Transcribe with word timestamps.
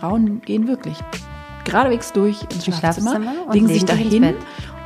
Frauen 0.00 0.40
gehen 0.40 0.66
wirklich 0.66 0.96
geradewegs 1.70 2.12
durch 2.12 2.42
ins 2.52 2.64
Schlafzimmer, 2.64 3.10
Schlafzimmer 3.16 3.52
legen 3.52 3.68
sich 3.68 3.84
dahin 3.84 4.34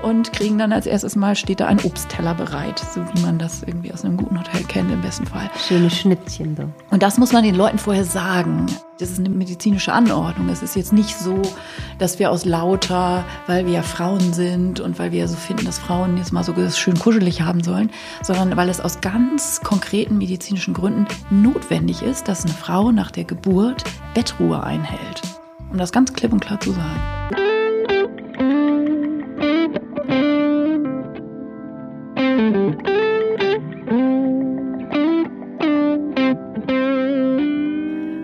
und 0.05 0.35
kriegen 0.35 0.59
dann 0.59 0.73
als 0.73 0.87
erstes 0.87 1.17
Mal 1.17 1.35
steht 1.35 1.61
da 1.61 1.67
ein 1.67 1.83
Obstteller 1.83 2.35
bereit, 2.35 2.79
so 2.79 3.01
wie 3.01 3.21
man 3.23 3.39
das 3.39 3.63
irgendwie 3.63 3.93
aus 3.93 4.05
einem 4.05 4.19
guten 4.19 4.39
Hotel 4.39 4.63
kennt 4.65 4.93
im 4.93 5.01
besten 5.01 5.27
Fall. 5.27 5.51
Schöne 5.59 5.89
Schnittchen 5.89 6.55
so. 6.57 6.65
Und 6.91 7.03
das 7.03 7.17
muss 7.17 7.33
man 7.33 7.43
den 7.43 7.55
Leuten 7.55 7.79
vorher 7.79 8.05
sagen. 8.05 8.67
Das 8.99 9.11
ist 9.11 9.19
eine 9.19 9.31
medizinische 9.31 9.93
Anordnung. 9.93 10.51
Es 10.51 10.63
ist 10.63 10.77
jetzt 10.77 10.93
nicht 10.93 11.17
so, 11.17 11.41
dass 11.99 12.19
wir 12.19 12.31
aus 12.31 12.45
lauter, 12.45 13.25
weil 13.47 13.65
wir 13.65 13.73
ja 13.73 13.83
Frauen 13.83 14.35
sind 14.35 14.79
und 14.79 14.99
weil 14.99 15.11
wir 15.11 15.21
ja 15.21 15.27
so 15.27 15.37
finden, 15.37 15.65
dass 15.65 15.79
Frauen 15.79 16.19
jetzt 16.19 16.33
mal 16.33 16.45
so 16.45 16.55
schön 16.71 16.99
kuschelig 16.99 17.41
haben 17.41 17.65
sollen, 17.65 17.91
sondern 18.23 18.57
weil 18.59 18.69
es 18.69 18.81
aus 18.81 19.01
ganz 19.01 19.61
konkreten 19.63 20.19
medizinischen 20.19 20.75
Gründen 20.75 21.07
notwendig 21.31 22.03
ist, 22.03 22.29
dass 22.29 22.45
eine 22.45 22.55
Frau 22.55 22.93
nach 22.93 23.11
der 23.11 23.25
Geburt 23.25 23.85
Bettruhe 24.13 24.63
einhält. 24.63 25.23
Um 25.75 25.79
das 25.79 25.91
ganz 25.91 26.13
klipp 26.13 26.33
und 26.33 26.39
klar 26.39 26.61
zu 26.61 26.71
sagen. 26.71 27.01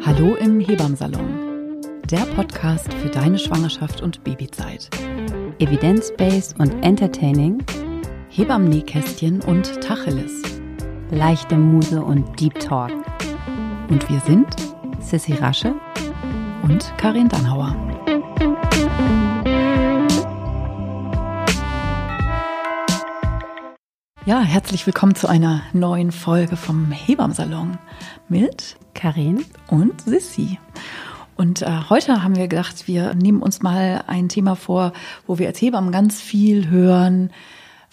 Hallo 0.07 0.37
im 0.37 0.61
Hebammsalon. 0.61 1.81
Der 2.09 2.21
Podcast 2.37 2.95
für 2.95 3.09
deine 3.09 3.37
Schwangerschaft 3.37 4.01
und 4.01 4.23
Babyzeit. 4.23 4.89
Evidence-based 5.59 6.55
und 6.61 6.71
entertaining, 6.85 7.65
Hebammen-Nähkästchen 8.29 9.43
und 9.43 9.81
Tacheles. 9.81 10.41
leichte 11.11 11.57
Muse 11.57 12.01
und 12.01 12.39
Deep 12.39 12.61
Talk. 12.61 12.93
Und 13.89 14.09
wir 14.09 14.21
sind 14.21 14.47
Sissy 15.01 15.33
Rasche, 15.35 15.75
und 16.63 16.93
Karin 16.97 17.29
Dannhauer. 17.29 17.77
Ja, 24.27 24.41
herzlich 24.43 24.87
willkommen 24.87 25.15
zu 25.15 25.29
einer 25.29 25.63
neuen 25.73 26.13
Folge 26.13 26.57
vom 26.57 26.93
Hebammsalon 26.93 27.79
mit 28.29 28.77
Karin. 28.95 29.45
und 29.69 30.01
Sissi. 30.03 30.59
Und 31.37 31.63
äh, 31.63 31.71
heute 31.89 32.23
haben 32.23 32.37
wir 32.37 32.49
gedacht, 32.49 32.87
wir 32.87 33.15
nehmen 33.15 33.43
uns 33.43 33.63
mal 33.63 34.05
ein 34.07 34.29
Thema 34.29 34.57
vor, 34.57 34.93
wo 35.27 35.39
wir 35.39 35.49
als 35.49 35.61
Hebammen 35.61 35.91
ganz 35.91 36.21
viel 36.21 36.69
hören. 36.69 37.33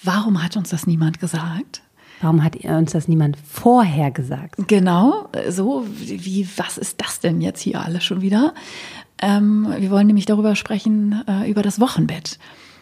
Warum 0.03 0.44
hat 0.44 0.58
uns 0.58 0.70
das 0.70 0.86
niemand 0.86 1.20
gesagt? 1.20 1.81
Warum 2.22 2.44
hat 2.44 2.56
uns 2.56 2.94
das 2.94 3.08
niemand 3.08 3.38
vorher 3.38 4.12
gesagt? 4.12 4.56
Genau, 4.68 5.30
so 5.50 5.86
wie, 5.88 6.48
was 6.58 6.78
ist 6.78 7.02
das 7.02 7.20
denn 7.20 7.42
jetzt 7.42 7.62
hier 7.62 7.82
alles 7.82 8.04
schon 8.04 8.22
wieder? 8.22 8.54
Ähm, 9.22 9.68
wir 9.78 9.92
wollen 9.92 10.08
nämlich 10.08 10.26
darüber 10.26 10.56
sprechen, 10.56 11.23
äh, 11.28 11.50
über 11.50 11.62
das 11.62 11.80
Wochenbett 11.80 12.40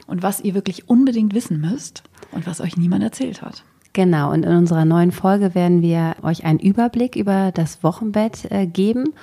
und 0.08 0.24
was 0.24 0.42
ihr 0.42 0.54
wirklich 0.54 0.90
unbedingt 0.90 1.34
wissen 1.34 1.60
müsst 1.60 2.04
und 2.32 2.48
was 2.48 2.62
euch 2.62 2.78
niemand 2.78 3.04
erzählt 3.04 3.42
hat. 3.42 3.64
Genau, 3.94 4.32
und 4.32 4.44
in 4.44 4.54
unserer 4.54 4.84
neuen 4.84 5.12
Folge 5.14 5.56
werden 5.56 5.82
wir 5.82 6.18
euch 6.22 6.44
einen 6.44 6.60
Überblick 6.60 7.16
über 7.16 7.52
das 7.54 7.82
Wochenbett 7.82 8.52
äh, 8.52 8.68
geben 8.68 9.14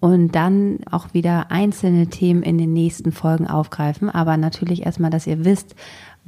und 0.00 0.34
dann 0.34 0.80
auch 0.90 1.14
wieder 1.14 1.50
einzelne 1.50 2.08
Themen 2.08 2.42
in 2.42 2.58
den 2.58 2.72
nächsten 2.72 3.10
Folgen 3.10 3.46
aufgreifen. 3.48 4.10
Aber 4.10 4.36
natürlich 4.36 4.84
erstmal, 4.84 5.10
dass 5.10 5.26
ihr 5.26 5.44
wisst, 5.44 5.74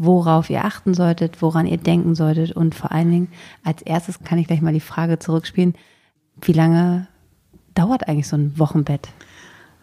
worauf 0.02 0.48
ihr 0.48 0.64
achten 0.64 0.94
solltet, 0.94 1.42
woran 1.42 1.66
ihr 1.66 1.76
denken 1.76 2.14
solltet 2.14 2.52
und 2.52 2.74
vor 2.74 2.90
allen 2.90 3.10
Dingen 3.10 3.28
als 3.62 3.82
erstes 3.82 4.20
kann 4.24 4.38
ich 4.38 4.46
gleich 4.46 4.62
mal 4.62 4.72
die 4.72 4.80
Frage 4.80 5.18
zurückspielen, 5.18 5.74
wie 6.40 6.54
lange 6.54 7.06
dauert 7.74 8.08
eigentlich 8.08 8.26
so 8.26 8.36
ein 8.36 8.58
Wochenbett? 8.58 9.10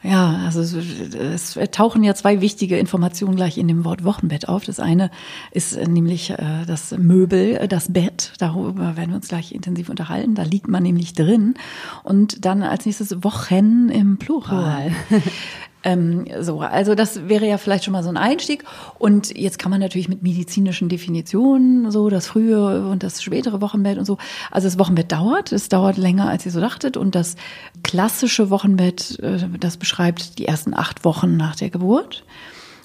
Ja, 0.03 0.41
also 0.45 0.61
es, 0.61 1.59
tauchen 1.71 2.03
ja 2.03 2.15
zwei 2.15 2.41
wichtige 2.41 2.77
Informationen 2.77 3.35
gleich 3.35 3.57
in 3.57 3.67
dem 3.67 3.83
Wort 3.83 4.03
Wochenbett 4.03 4.47
auf. 4.47 4.63
Das 4.63 4.79
eine 4.79 5.11
ist 5.51 5.73
äh, 5.73 5.87
nämlich 5.87 6.31
äh, 6.31 6.65
das 6.65 6.91
Möbel, 6.97 7.57
äh, 7.57 7.67
das 7.67 7.91
Bett. 7.91 8.33
Darüber 8.39 8.95
werden 8.95 9.09
wir 9.09 9.15
uns 9.15 9.27
gleich 9.27 9.51
intensiv 9.51 9.89
unterhalten. 9.89 10.33
Da 10.33 10.43
liegt 10.43 10.67
man 10.67 10.83
nämlich 10.83 11.13
drin. 11.13 11.55
Und 12.03 12.45
dann 12.45 12.63
als 12.63 12.85
nächstes 12.85 13.23
Wochen 13.23 13.89
im 13.89 14.17
Plural. 14.17 14.91
Ähm, 15.83 16.25
so, 16.41 16.61
also 16.61 16.95
das 16.95 17.27
wäre 17.27 17.47
ja 17.47 17.57
vielleicht 17.57 17.85
schon 17.85 17.93
mal 17.93 18.03
so 18.03 18.09
ein 18.09 18.17
Einstieg. 18.17 18.63
Und 18.97 19.37
jetzt 19.37 19.59
kann 19.59 19.71
man 19.71 19.79
natürlich 19.79 20.09
mit 20.09 20.23
medizinischen 20.23 20.89
Definitionen, 20.89 21.91
so 21.91 22.09
das 22.09 22.27
frühe 22.27 22.89
und 22.89 23.03
das 23.03 23.21
spätere 23.21 23.61
Wochenbett 23.61 23.97
und 23.97 24.05
so. 24.05 24.17
Also 24.51 24.67
das 24.67 24.79
Wochenbett 24.79 25.11
dauert, 25.11 25.51
es 25.51 25.69
dauert 25.69 25.97
länger, 25.97 26.29
als 26.29 26.45
ihr 26.45 26.51
so 26.51 26.59
dachtet. 26.59 26.97
Und 26.97 27.15
das 27.15 27.35
klassische 27.83 28.49
Wochenbett, 28.49 29.19
äh, 29.19 29.39
das 29.59 29.77
beschreibt 29.77 30.39
die 30.39 30.47
ersten 30.47 30.73
acht 30.73 31.05
Wochen 31.05 31.37
nach 31.37 31.55
der 31.55 31.69
Geburt. 31.69 32.23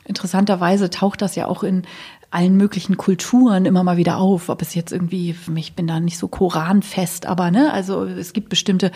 Interessanterweise 0.04 0.90
taucht 0.90 1.22
das 1.22 1.36
ja 1.36 1.46
auch 1.46 1.62
in 1.62 1.84
allen 2.32 2.56
möglichen 2.56 2.96
Kulturen 2.96 3.66
immer 3.66 3.84
mal 3.84 3.96
wieder 3.96 4.16
auf. 4.16 4.48
Ob 4.48 4.62
es 4.62 4.74
jetzt 4.74 4.90
irgendwie, 4.92 5.36
ich 5.54 5.74
bin 5.74 5.86
da 5.86 6.00
nicht 6.00 6.18
so 6.18 6.28
koranfest, 6.28 7.26
aber 7.26 7.50
ne, 7.50 7.72
also 7.72 8.04
es 8.04 8.32
gibt 8.32 8.48
bestimmte 8.48 8.90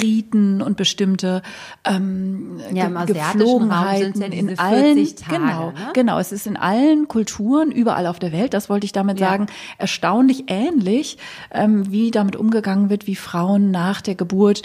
Riten 0.00 0.60
und 0.62 0.76
bestimmte 0.76 1.42
ähm, 1.84 2.58
Ja, 2.72 2.86
im 2.86 2.92
Ge- 2.94 3.18
asiatischen 3.18 3.70
Raum 3.72 3.96
sind's 3.96 4.18
ja 4.20 4.26
in 4.26 4.58
allen, 4.58 4.94
40 4.96 5.14
Tage, 5.16 5.36
genau, 5.40 5.70
ne? 5.70 5.76
genau, 5.94 6.18
es 6.18 6.32
ist 6.32 6.46
in 6.46 6.56
allen 6.56 7.08
Kulturen 7.08 7.70
überall 7.72 8.06
auf 8.06 8.18
der 8.18 8.32
Welt. 8.32 8.54
Das 8.54 8.68
wollte 8.68 8.84
ich 8.84 8.92
damit 8.92 9.18
Ja. 9.18 9.30
sagen, 9.30 9.46
erstaunlich 9.78 10.44
ähnlich, 10.48 11.18
ähm, 11.50 11.90
wie 11.90 12.10
damit 12.10 12.36
umgegangen 12.36 12.90
wird, 12.90 13.06
wie 13.06 13.16
Frauen 13.16 13.70
nach 13.70 14.00
der 14.02 14.14
Geburt 14.14 14.62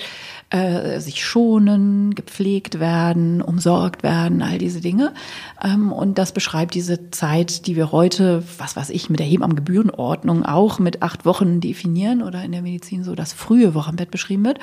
äh, 0.49 0.99
sich 0.99 1.25
schonen, 1.25 2.15
gepflegt 2.15 2.79
werden, 2.79 3.41
umsorgt 3.41 4.03
werden, 4.03 4.41
all 4.41 4.57
diese 4.57 4.79
Dinge. 4.79 5.13
Ähm, 5.61 5.91
und 5.91 6.17
das 6.17 6.31
beschreibt 6.31 6.73
diese 6.73 7.11
Zeit, 7.11 7.67
die 7.67 7.75
wir 7.75 7.91
heute, 7.91 8.43
was 8.57 8.75
weiß 8.75 8.89
ich, 8.91 9.09
mit 9.09 9.19
der 9.19 9.27
Hebammengebührenordnung 9.27 10.45
auch 10.45 10.79
mit 10.79 11.01
acht 11.01 11.25
Wochen 11.25 11.59
definieren 11.59 12.21
oder 12.21 12.43
in 12.43 12.53
der 12.53 12.61
Medizin 12.61 13.03
so 13.03 13.13
das 13.13 13.33
frühe 13.33 13.73
Wochenbett 13.73 14.09
beschrieben 14.09 14.45
wird. 14.45 14.59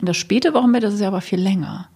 Und 0.00 0.08
das 0.08 0.16
späte 0.16 0.54
Wochenbett, 0.54 0.82
das 0.82 0.94
ist 0.94 1.00
ja 1.00 1.08
aber 1.08 1.20
viel 1.20 1.40
länger. 1.40 1.88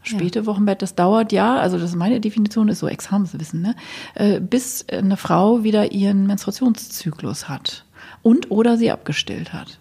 Das 0.00 0.10
Späte 0.10 0.46
Wochenbett, 0.46 0.80
das 0.80 0.94
dauert 0.94 1.32
ja, 1.32 1.56
also 1.56 1.76
das 1.76 1.90
ist 1.90 1.96
meine 1.96 2.20
Definition, 2.20 2.68
ist 2.68 2.78
so 2.78 2.88
Examenswissen, 2.88 3.60
ne? 3.60 3.74
äh, 4.14 4.40
bis 4.40 4.88
eine 4.88 5.16
Frau 5.16 5.64
wieder 5.64 5.92
ihren 5.92 6.26
Menstruationszyklus 6.26 7.48
hat 7.48 7.84
und 8.22 8.50
oder 8.50 8.78
sie 8.78 8.90
abgestillt 8.90 9.52
hat. 9.52 9.80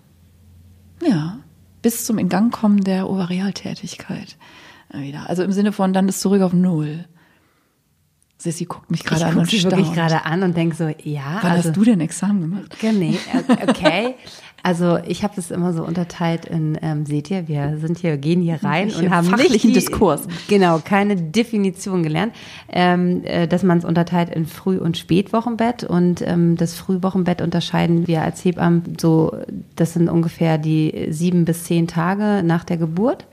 Ja, 1.08 1.40
bis 1.82 2.06
zum 2.06 2.18
Ingangkommen 2.18 2.84
der 2.84 3.10
Ovarialtätigkeit 3.10 4.38
äh, 4.94 5.00
wieder. 5.02 5.30
Also 5.30 5.44
im 5.44 5.52
Sinne 5.52 5.72
von, 5.72 5.94
dann 5.94 6.08
ist 6.10 6.22
zurück 6.22 6.42
auf 6.42 6.54
Null. 6.54 7.06
Sissy 8.40 8.66
guckt 8.66 8.92
mich 8.92 9.00
Ich 9.00 9.06
gerade 9.06 9.26
an 9.26 9.30
gucke 9.32 9.42
und 9.42 9.50
sie 9.50 9.60
staunt. 9.60 9.78
wirklich 9.78 9.94
gerade 9.94 10.26
an 10.26 10.44
und 10.44 10.56
denke 10.56 10.76
so, 10.76 10.88
ja, 11.04 11.40
Wann 11.42 11.52
also, 11.54 11.70
hast 11.70 11.78
du 11.78 11.84
denn 11.84 12.02
Examen 12.02 12.42
gemacht? 12.42 12.76
Nee, 12.84 13.18
okay. 13.68 14.16
Also 14.64 14.98
ich 15.08 15.24
habe 15.24 15.34
das 15.36 15.52
immer 15.52 15.72
so 15.72 15.84
unterteilt 15.84 16.46
in, 16.46 16.78
ähm, 16.82 17.06
seht 17.06 17.32
ihr, 17.32 17.48
wir 17.48 17.78
sind 17.78 18.00
hier, 18.00 18.18
gehen 18.18 18.42
hier 18.42 18.64
rein 18.64 18.92
und 18.92 19.10
haben 19.10 19.28
fachlichen 19.28 19.52
nicht 19.54 19.64
die, 19.64 19.74
Diskurs. 19.74 20.28
Genau, 20.48 20.82
keine 20.84 21.16
Definition 21.16 22.04
gelernt, 22.04 22.34
ähm, 22.70 23.24
äh, 23.24 23.48
dass 23.48 23.64
man 23.64 23.78
es 23.78 23.86
unterteilt 23.86 24.30
in 24.30 24.46
Früh- 24.46 24.80
und 24.80 24.98
Spätwochenbett 24.98 25.84
und 25.84 26.22
ähm, 26.22 26.58
das 26.58 26.74
Frühwochenbett 26.76 27.42
unterscheiden 27.42 28.08
wir 28.08 28.24
als 28.24 28.44
Hebammen 28.44 28.98
so, 29.00 29.38
das 29.76 29.94
sind 29.94 30.10
ungefähr 30.10 30.58
die 30.58 31.08
sieben 31.12 31.46
bis 31.46 31.64
zehn 31.64 31.88
Tage 31.88 32.44
nach 32.44 32.64
der 32.64 32.78
Geburt 32.78 33.26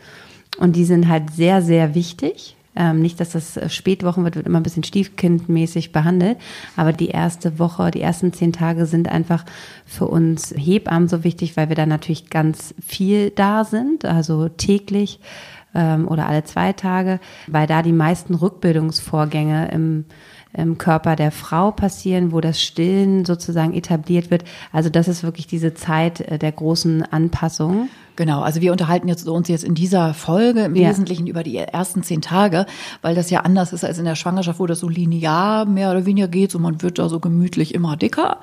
und 0.58 0.76
die 0.76 0.84
sind 0.84 1.08
halt 1.08 1.30
sehr, 1.30 1.62
sehr 1.62 1.94
wichtig. 1.94 2.56
Ähm, 2.76 3.00
nicht, 3.00 3.20
dass 3.20 3.30
das 3.30 3.56
äh, 3.56 3.68
Spätwochenbett 3.68 4.36
wird 4.36 4.46
immer 4.46 4.60
ein 4.60 4.64
bisschen 4.64 4.84
stiefkindmäßig 4.84 5.92
behandelt, 5.92 6.38
aber 6.76 6.92
die 6.92 7.08
erste 7.08 7.58
Woche, 7.58 7.90
die 7.90 8.00
ersten 8.00 8.32
zehn 8.32 8.52
Tage 8.52 8.86
sind 8.86 9.08
einfach 9.08 9.44
für 9.86 10.08
uns 10.08 10.52
Hebammen 10.56 11.08
so 11.08 11.22
wichtig, 11.22 11.56
weil 11.56 11.68
wir 11.68 11.76
da 11.76 11.86
natürlich 11.86 12.30
ganz 12.30 12.74
viel 12.84 13.30
da 13.30 13.64
sind, 13.64 14.04
also 14.04 14.48
täglich 14.48 15.20
ähm, 15.74 16.08
oder 16.08 16.28
alle 16.28 16.44
zwei 16.44 16.72
Tage, 16.72 17.20
weil 17.46 17.66
da 17.66 17.82
die 17.82 17.92
meisten 17.92 18.34
Rückbildungsvorgänge 18.34 19.70
im 19.70 20.04
im 20.56 20.78
Körper 20.78 21.16
der 21.16 21.32
Frau 21.32 21.72
passieren, 21.72 22.30
wo 22.30 22.40
das 22.40 22.62
Stillen 22.62 23.24
sozusagen 23.24 23.74
etabliert 23.74 24.30
wird. 24.30 24.44
Also 24.72 24.88
das 24.88 25.08
ist 25.08 25.24
wirklich 25.24 25.48
diese 25.48 25.74
Zeit 25.74 26.20
äh, 26.20 26.38
der 26.38 26.52
großen 26.52 27.02
Anpassung. 27.02 27.88
Genau, 28.16 28.42
also 28.42 28.60
wir 28.60 28.70
unterhalten 28.70 29.08
jetzt 29.08 29.26
uns 29.26 29.48
jetzt 29.48 29.64
in 29.64 29.74
dieser 29.74 30.14
Folge 30.14 30.60
im 30.60 30.76
Ja. 30.76 30.90
Wesentlichen 30.90 31.26
über 31.26 31.42
die 31.42 31.56
ersten 31.56 32.04
zehn 32.04 32.22
Tage, 32.22 32.66
weil 33.02 33.16
das 33.16 33.28
ja 33.30 33.40
anders 33.40 33.72
ist 33.72 33.84
als 33.84 33.98
in 33.98 34.04
der 34.04 34.14
Schwangerschaft, 34.14 34.60
wo 34.60 34.66
das 34.66 34.78
so 34.78 34.88
linear 34.88 35.64
mehr 35.66 35.90
oder 35.90 36.06
weniger 36.06 36.28
geht, 36.28 36.52
so 36.52 36.60
man 36.60 36.80
wird 36.80 37.00
da 37.00 37.08
so 37.08 37.18
gemütlich 37.18 37.74
immer 37.74 37.96
dicker, 37.96 38.38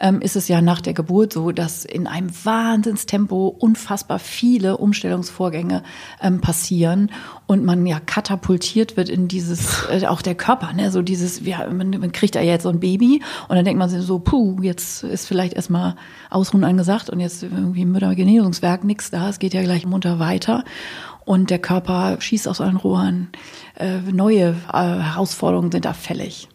ähm, 0.00 0.20
ist 0.20 0.34
es 0.34 0.48
ja 0.48 0.60
nach 0.60 0.80
der 0.80 0.92
Geburt 0.92 1.32
so, 1.32 1.52
dass 1.52 1.84
in 1.84 2.08
einem 2.08 2.30
Wahnsinnstempo 2.44 3.46
unfassbar 3.46 4.18
viele 4.18 4.76
Umstellungsvorgänge 4.78 5.84
ähm, 6.20 6.40
passieren 6.40 7.12
und 7.46 7.64
man 7.64 7.86
ja 7.86 8.00
katapultiert 8.00 8.96
wird 8.96 9.08
in 9.08 9.28
dieses, 9.28 9.84
äh, 9.90 10.04
auch 10.06 10.22
der 10.22 10.34
Körper, 10.34 10.72
ne, 10.72 10.90
so 10.90 11.00
dieses, 11.00 11.46
ja, 11.46 11.68
man, 11.70 11.90
man 11.90 12.10
kriegt 12.10 12.34
ja 12.34 12.40
jetzt 12.40 12.64
so 12.64 12.70
ein 12.70 12.80
Baby 12.80 13.22
und 13.48 13.54
dann 13.54 13.64
denkt 13.64 13.78
man 13.78 13.88
sich 13.88 14.02
so, 14.02 14.18
puh, 14.18 14.56
jetzt 14.62 15.04
ist 15.04 15.26
vielleicht 15.28 15.52
erstmal 15.52 15.94
Ausruhen 16.28 16.64
angesagt 16.64 17.08
und 17.08 17.20
jetzt 17.20 17.44
irgendwie 17.44 17.82
im 17.82 17.92
Müttergenesungswerk 17.92 18.82
nichts 18.82 19.11
da, 19.12 19.28
es 19.28 19.38
geht 19.38 19.54
ja 19.54 19.62
gleich 19.62 19.86
munter 19.86 20.18
weiter. 20.18 20.64
und 21.24 21.50
der 21.50 21.58
Körper 21.58 22.16
schießt 22.20 22.48
aus 22.48 22.60
allen 22.60 22.76
Rohren. 22.76 23.28
Äh, 23.78 23.98
neue 24.12 24.56
äh, 24.72 24.72
Herausforderungen 24.72 25.70
sind 25.70 25.84
da 25.84 25.92
fällig. 25.92 26.48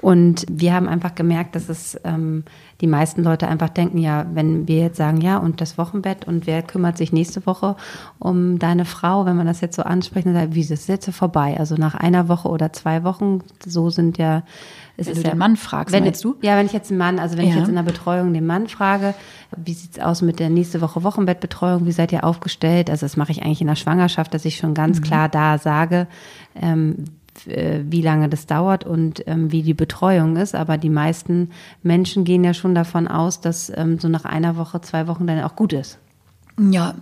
Und 0.00 0.46
wir 0.48 0.74
haben 0.74 0.88
einfach 0.88 1.14
gemerkt, 1.14 1.56
dass 1.56 1.68
es 1.68 1.98
ähm, 2.04 2.44
die 2.80 2.86
meisten 2.86 3.24
Leute 3.24 3.48
einfach 3.48 3.68
denken, 3.68 3.98
ja, 3.98 4.26
wenn 4.32 4.68
wir 4.68 4.78
jetzt 4.78 4.96
sagen, 4.96 5.20
ja, 5.20 5.38
und 5.38 5.60
das 5.60 5.76
Wochenbett 5.76 6.26
und 6.26 6.46
wer 6.46 6.62
kümmert 6.62 6.96
sich 6.96 7.12
nächste 7.12 7.46
Woche 7.46 7.74
um 8.20 8.60
deine 8.60 8.84
Frau, 8.84 9.26
wenn 9.26 9.36
man 9.36 9.46
das 9.46 9.60
jetzt 9.60 9.74
so 9.74 9.82
anspricht, 9.82 10.26
dann 10.26 10.34
sagt, 10.34 10.54
wie 10.54 10.60
ist 10.60 10.70
das 10.70 10.86
jetzt 10.86 11.10
vorbei? 11.10 11.56
Also 11.58 11.74
nach 11.74 11.96
einer 11.96 12.28
Woche 12.28 12.48
oder 12.48 12.72
zwei 12.72 13.02
Wochen, 13.02 13.40
so 13.66 13.90
sind 13.90 14.18
ja 14.18 14.44
es 14.98 15.06
wenn 15.06 15.12
ist 15.14 15.24
du 15.24 15.30
den 15.30 15.38
Mann 15.38 15.56
fragst, 15.56 15.94
wenn 15.94 16.02
meinst 16.02 16.24
du? 16.24 16.34
Ja, 16.42 16.56
wenn 16.56 16.66
ich 16.66 16.72
jetzt 16.72 16.90
einen 16.90 16.98
Mann, 16.98 17.18
also 17.20 17.38
wenn 17.38 17.46
ja. 17.46 17.52
ich 17.52 17.56
jetzt 17.56 17.68
in 17.68 17.76
der 17.76 17.84
Betreuung 17.84 18.34
den 18.34 18.46
Mann 18.46 18.66
frage, 18.66 19.14
wie 19.56 19.72
sieht's 19.72 19.98
aus 20.00 20.22
mit 20.22 20.40
der 20.40 20.50
nächste 20.50 20.80
Woche 20.80 21.04
Wochenbettbetreuung, 21.04 21.86
wie 21.86 21.92
seid 21.92 22.12
ihr 22.12 22.24
aufgestellt? 22.24 22.90
Also 22.90 23.06
das 23.06 23.16
mache 23.16 23.30
ich 23.30 23.42
eigentlich 23.42 23.60
in 23.60 23.68
der 23.68 23.76
Schwangerschaft, 23.76 24.34
dass 24.34 24.44
ich 24.44 24.56
schon 24.56 24.74
ganz 24.74 24.98
mhm. 24.98 25.04
klar 25.04 25.28
da 25.28 25.58
sage, 25.58 26.08
ähm, 26.60 27.04
äh, 27.46 27.80
wie 27.84 28.02
lange 28.02 28.28
das 28.28 28.46
dauert 28.46 28.84
und 28.84 29.22
ähm, 29.28 29.52
wie 29.52 29.62
die 29.62 29.74
Betreuung 29.74 30.36
ist. 30.36 30.56
Aber 30.56 30.76
die 30.78 30.90
meisten 30.90 31.50
Menschen 31.84 32.24
gehen 32.24 32.42
ja 32.42 32.52
schon 32.52 32.74
davon 32.74 33.06
aus, 33.06 33.40
dass 33.40 33.72
ähm, 33.74 34.00
so 34.00 34.08
nach 34.08 34.24
einer 34.24 34.56
Woche, 34.56 34.80
zwei 34.80 35.06
Wochen 35.06 35.28
dann 35.28 35.40
auch 35.44 35.54
gut 35.54 35.72
ist. 35.72 35.98
Ja, 36.58 36.94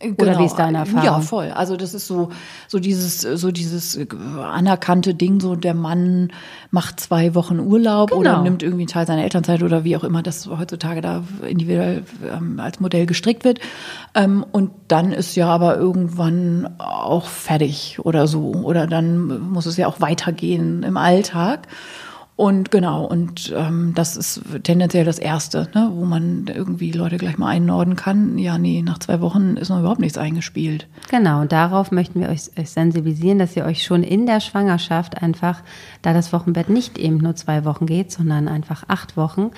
Genau. 0.00 0.14
Oder 0.22 0.38
wie 0.38 0.44
ist 0.44 0.54
deine 0.54 0.78
Erfahrung? 0.78 1.04
Ja, 1.04 1.20
voll. 1.20 1.50
Also 1.50 1.76
das 1.76 1.92
ist 1.92 2.06
so, 2.06 2.30
so 2.68 2.78
dieses, 2.78 3.22
so 3.22 3.50
dieses 3.50 3.98
anerkannte 4.40 5.12
Ding, 5.12 5.40
so 5.40 5.56
der 5.56 5.74
Mann 5.74 6.32
macht 6.70 7.00
zwei 7.00 7.34
Wochen 7.34 7.58
Urlaub 7.58 8.10
genau. 8.10 8.20
oder 8.20 8.42
nimmt 8.42 8.62
irgendwie 8.62 8.82
einen 8.82 8.88
Teil 8.88 9.08
seiner 9.08 9.24
Elternzeit 9.24 9.60
oder 9.60 9.82
wie 9.82 9.96
auch 9.96 10.04
immer 10.04 10.22
das 10.22 10.46
heutzutage 10.46 11.00
da 11.00 11.24
individuell 11.44 12.04
ähm, 12.32 12.60
als 12.60 12.78
Modell 12.78 13.06
gestrickt 13.06 13.42
wird. 13.42 13.58
Ähm, 14.14 14.46
und 14.52 14.70
dann 14.86 15.10
ist 15.10 15.34
ja 15.34 15.48
aber 15.48 15.76
irgendwann 15.76 16.76
auch 16.78 17.26
fertig 17.26 17.98
oder 18.00 18.28
so. 18.28 18.52
Oder 18.52 18.86
dann 18.86 19.50
muss 19.50 19.66
es 19.66 19.76
ja 19.76 19.88
auch 19.88 20.00
weitergehen 20.00 20.84
im 20.84 20.96
Alltag. 20.96 21.66
Und 22.38 22.70
genau, 22.70 23.04
und 23.04 23.52
ähm, 23.56 23.94
das 23.96 24.16
ist 24.16 24.42
tendenziell 24.62 25.04
das 25.04 25.18
Erste, 25.18 25.68
ne, 25.74 25.90
wo 25.92 26.04
man 26.04 26.46
irgendwie 26.46 26.92
Leute 26.92 27.16
gleich 27.16 27.36
mal 27.36 27.48
einnorden 27.48 27.96
kann. 27.96 28.38
Ja, 28.38 28.58
nee, 28.58 28.80
nach 28.80 28.98
zwei 28.98 29.20
Wochen 29.20 29.56
ist 29.56 29.70
noch 29.70 29.80
überhaupt 29.80 29.98
nichts 29.98 30.16
eingespielt. 30.16 30.86
Genau, 31.10 31.40
und 31.40 31.50
darauf 31.50 31.90
möchten 31.90 32.20
wir 32.20 32.28
euch, 32.28 32.42
euch 32.56 32.70
sensibilisieren, 32.70 33.40
dass 33.40 33.56
ihr 33.56 33.64
euch 33.64 33.82
schon 33.82 34.04
in 34.04 34.26
der 34.26 34.38
Schwangerschaft 34.38 35.20
einfach, 35.20 35.64
da 36.02 36.12
das 36.12 36.32
Wochenbett 36.32 36.68
nicht 36.68 36.96
eben 36.96 37.16
nur 37.16 37.34
zwei 37.34 37.64
Wochen 37.64 37.86
geht, 37.86 38.12
sondern 38.12 38.46
einfach 38.46 38.84
acht 38.86 39.16
Wochen, 39.16 39.50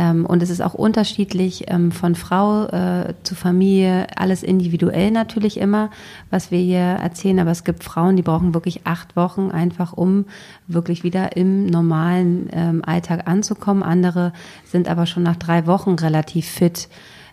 ähm, 0.00 0.24
und 0.24 0.42
es 0.42 0.48
ist 0.48 0.62
auch 0.62 0.72
unterschiedlich 0.72 1.64
ähm, 1.68 1.92
von 1.92 2.14
Frau 2.14 2.66
äh, 2.68 3.14
zu 3.22 3.34
Familie, 3.34 4.06
alles 4.16 4.42
individuell 4.42 5.10
natürlich 5.10 5.58
immer, 5.58 5.90
was 6.30 6.50
wir 6.50 6.58
hier 6.58 6.78
erzählen. 6.78 7.38
Aber 7.38 7.50
es 7.50 7.64
gibt 7.64 7.84
Frauen, 7.84 8.16
die 8.16 8.22
brauchen 8.22 8.54
wirklich 8.54 8.86
acht 8.86 9.14
Wochen 9.14 9.50
einfach, 9.50 9.92
um 9.92 10.24
wirklich 10.66 11.04
wieder 11.04 11.36
im 11.36 11.66
normalen 11.66 12.19
ähm, 12.20 12.82
Alltag 12.84 13.28
anzukommen. 13.28 13.82
Andere 13.82 14.32
sind 14.64 14.88
aber 14.88 15.06
schon 15.06 15.22
nach 15.22 15.36
drei 15.36 15.66
Wochen 15.66 15.94
relativ 15.94 16.46
fit. 16.46 16.88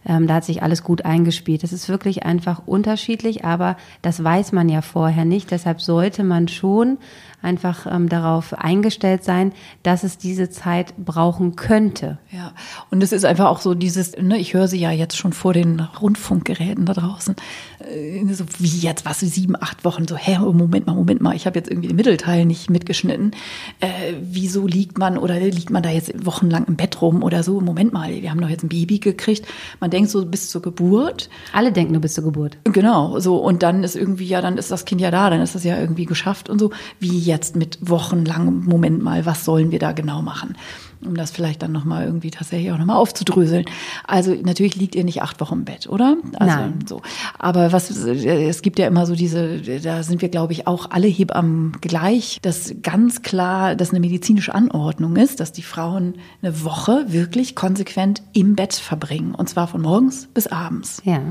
da 0.06 0.36
hat 0.36 0.46
sich 0.46 0.64
alles 0.64 0.84
gut 0.84 1.04
eingespielt. 1.04 1.64
Das 1.64 1.74
ist 1.74 1.90
wirklich 1.90 2.24
einfach 2.26 2.62
unterschiedlich, 2.66 3.44
aber 3.44 3.76
das 4.02 4.24
weiß 4.24 4.54
man 4.54 4.70
ja 4.70 4.82
vorher 4.82 5.26
nicht. 5.26 5.52
Deshalb 5.52 5.82
sollte 5.82 6.24
man 6.24 6.48
schon 6.48 6.98
einfach 7.42 7.86
ähm, 7.90 8.10
darauf 8.10 8.54
eingestellt 8.54 9.24
sein, 9.24 9.54
dass 9.84 10.04
es 10.04 10.18
diese 10.18 10.50
Zeit 10.50 10.98
brauchen 10.98 11.56
könnte. 11.56 12.18
Ja, 12.32 12.54
und 12.90 13.04
es 13.04 13.12
ist 13.12 13.26
einfach 13.26 13.46
auch 13.46 13.62
so 13.62 13.76
dieses, 13.76 14.18
ne, 14.18 14.38
ich 14.38 14.56
höre 14.56 14.68
sie 14.68 14.80
ja 14.80 14.92
jetzt 14.92 15.16
schon 15.16 15.34
vor 15.34 15.54
den 15.54 15.80
Rundfunkgeräten 15.80 16.86
da 16.86 16.94
draußen, 16.94 17.36
äh, 17.80 18.34
so 18.34 18.46
wie 18.58 18.80
jetzt, 18.80 19.06
was, 19.06 19.20
sieben, 19.20 19.56
acht 19.56 19.86
Wochen, 19.86 20.08
so, 20.08 20.18
hä, 20.18 20.40
Moment 20.40 20.88
mal, 20.88 20.96
Moment 20.96 21.22
mal, 21.22 21.36
ich 21.36 21.46
habe 21.46 21.60
jetzt 21.60 21.70
irgendwie 21.70 21.90
den 21.90 21.96
Mittelteil 21.96 22.46
nicht 22.46 22.72
mitgeschnitten. 22.72 23.32
Äh, 23.82 24.14
wieso 24.20 24.66
liegt 24.66 24.98
man 24.98 25.18
oder 25.18 25.40
liegt 25.40 25.70
man 25.70 25.84
da 25.84 25.90
jetzt 25.90 26.26
wochenlang 26.26 26.66
im 26.66 26.76
Bett 26.76 27.02
rum 27.02 27.22
oder 27.22 27.44
so? 27.44 27.62
Moment 27.62 27.94
mal, 27.94 28.10
wir 28.10 28.32
haben 28.32 28.42
doch 28.42 28.50
jetzt 28.50 28.64
ein 28.64 28.70
Baby 28.70 28.98
gekriegt. 28.98 29.46
Man 29.80 29.92
denkt 29.92 30.10
so 30.10 30.26
bis 30.26 30.50
zur 30.50 30.64
Geburt. 30.64 31.30
Alle 31.54 31.72
denken 31.72 31.94
nur 31.94 32.02
bis 32.02 32.16
zur 32.16 32.24
Geburt. 32.24 32.58
Genau, 32.64 33.20
so, 33.20 33.38
und 33.38 33.62
dann 33.62 33.84
ist 33.84 33.96
irgendwie, 33.96 34.26
ja, 34.26 34.42
dann 34.42 34.58
ist 34.58 34.72
das 34.72 34.86
Kind 34.86 35.02
ja 35.02 35.12
da, 35.12 35.30
dann 35.30 35.42
ist 35.42 35.54
das 35.54 35.64
ja 35.64 35.80
irgendwie 35.80 36.06
geschafft 36.06 36.50
und 36.50 36.58
so. 36.58 36.72
Wie 37.00 37.27
jetzt 37.28 37.56
mit 37.56 37.78
wochenlangem 37.82 38.66
Moment 38.66 39.04
mal, 39.04 39.26
was 39.26 39.46
sollen 39.46 39.72
wir 39.72 39.80
da 39.80 39.92
genau 39.92 40.22
machen? 40.22 40.58
Um 41.06 41.16
das 41.16 41.30
vielleicht 41.30 41.62
dann 41.62 41.72
nochmal 41.72 42.06
irgendwie 42.06 42.32
tatsächlich 42.32 42.72
auch 42.72 42.78
nochmal 42.80 42.98
aufzudröseln. 42.98 43.66
Also 44.08 44.34
natürlich 44.34 44.76
liegt 44.76 44.96
ihr 44.96 45.04
nicht 45.04 45.22
acht 45.22 45.40
Wochen 45.40 45.60
im 45.60 45.66
Bett, 45.66 45.88
oder? 45.88 46.18
Also, 46.40 46.56
Nein. 46.56 46.80
So. 46.88 47.04
Aber 47.38 47.72
was, 47.72 47.92
es 47.92 48.62
gibt 48.64 48.80
ja 48.80 48.88
immer 48.88 49.06
so 49.06 49.14
diese, 49.14 49.60
da 49.80 50.02
sind 50.02 50.24
wir 50.24 50.30
glaube 50.30 50.54
ich 50.54 50.66
auch 50.66 50.90
alle 50.90 51.08
Hebammen 51.08 51.74
gleich, 51.82 52.40
dass 52.42 52.74
ganz 52.82 53.22
klar, 53.22 53.76
dass 53.76 53.92
eine 53.92 54.00
medizinische 54.00 54.56
Anordnung 54.56 55.16
ist, 55.18 55.40
dass 55.40 55.52
die 55.52 55.62
Frauen 55.62 56.16
eine 56.42 56.64
Woche 56.64 57.06
wirklich 57.10 57.56
konsequent 57.56 58.24
im 58.34 58.56
Bett 58.56 58.74
verbringen. 58.74 59.36
Und 59.36 59.50
zwar 59.50 59.68
von 59.68 59.84
morgens 59.84 60.28
bis 60.34 60.48
abends. 60.48 61.02
Ja. 61.06 61.22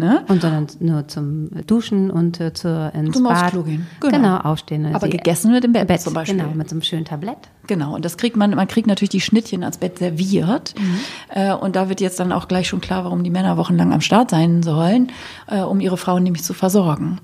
Ne? 0.00 0.24
Und 0.28 0.40
sondern 0.40 0.66
nur 0.80 1.08
zum 1.08 1.50
Duschen 1.66 2.10
und 2.10 2.40
äh, 2.40 2.54
zur 2.54 2.90
ins 2.94 3.14
zum 3.14 3.24
Bad. 3.24 3.52
gehen. 3.66 3.86
Genau. 4.00 4.16
genau, 4.16 4.36
aufstehen. 4.38 4.86
Aber 4.94 5.06
Sie, 5.06 5.12
gegessen 5.12 5.52
wird 5.52 5.66
im 5.66 5.74
Bett, 5.74 5.88
Bett, 5.88 6.00
zum 6.00 6.14
Beispiel. 6.14 6.38
Genau, 6.38 6.54
mit 6.54 6.70
so 6.70 6.74
einem 6.74 6.82
schönen 6.82 7.04
Tablett. 7.04 7.36
Genau, 7.66 7.96
und 7.96 8.02
das 8.02 8.16
kriegt 8.16 8.34
man, 8.34 8.52
man 8.52 8.66
kriegt 8.66 8.86
natürlich 8.86 9.10
die 9.10 9.20
Schnittchen 9.20 9.62
ans 9.62 9.76
Bett 9.76 9.98
serviert. 9.98 10.74
Mhm. 10.78 11.00
Äh, 11.34 11.52
und 11.52 11.76
da 11.76 11.90
wird 11.90 12.00
jetzt 12.00 12.18
dann 12.18 12.32
auch 12.32 12.48
gleich 12.48 12.66
schon 12.66 12.80
klar, 12.80 13.04
warum 13.04 13.22
die 13.22 13.30
Männer 13.30 13.58
wochenlang 13.58 13.92
am 13.92 14.00
Start 14.00 14.30
sein 14.30 14.62
sollen, 14.62 15.12
äh, 15.48 15.60
um 15.60 15.80
ihre 15.80 15.98
Frauen 15.98 16.22
nämlich 16.22 16.44
zu 16.44 16.54
versorgen. 16.54 17.20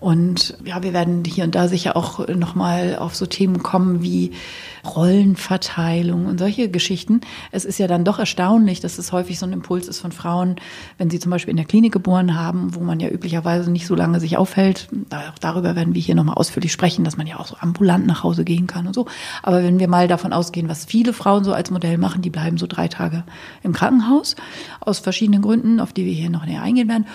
Und 0.00 0.56
ja, 0.64 0.82
wir 0.82 0.94
werden 0.94 1.24
hier 1.24 1.44
und 1.44 1.54
da 1.54 1.68
sicher 1.68 1.94
auch 1.94 2.26
nochmal 2.28 2.96
auf 2.96 3.14
so 3.14 3.26
Themen 3.26 3.62
kommen 3.62 4.02
wie 4.02 4.32
Rollenverteilung 4.84 6.24
und 6.24 6.38
solche 6.38 6.70
Geschichten. 6.70 7.20
Es 7.50 7.66
ist 7.66 7.78
ja 7.78 7.86
dann 7.86 8.04
doch 8.04 8.18
erstaunlich, 8.18 8.80
dass 8.80 8.96
es 8.96 9.12
häufig 9.12 9.38
so 9.38 9.44
ein 9.44 9.52
Impuls 9.52 9.88
ist 9.88 10.00
von 10.00 10.10
Frauen, 10.10 10.56
wenn 10.96 11.10
sie 11.10 11.18
zum 11.18 11.30
Beispiel 11.30 11.50
in 11.50 11.58
der 11.58 11.66
Klinik 11.66 11.92
geboren 11.92 12.38
haben, 12.38 12.74
wo 12.74 12.80
man 12.80 12.98
ja 12.98 13.10
üblicherweise 13.10 13.70
nicht 13.70 13.86
so 13.86 13.94
lange 13.94 14.20
sich 14.20 14.38
aufhält. 14.38 14.88
Auch 15.10 15.38
darüber 15.38 15.76
werden 15.76 15.94
wir 15.94 16.00
hier 16.00 16.14
nochmal 16.14 16.36
ausführlich 16.36 16.72
sprechen, 16.72 17.04
dass 17.04 17.18
man 17.18 17.26
ja 17.26 17.38
auch 17.38 17.46
so 17.46 17.56
ambulant 17.60 18.06
nach 18.06 18.22
Hause 18.22 18.44
gehen 18.44 18.66
kann 18.66 18.86
und 18.86 18.94
so. 18.94 19.06
Aber 19.42 19.62
wenn 19.62 19.78
wir 19.78 19.88
mal 19.88 20.08
davon 20.08 20.32
ausgehen, 20.32 20.70
was 20.70 20.86
viele 20.86 21.12
Frauen 21.12 21.44
so 21.44 21.52
als 21.52 21.70
Modell 21.70 21.98
machen, 21.98 22.22
die 22.22 22.30
bleiben 22.30 22.56
so 22.56 22.66
drei 22.66 22.88
Tage 22.88 23.24
im 23.62 23.74
Krankenhaus 23.74 24.34
aus 24.80 24.98
verschiedenen 24.98 25.42
Gründen, 25.42 25.78
auf 25.78 25.92
die 25.92 26.06
wir 26.06 26.14
hier 26.14 26.30
noch 26.30 26.46
näher 26.46 26.62
eingehen 26.62 26.88
werden. 26.88 27.06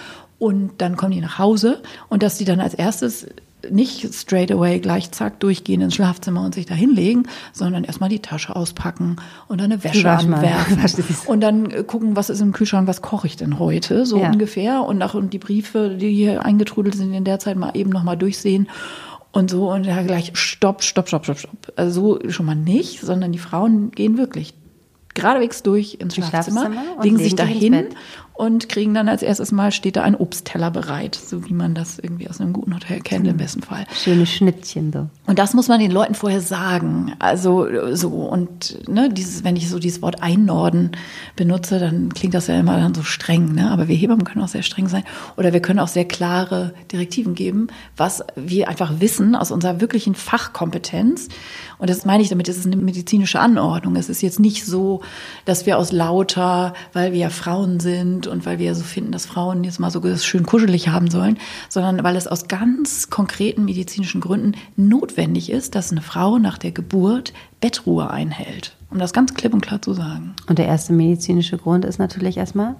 Und 0.46 0.74
dann 0.78 0.96
kommen 0.96 1.12
die 1.12 1.22
nach 1.22 1.40
Hause 1.40 1.82
und 2.08 2.22
dass 2.22 2.38
die 2.38 2.46
dann 2.46 2.60
als 2.60 2.76
erstes 2.76 3.26
nicht 3.72 4.14
straight 4.14 4.52
away 4.52 4.80
gleich 4.80 5.10
zack 5.10 5.40
durchgehen 5.40 5.82
ins 5.82 5.96
Schlafzimmer 5.96 6.46
und 6.46 6.54
sich 6.54 6.68
da 6.68 6.76
hinlegen, 6.76 7.24
sondern 7.52 7.84
erstmal 7.84 8.10
die 8.10 8.20
Tasche 8.20 8.56
auspacken 8.56 9.16
und 9.48 9.60
dann 9.60 9.72
eine 9.72 9.84
Wäsche 9.84 10.08
anwerfen. 10.08 10.78
Und 11.26 11.42
dann 11.42 11.72
äh, 11.72 11.84
gucken, 11.84 12.16
was 12.16 12.30
ist 12.30 12.42
im 12.42 12.52
Kühlschrank, 12.52 12.88
was 12.88 13.02
koche 13.02 13.26
ich 13.26 13.38
denn 13.38 13.58
heute, 13.58 14.06
so 14.06 14.20
ja. 14.20 14.30
ungefähr. 14.30 14.84
Und 14.84 15.02
auch 15.02 15.16
und 15.16 15.34
die 15.34 15.40
Briefe, 15.40 15.98
die 16.00 16.14
hier 16.14 16.46
eingetrudelt 16.46 16.94
sind 16.94 17.12
in 17.12 17.24
der 17.24 17.40
Zeit 17.40 17.58
mal 17.58 17.72
eben 17.74 17.90
noch 17.90 18.04
mal 18.04 18.16
durchsehen 18.16 18.70
und 19.32 19.50
so. 19.50 19.72
Und 19.72 19.86
ja 19.86 20.00
gleich 20.04 20.30
stopp, 20.36 20.84
stopp, 20.84 21.08
stopp, 21.08 21.24
stopp, 21.24 21.40
stopp. 21.40 21.74
Also 21.76 22.20
so 22.22 22.30
schon 22.30 22.46
mal 22.46 22.54
nicht, 22.54 23.02
sondern 23.02 23.32
die 23.32 23.40
Frauen 23.40 23.90
gehen 23.90 24.20
wirklich 24.20 24.54
geradewegs 25.16 25.64
durch 25.64 25.96
ins 25.96 26.14
Schlafzimmer, 26.14 26.68
Schlafzimmer 26.68 27.04
legen 27.04 27.18
sich 27.18 27.34
dahin 27.34 27.88
und 28.36 28.68
kriegen 28.68 28.94
dann 28.94 29.08
als 29.08 29.24
erstes 29.24 29.52
Mal 29.52 29.72
steht 29.72 29.96
da 29.96 30.04
ein 30.04 30.16
Obstteller 30.16 30.70
bereit, 30.70 31.16
so 31.16 31.48
wie 31.48 31.54
man 31.54 31.74
das 31.74 32.00
irgendwie 32.00 32.30
aus 32.30 32.42
einem 32.42 32.52
guten 32.52 32.76
Hotel 32.76 33.00
kennt 33.00 33.26
im 33.28 33.38
besten 33.38 33.62
Fall. 33.62 33.86
Schöne 33.94 34.26
Schnittchen 34.26 34.92
so. 34.92 35.08
Und 35.26 35.40
das 35.40 35.54
muss 35.54 35.70
man 35.70 35.80
den 35.80 35.92
Leuten 35.92 36.16
vorher 36.16 36.42
sagen. 36.42 37.14
Also 37.20 37.68
so 37.96 38.10
und 38.10 38.90
ne, 38.90 39.10
dieses, 39.10 39.46
wenn 39.46 39.56
ich 39.56 39.70
so 39.70 39.80
dieses 39.80 40.02
Wort 40.02 40.22
einnorden 40.22 40.92
benutze, 41.38 41.80
dann 41.80 42.14
klingt 42.14 42.34
das 42.34 42.48
ja 42.48 42.60
immer 42.60 42.78
dann 42.78 42.94
so 42.94 43.04
streng. 43.04 43.54
Ne? 43.54 43.72
Aber 43.72 43.88
wir 43.88 43.96
Hebammen 43.96 44.26
können 44.26 44.44
auch 44.44 44.50
sehr 44.50 44.64
streng 44.64 44.90
sein 44.90 45.04
oder 45.38 45.54
wir 45.54 45.62
können 45.62 45.80
auch 45.80 45.88
sehr 45.88 46.06
klare 46.06 46.74
Direktiven 46.92 47.36
geben, 47.36 47.68
was 47.96 48.22
wir 48.36 48.68
einfach 48.68 49.00
wissen 49.00 49.36
aus 49.36 49.52
unserer 49.52 49.80
wirklichen 49.80 50.14
Fachkompetenz. 50.14 51.30
Und 51.78 51.90
das 51.90 52.06
meine 52.06 52.22
ich 52.22 52.30
damit, 52.30 52.50
es 52.50 52.58
ist 52.58 52.66
eine 52.66 52.76
medizinische 52.76 53.40
Anordnung. 53.40 53.96
Es 53.96 54.10
ist 54.10 54.22
jetzt 54.22 54.40
nicht 54.40 54.66
so, 54.66 55.02
dass 55.46 55.66
wir 55.66 55.78
aus 55.78 55.92
lauter, 55.92 56.74
weil 56.94 57.14
wir 57.14 57.20
ja 57.20 57.30
Frauen 57.30 57.80
sind 57.80 58.25
und 58.28 58.46
weil 58.46 58.60
wir 58.60 58.76
so 58.76 58.84
finden, 58.84 59.12
dass 59.12 59.26
Frauen 59.26 59.64
jetzt 59.64 59.80
mal 59.80 59.92
so 59.92 60.02
schön 60.18 60.46
kuschelig 60.46 60.90
haben 60.90 61.10
sollen, 61.10 61.38
sondern 61.70 62.04
weil 62.04 62.16
es 62.16 62.28
aus 62.28 62.48
ganz 62.48 63.10
konkreten 63.10 63.66
medizinischen 63.66 64.22
Gründen 64.22 64.54
notwendig 64.76 65.50
ist, 65.50 65.76
dass 65.76 65.92
eine 65.92 66.02
Frau 66.02 66.38
nach 66.38 66.58
der 66.58 66.72
Geburt 66.72 67.34
Bettruhe 67.62 68.10
einhält. 68.10 68.76
Um 68.92 69.00
das 69.00 69.14
ganz 69.14 69.34
klipp 69.34 69.54
und 69.54 69.62
klar 69.62 69.82
zu 69.82 69.94
sagen. 69.94 70.36
Und 70.48 70.60
der 70.60 70.68
erste 70.68 70.94
medizinische 70.94 71.58
Grund 71.58 71.86
ist 71.86 72.00
natürlich 72.00 72.38
erstmal 72.38 72.76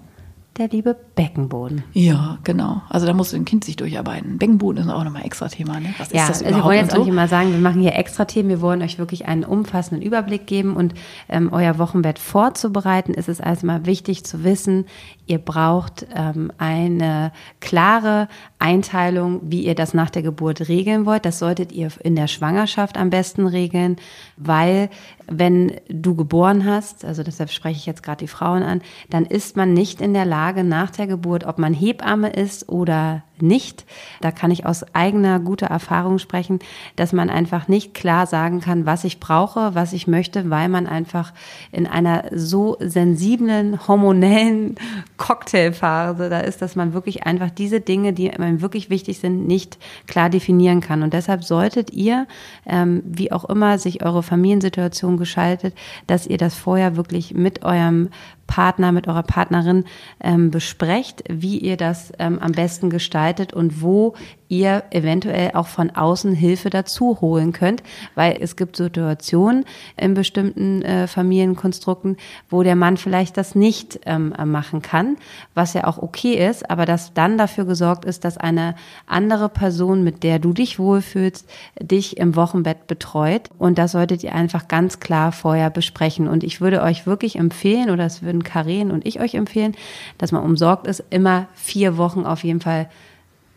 der 0.58 0.70
liebe 0.70 0.96
Beckenboden. 1.16 1.84
Ja, 1.92 2.38
genau. 2.46 2.82
Also 2.88 3.06
da 3.06 3.14
muss 3.14 3.34
ein 3.34 3.44
Kind 3.44 3.66
sich 3.66 3.76
durcharbeiten. 3.76 4.38
Beckenboden 4.38 4.86
ist 4.86 4.90
auch 4.90 5.04
nochmal 5.04 5.26
extra 5.26 5.50
Thema. 5.50 5.82
Ne? 5.82 5.94
Was 5.98 6.12
ja, 6.14 6.24
ist 6.24 6.30
das 6.30 6.42
überhaupt? 6.42 6.46
Also 6.46 6.58
wir 6.58 6.64
wollen 6.64 6.80
jetzt 6.80 6.92
so? 6.92 7.02
auch 7.02 7.06
nicht 7.06 7.14
mal 7.14 7.28
sagen, 7.28 7.52
wir 7.52 7.60
machen 7.60 7.82
hier 7.82 7.96
extra 7.96 8.24
Themen. 8.24 8.48
Wir 8.48 8.62
wollen 8.62 8.82
euch 8.82 8.98
wirklich 8.98 9.28
einen 9.28 9.44
umfassenden 9.44 10.06
Überblick 10.06 10.48
geben 10.48 10.78
und 10.78 10.94
ähm, 11.28 11.50
euer 11.52 11.78
Wochenbett 11.78 12.20
vorzubereiten. 12.20 13.14
Ist 13.14 13.28
es 13.28 13.42
erstmal 13.42 13.86
wichtig 13.86 14.24
zu 14.24 14.46
wissen, 14.46 14.86
ihr 15.26 15.40
braucht 15.40 16.08
ähm, 16.16 16.52
eine 16.58 17.34
klare 17.60 18.30
Einteilung, 18.66 19.42
wie 19.44 19.64
ihr 19.64 19.76
das 19.76 19.94
nach 19.94 20.10
der 20.10 20.24
Geburt 20.24 20.70
regeln 20.70 21.06
wollt. 21.06 21.24
Das 21.24 21.38
solltet 21.38 21.72
ihr 21.72 21.90
in 22.04 22.16
der 22.16 22.28
Schwangerschaft 22.28 22.98
am 22.98 23.12
besten 23.12 23.46
regeln, 23.46 23.98
weil 24.38 24.90
wenn 25.28 25.74
du 25.88 26.16
geboren 26.16 26.66
hast, 26.66 27.06
also 27.06 27.22
deshalb 27.22 27.52
spreche 27.52 27.78
ich 27.78 27.86
jetzt 27.86 28.02
gerade 28.02 28.26
die 28.26 28.28
Frauen 28.28 28.64
an, 28.64 28.82
dann 29.12 29.26
ist 29.26 29.56
man 29.56 29.74
nicht 29.74 30.02
in 30.02 30.16
der 30.16 30.26
Lage 30.26 30.64
nach 30.64 30.90
der 30.90 31.06
Geburt, 31.06 31.44
ob 31.44 31.60
man 31.60 31.76
Hebamme 31.76 32.32
ist 32.32 32.68
oder 32.68 33.22
nicht. 33.42 33.86
Da 34.22 34.32
kann 34.32 34.52
ich 34.52 34.66
aus 34.66 34.86
eigener 34.94 35.40
guter 35.40 35.68
Erfahrung 35.68 36.20
sprechen, 36.20 36.60
dass 36.96 37.14
man 37.14 37.30
einfach 37.30 37.68
nicht 37.68 37.94
klar 37.94 38.28
sagen 38.28 38.62
kann, 38.62 38.86
was 38.86 39.04
ich 39.04 39.20
brauche, 39.20 39.76
was 39.76 39.94
ich 39.94 40.08
möchte, 40.08 40.50
weil 40.50 40.70
man 40.70 40.88
einfach 40.88 41.34
in 41.72 41.88
einer 41.88 42.26
so 42.34 42.78
sensiblen, 42.80 43.88
hormonellen 43.88 44.76
Cocktailphase 45.18 46.30
da 46.30 46.40
ist, 46.40 46.62
dass 46.62 46.76
man 46.76 46.94
wirklich 46.94 47.24
einfach 47.24 47.50
diese 47.50 47.82
Dinge, 47.82 48.14
die 48.14 48.32
einem 48.32 48.62
wirklich 48.62 48.90
wichtig 48.90 49.20
sind, 49.20 49.48
nicht 49.48 49.78
klar 50.08 50.30
definieren 50.30 50.82
kann. 50.82 51.04
Und 51.04 51.14
deshalb 51.14 51.44
solltet 51.44 51.92
ihr, 51.92 52.28
ähm, 52.66 53.04
wie 53.06 53.32
auch 53.32 53.46
immer 53.46 53.78
sich 53.78 54.04
eure 54.04 54.24
Familiensituation 54.24 55.18
geschaltet, 55.18 55.76
dass 56.08 56.28
ihr 56.28 56.38
das 56.38 56.56
vorher 56.56 56.96
wirklich 56.96 57.34
mit 57.34 57.64
eurem 57.64 58.10
Partner, 58.48 58.92
mit 58.92 59.08
eurer 59.08 59.24
Partnerin 59.24 59.86
ähm, 60.22 60.52
besprecht, 60.52 61.24
wie 61.30 61.58
ihr 61.58 61.78
das 61.78 62.14
ähm, 62.20 62.40
am 62.40 62.52
besten 62.52 62.90
gestaltet 62.90 63.54
und 63.54 63.82
wo 63.82 64.16
ihr 64.48 64.84
eventuell 64.92 65.52
auch 65.54 65.68
von 65.68 65.90
außen 65.90 66.34
Hilfe 66.34 66.70
dazu 66.70 67.20
holen 67.22 67.52
könnt, 67.52 67.84
weil 68.14 68.38
es 68.40 68.56
gibt 68.56 68.76
Situationen 68.76 69.66
in 69.98 70.14
bestimmten 70.14 70.82
äh, 70.82 71.08
Familienkonstrukten, 71.08 72.18
wo 72.50 72.64
der 72.64 72.76
Mann 72.76 72.98
vielleicht 72.98 73.38
das 73.38 73.56
nicht 73.56 74.00
ähm, 74.06 74.34
machen 74.46 74.82
kann, 74.82 75.18
was 75.54 75.74
ja 75.74 75.86
auch 75.86 75.98
okay 75.98 76.48
ist, 76.48 76.70
aber 76.70 76.86
dass 76.86 77.14
dann 77.14 77.38
dafür 77.38 77.66
gesorgt 77.66 78.06
ist, 78.06 78.24
dass 78.24 78.38
eine 78.38 78.76
andere 79.08 79.50
Person, 79.50 80.04
mit 80.04 80.24
der 80.24 80.40
du 80.40 80.54
dich 80.54 80.78
wohlfühlst, 80.80 81.50
dich 81.82 82.18
im 82.18 82.36
Wochenbett 82.36 82.88
betreut. 82.88 83.50
Und 83.58 83.78
das 83.78 83.94
solltet 83.94 84.24
ihr 84.24 84.36
einfach 84.36 84.68
ganz 84.68 85.00
klar 85.00 85.32
vorher 85.32 85.70
besprechen. 85.70 86.28
Und 86.28 86.44
ich 86.44 86.62
würde 86.62 86.82
euch 86.82 87.08
wirklich 87.08 87.38
empfehlen 87.38 87.90
oder 87.90 88.06
es 88.06 88.22
würden 88.22 88.44
Karen 88.44 88.92
und 88.92 89.06
ich 89.06 89.20
euch 89.20 89.36
empfehlen, 89.36 89.76
dass 90.18 90.32
man 90.32 90.44
umsorgt 90.44 90.88
ist, 90.88 91.04
immer 91.10 91.48
vier 91.54 91.98
Wochen 91.98 92.26
auf 92.26 92.44
jeden 92.44 92.62
Fall 92.62 92.90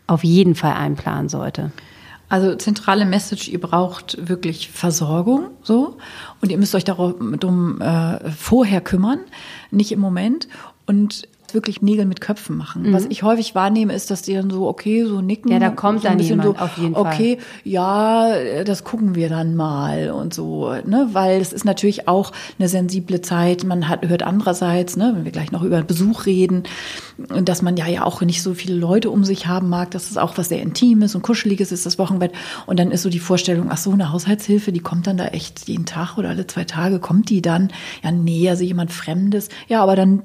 auf 0.09 0.23
jeden 0.23 0.55
Fall 0.55 0.73
einplanen 0.73 1.29
sollte. 1.29 1.71
Also 2.29 2.55
zentrale 2.55 3.05
Message, 3.05 3.47
ihr 3.47 3.59
braucht 3.59 4.29
wirklich 4.29 4.69
Versorgung 4.69 5.49
so 5.63 5.97
und 6.41 6.51
ihr 6.51 6.57
müsst 6.57 6.75
euch 6.75 6.83
darum 6.83 7.81
äh, 7.81 8.29
vorher 8.29 8.81
kümmern, 8.81 9.19
nicht 9.71 9.91
im 9.91 9.99
Moment. 9.99 10.47
Und 10.85 11.27
wirklich 11.53 11.81
Nägel 11.81 12.05
mit 12.05 12.21
Köpfen 12.21 12.57
machen. 12.57 12.89
Mhm. 12.89 12.93
Was 12.93 13.05
ich 13.09 13.23
häufig 13.23 13.55
wahrnehme, 13.55 13.93
ist, 13.93 14.11
dass 14.11 14.21
die 14.21 14.33
dann 14.33 14.49
so, 14.49 14.67
okay, 14.67 15.05
so 15.05 15.21
nicken. 15.21 15.51
Ja, 15.51 15.59
da 15.59 15.69
kommt 15.69 16.01
so 16.01 16.07
dann 16.07 16.19
jemand, 16.19 16.57
so, 16.57 16.63
auf 16.63 16.77
jeden 16.77 16.93
Fall. 16.95 17.13
Okay, 17.13 17.37
ja, 17.63 18.63
das 18.63 18.83
gucken 18.83 19.15
wir 19.15 19.29
dann 19.29 19.55
mal 19.55 20.11
und 20.11 20.33
so, 20.33 20.73
ne, 20.85 21.09
weil 21.13 21.41
es 21.41 21.53
ist 21.53 21.65
natürlich 21.65 22.07
auch 22.07 22.31
eine 22.57 22.69
sensible 22.69 23.21
Zeit. 23.21 23.63
Man 23.63 23.87
hat, 23.87 24.07
hört 24.07 24.23
andererseits, 24.23 24.97
ne, 24.97 25.13
wenn 25.15 25.25
wir 25.25 25.31
gleich 25.31 25.51
noch 25.51 25.63
über 25.63 25.81
Besuch 25.81 26.25
reden, 26.25 26.63
dass 27.17 27.61
man 27.61 27.77
ja 27.77 27.87
ja 27.87 28.03
auch 28.05 28.21
nicht 28.21 28.41
so 28.41 28.53
viele 28.53 28.75
Leute 28.75 29.09
um 29.09 29.23
sich 29.23 29.47
haben 29.47 29.69
mag, 29.69 29.91
dass 29.91 30.09
es 30.09 30.17
auch 30.17 30.37
was 30.37 30.49
sehr 30.49 30.61
Intimes 30.61 31.15
und 31.15 31.21
Kuscheliges 31.21 31.71
ist, 31.71 31.85
das 31.85 31.99
Wochenbett. 31.99 32.31
Und 32.65 32.79
dann 32.79 32.91
ist 32.91 33.01
so 33.01 33.09
die 33.09 33.19
Vorstellung, 33.19 33.67
ach 33.69 33.77
so, 33.77 33.91
eine 33.91 34.11
Haushaltshilfe, 34.11 34.71
die 34.71 34.79
kommt 34.79 35.07
dann 35.07 35.17
da 35.17 35.27
echt 35.27 35.67
jeden 35.67 35.85
Tag 35.85 36.17
oder 36.17 36.29
alle 36.29 36.47
zwei 36.47 36.63
Tage, 36.63 36.99
kommt 36.99 37.29
die 37.29 37.41
dann? 37.41 37.71
Ja, 38.03 38.11
nee, 38.11 38.49
also 38.49 38.63
jemand 38.63 38.91
Fremdes. 38.91 39.49
Ja, 39.67 39.81
aber 39.81 39.95
dann 39.95 40.23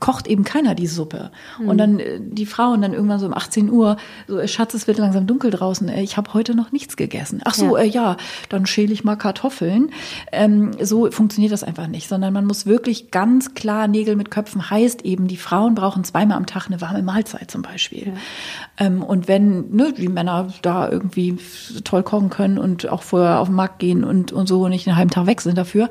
kocht 0.00 0.26
eben 0.30 0.44
keiner 0.44 0.74
die 0.74 0.86
Suppe. 0.86 1.30
Mhm. 1.58 1.68
Und 1.68 1.78
dann 1.78 1.98
äh, 1.98 2.20
die 2.20 2.46
Frauen 2.46 2.80
dann 2.82 2.94
irgendwann 2.94 3.18
so 3.18 3.26
um 3.26 3.34
18 3.34 3.70
Uhr, 3.70 3.96
so 4.26 4.38
äh, 4.38 4.48
Schatz, 4.48 4.74
es 4.74 4.86
wird 4.86 4.98
langsam 4.98 5.26
dunkel 5.26 5.50
draußen, 5.50 5.88
äh, 5.88 6.02
ich 6.02 6.16
habe 6.16 6.32
heute 6.32 6.54
noch 6.54 6.72
nichts 6.72 6.96
gegessen. 6.96 7.40
Ach 7.44 7.54
so, 7.54 7.76
ja, 7.76 7.82
äh, 7.82 7.88
ja 7.88 8.16
dann 8.48 8.66
schäle 8.66 8.92
ich 8.92 9.04
mal 9.04 9.16
Kartoffeln. 9.16 9.90
Ähm, 10.32 10.70
so 10.80 11.10
funktioniert 11.10 11.52
das 11.52 11.64
einfach 11.64 11.88
nicht, 11.88 12.08
sondern 12.08 12.32
man 12.32 12.46
muss 12.46 12.66
wirklich 12.66 13.10
ganz 13.10 13.54
klar 13.54 13.88
Nägel 13.88 14.16
mit 14.16 14.30
Köpfen 14.30 14.70
heißt 14.70 15.02
eben, 15.04 15.26
die 15.28 15.36
Frauen 15.36 15.74
brauchen 15.74 16.04
zweimal 16.04 16.36
am 16.36 16.46
Tag 16.46 16.66
eine 16.66 16.80
warme 16.80 17.02
Mahlzeit 17.02 17.50
zum 17.50 17.62
Beispiel. 17.62 18.08
Ja. 18.08 18.86
Ähm, 18.86 19.02
und 19.02 19.28
wenn 19.28 19.70
ne, 19.70 19.92
die 19.92 20.08
Männer 20.08 20.48
da 20.62 20.88
irgendwie 20.88 21.38
toll 21.84 22.02
kochen 22.02 22.30
können 22.30 22.58
und 22.58 22.88
auch 22.88 23.02
vorher 23.02 23.40
auf 23.40 23.48
den 23.48 23.56
Markt 23.56 23.78
gehen 23.80 24.04
und, 24.04 24.32
und 24.32 24.46
so 24.46 24.62
und 24.62 24.70
nicht 24.70 24.86
einen 24.86 24.96
halben 24.96 25.10
Tag 25.10 25.26
weg 25.26 25.40
sind 25.40 25.58
dafür, 25.58 25.90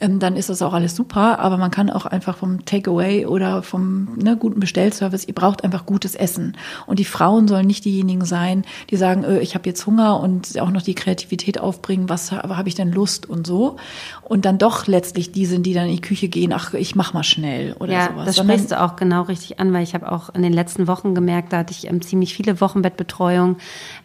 ähm, 0.00 0.18
dann 0.18 0.36
ist 0.36 0.48
das 0.48 0.62
auch 0.62 0.72
alles 0.72 0.94
super. 0.94 1.38
Aber 1.40 1.56
man 1.56 1.70
kann 1.70 1.90
auch 1.90 2.06
einfach 2.06 2.36
vom 2.36 2.64
Takeaway 2.64 3.26
oder 3.26 3.62
vom 3.62 3.79
ne, 3.80 4.36
guten 4.36 4.60
Bestellservice, 4.60 5.26
ihr 5.26 5.34
braucht 5.34 5.64
einfach 5.64 5.86
gutes 5.86 6.14
Essen. 6.14 6.56
Und 6.86 6.98
die 6.98 7.04
Frauen 7.04 7.48
sollen 7.48 7.66
nicht 7.66 7.84
diejenigen 7.84 8.24
sein, 8.24 8.64
die 8.90 8.96
sagen, 8.96 9.24
äh, 9.24 9.40
ich 9.40 9.54
habe 9.54 9.68
jetzt 9.68 9.84
Hunger 9.86 10.20
und 10.20 10.58
auch 10.60 10.70
noch 10.70 10.82
die 10.82 10.94
Kreativität 10.94 11.60
aufbringen, 11.60 12.08
was 12.08 12.32
habe 12.32 12.68
ich 12.68 12.74
denn 12.74 12.92
Lust 12.92 13.28
und 13.28 13.46
so. 13.46 13.76
Und 14.22 14.44
dann 14.44 14.58
doch 14.58 14.86
letztlich 14.86 15.32
die 15.32 15.46
sind, 15.46 15.64
die 15.64 15.74
dann 15.74 15.86
in 15.86 15.96
die 15.96 16.00
Küche 16.00 16.28
gehen, 16.28 16.52
ach, 16.52 16.74
ich 16.74 16.94
mach 16.94 17.12
mal 17.12 17.24
schnell 17.24 17.74
oder 17.78 17.92
ja, 17.92 18.08
sowas. 18.08 18.26
Das 18.26 18.36
Sondern, 18.36 18.56
sprichst 18.56 18.72
du 18.72 18.80
auch 18.80 18.96
genau 18.96 19.22
richtig 19.22 19.60
an, 19.60 19.72
weil 19.72 19.82
ich 19.82 19.94
habe 19.94 20.10
auch 20.10 20.34
in 20.34 20.42
den 20.42 20.52
letzten 20.52 20.86
Wochen 20.86 21.14
gemerkt, 21.14 21.52
da 21.52 21.58
hatte 21.58 21.72
ich 21.72 21.86
ähm, 21.86 22.02
ziemlich 22.02 22.34
viele 22.34 22.60
Wochenbettbetreuung, 22.60 23.56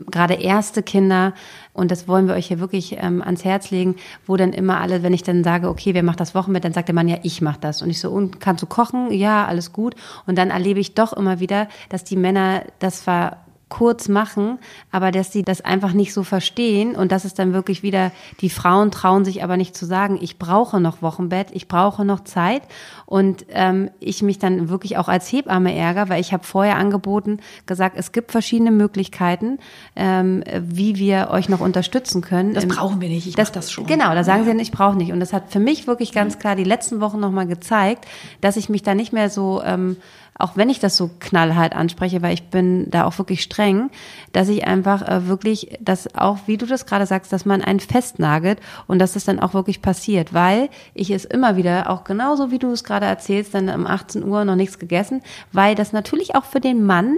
gerade 0.09 0.35
erste 0.35 0.83
Kinder 0.83 1.33
und 1.75 1.91
das 1.91 2.07
wollen 2.07 2.27
wir 2.27 2.35
euch 2.35 2.47
hier 2.47 2.59
wirklich 2.59 2.97
ähm, 2.99 3.21
ans 3.21 3.43
Herz 3.43 3.69
legen, 3.69 3.95
wo 4.25 4.37
dann 4.37 4.53
immer 4.53 4.79
alle, 4.79 5.03
wenn 5.03 5.13
ich 5.13 5.23
dann 5.23 5.43
sage, 5.43 5.69
okay, 5.69 5.93
wer 5.93 6.03
macht 6.03 6.21
das 6.21 6.33
Wochenbett, 6.33 6.63
dann 6.63 6.73
sagt 6.73 6.87
der 6.87 6.95
Mann, 6.95 7.09
ja, 7.09 7.17
ich 7.21 7.41
mach 7.41 7.57
das. 7.57 7.81
Und 7.81 7.89
ich 7.89 7.99
so, 7.99 8.09
und 8.09 8.39
kannst 8.39 8.63
du 8.63 8.65
kochen? 8.65 9.11
Ja, 9.11 9.45
alles 9.45 9.73
gut. 9.73 9.95
Und 10.25 10.37
dann 10.37 10.51
erlebe 10.51 10.79
ich 10.79 10.95
doch 10.95 11.11
immer 11.11 11.41
wieder, 11.41 11.67
dass 11.89 12.05
die 12.05 12.15
Männer 12.15 12.63
das 12.79 13.01
ver 13.01 13.44
kurz 13.69 14.07
machen, 14.09 14.59
aber 14.91 15.11
dass 15.11 15.31
sie 15.31 15.41
das 15.41 15.61
einfach 15.61 15.93
nicht 15.93 16.13
so 16.13 16.23
verstehen 16.23 16.95
und 16.95 17.11
das 17.11 17.25
ist 17.25 17.39
dann 17.39 17.51
wirklich 17.51 17.81
wieder, 17.81 18.11
die 18.41 18.49
Frauen 18.49 18.91
trauen 18.91 19.25
sich 19.25 19.43
aber 19.43 19.57
nicht 19.57 19.75
zu 19.75 19.85
sagen, 19.85 20.19
ich 20.21 20.37
brauche 20.37 20.79
noch 20.79 21.01
Wochenbett, 21.01 21.47
ich 21.51 21.67
brauche 21.67 22.05
noch 22.05 22.23
Zeit 22.23 22.61
und 23.07 23.45
ähm, 23.49 23.89
ich 23.99 24.21
mich 24.21 24.37
dann 24.37 24.69
wirklich 24.69 24.97
auch 24.97 25.07
als 25.07 25.31
Hebamme 25.31 25.75
ärgere, 25.75 26.09
weil 26.09 26.21
ich 26.21 26.31
habe 26.31 26.43
vorher 26.43 26.77
angeboten, 26.77 27.39
gesagt, 27.65 27.95
es 27.97 28.11
gibt 28.11 28.31
verschiedene 28.31 28.71
Möglichkeiten, 28.71 29.57
ähm, 29.95 30.43
wie 30.59 30.97
wir 30.97 31.29
euch 31.31 31.49
noch 31.49 31.59
unterstützen 31.59 32.21
können. 32.21 32.53
Das 32.53 32.67
brauchen 32.67 33.01
wir 33.01 33.09
nicht, 33.09 33.25
ich 33.25 33.35
das, 33.35 33.51
das 33.51 33.71
schon. 33.71 33.87
Genau, 33.87 34.13
da 34.13 34.23
sagen 34.23 34.45
ja. 34.45 34.53
sie, 34.53 34.61
ich 34.61 34.71
brauche 34.71 34.95
nicht 34.95 35.11
und 35.11 35.19
das 35.19 35.33
hat 35.33 35.51
für 35.51 35.59
mich 35.59 35.87
wirklich 35.87 36.11
ganz 36.11 36.37
klar 36.37 36.55
die 36.55 36.63
letzten 36.63 37.01
Wochen 37.01 37.19
nochmal 37.19 37.47
gezeigt, 37.47 38.05
dass 38.41 38.57
ich 38.57 38.69
mich 38.69 38.83
da 38.83 38.93
nicht 38.93 39.11
mehr 39.11 39.31
so 39.31 39.63
ähm, 39.63 39.97
auch 40.37 40.57
wenn 40.57 40.69
ich 40.69 40.79
das 40.79 40.97
so 40.97 41.09
knallhart 41.19 41.75
anspreche, 41.75 42.21
weil 42.21 42.33
ich 42.33 42.43
bin 42.49 42.89
da 42.89 43.05
auch 43.05 43.17
wirklich 43.17 43.41
streng, 43.41 43.89
dass 44.33 44.49
ich 44.49 44.67
einfach 44.67 45.01
äh, 45.07 45.27
wirklich, 45.27 45.77
dass 45.79 46.13
auch, 46.15 46.39
wie 46.45 46.57
du 46.57 46.65
das 46.65 46.85
gerade 46.85 47.05
sagst, 47.05 47.31
dass 47.31 47.45
man 47.45 47.61
einen 47.61 47.79
festnagelt 47.79 48.59
und 48.87 48.99
dass 48.99 49.13
das 49.13 49.23
dann 49.23 49.39
auch 49.39 49.53
wirklich 49.53 49.81
passiert, 49.81 50.33
weil 50.33 50.69
ich 50.93 51.09
es 51.09 51.23
immer 51.23 51.55
wieder, 51.55 51.89
auch 51.89 52.03
genauso 52.03 52.51
wie 52.51 52.59
du 52.59 52.71
es 52.71 52.83
gerade 52.83 53.05
erzählst, 53.05 53.53
dann 53.53 53.69
um 53.69 53.87
18 53.87 54.23
Uhr 54.23 54.43
noch 54.43 54.55
nichts 54.55 54.77
gegessen, 54.77 55.21
weil 55.53 55.75
das 55.75 55.93
natürlich 55.93 56.35
auch 56.35 56.45
für 56.45 56.59
den 56.59 56.83
Mann, 56.83 57.17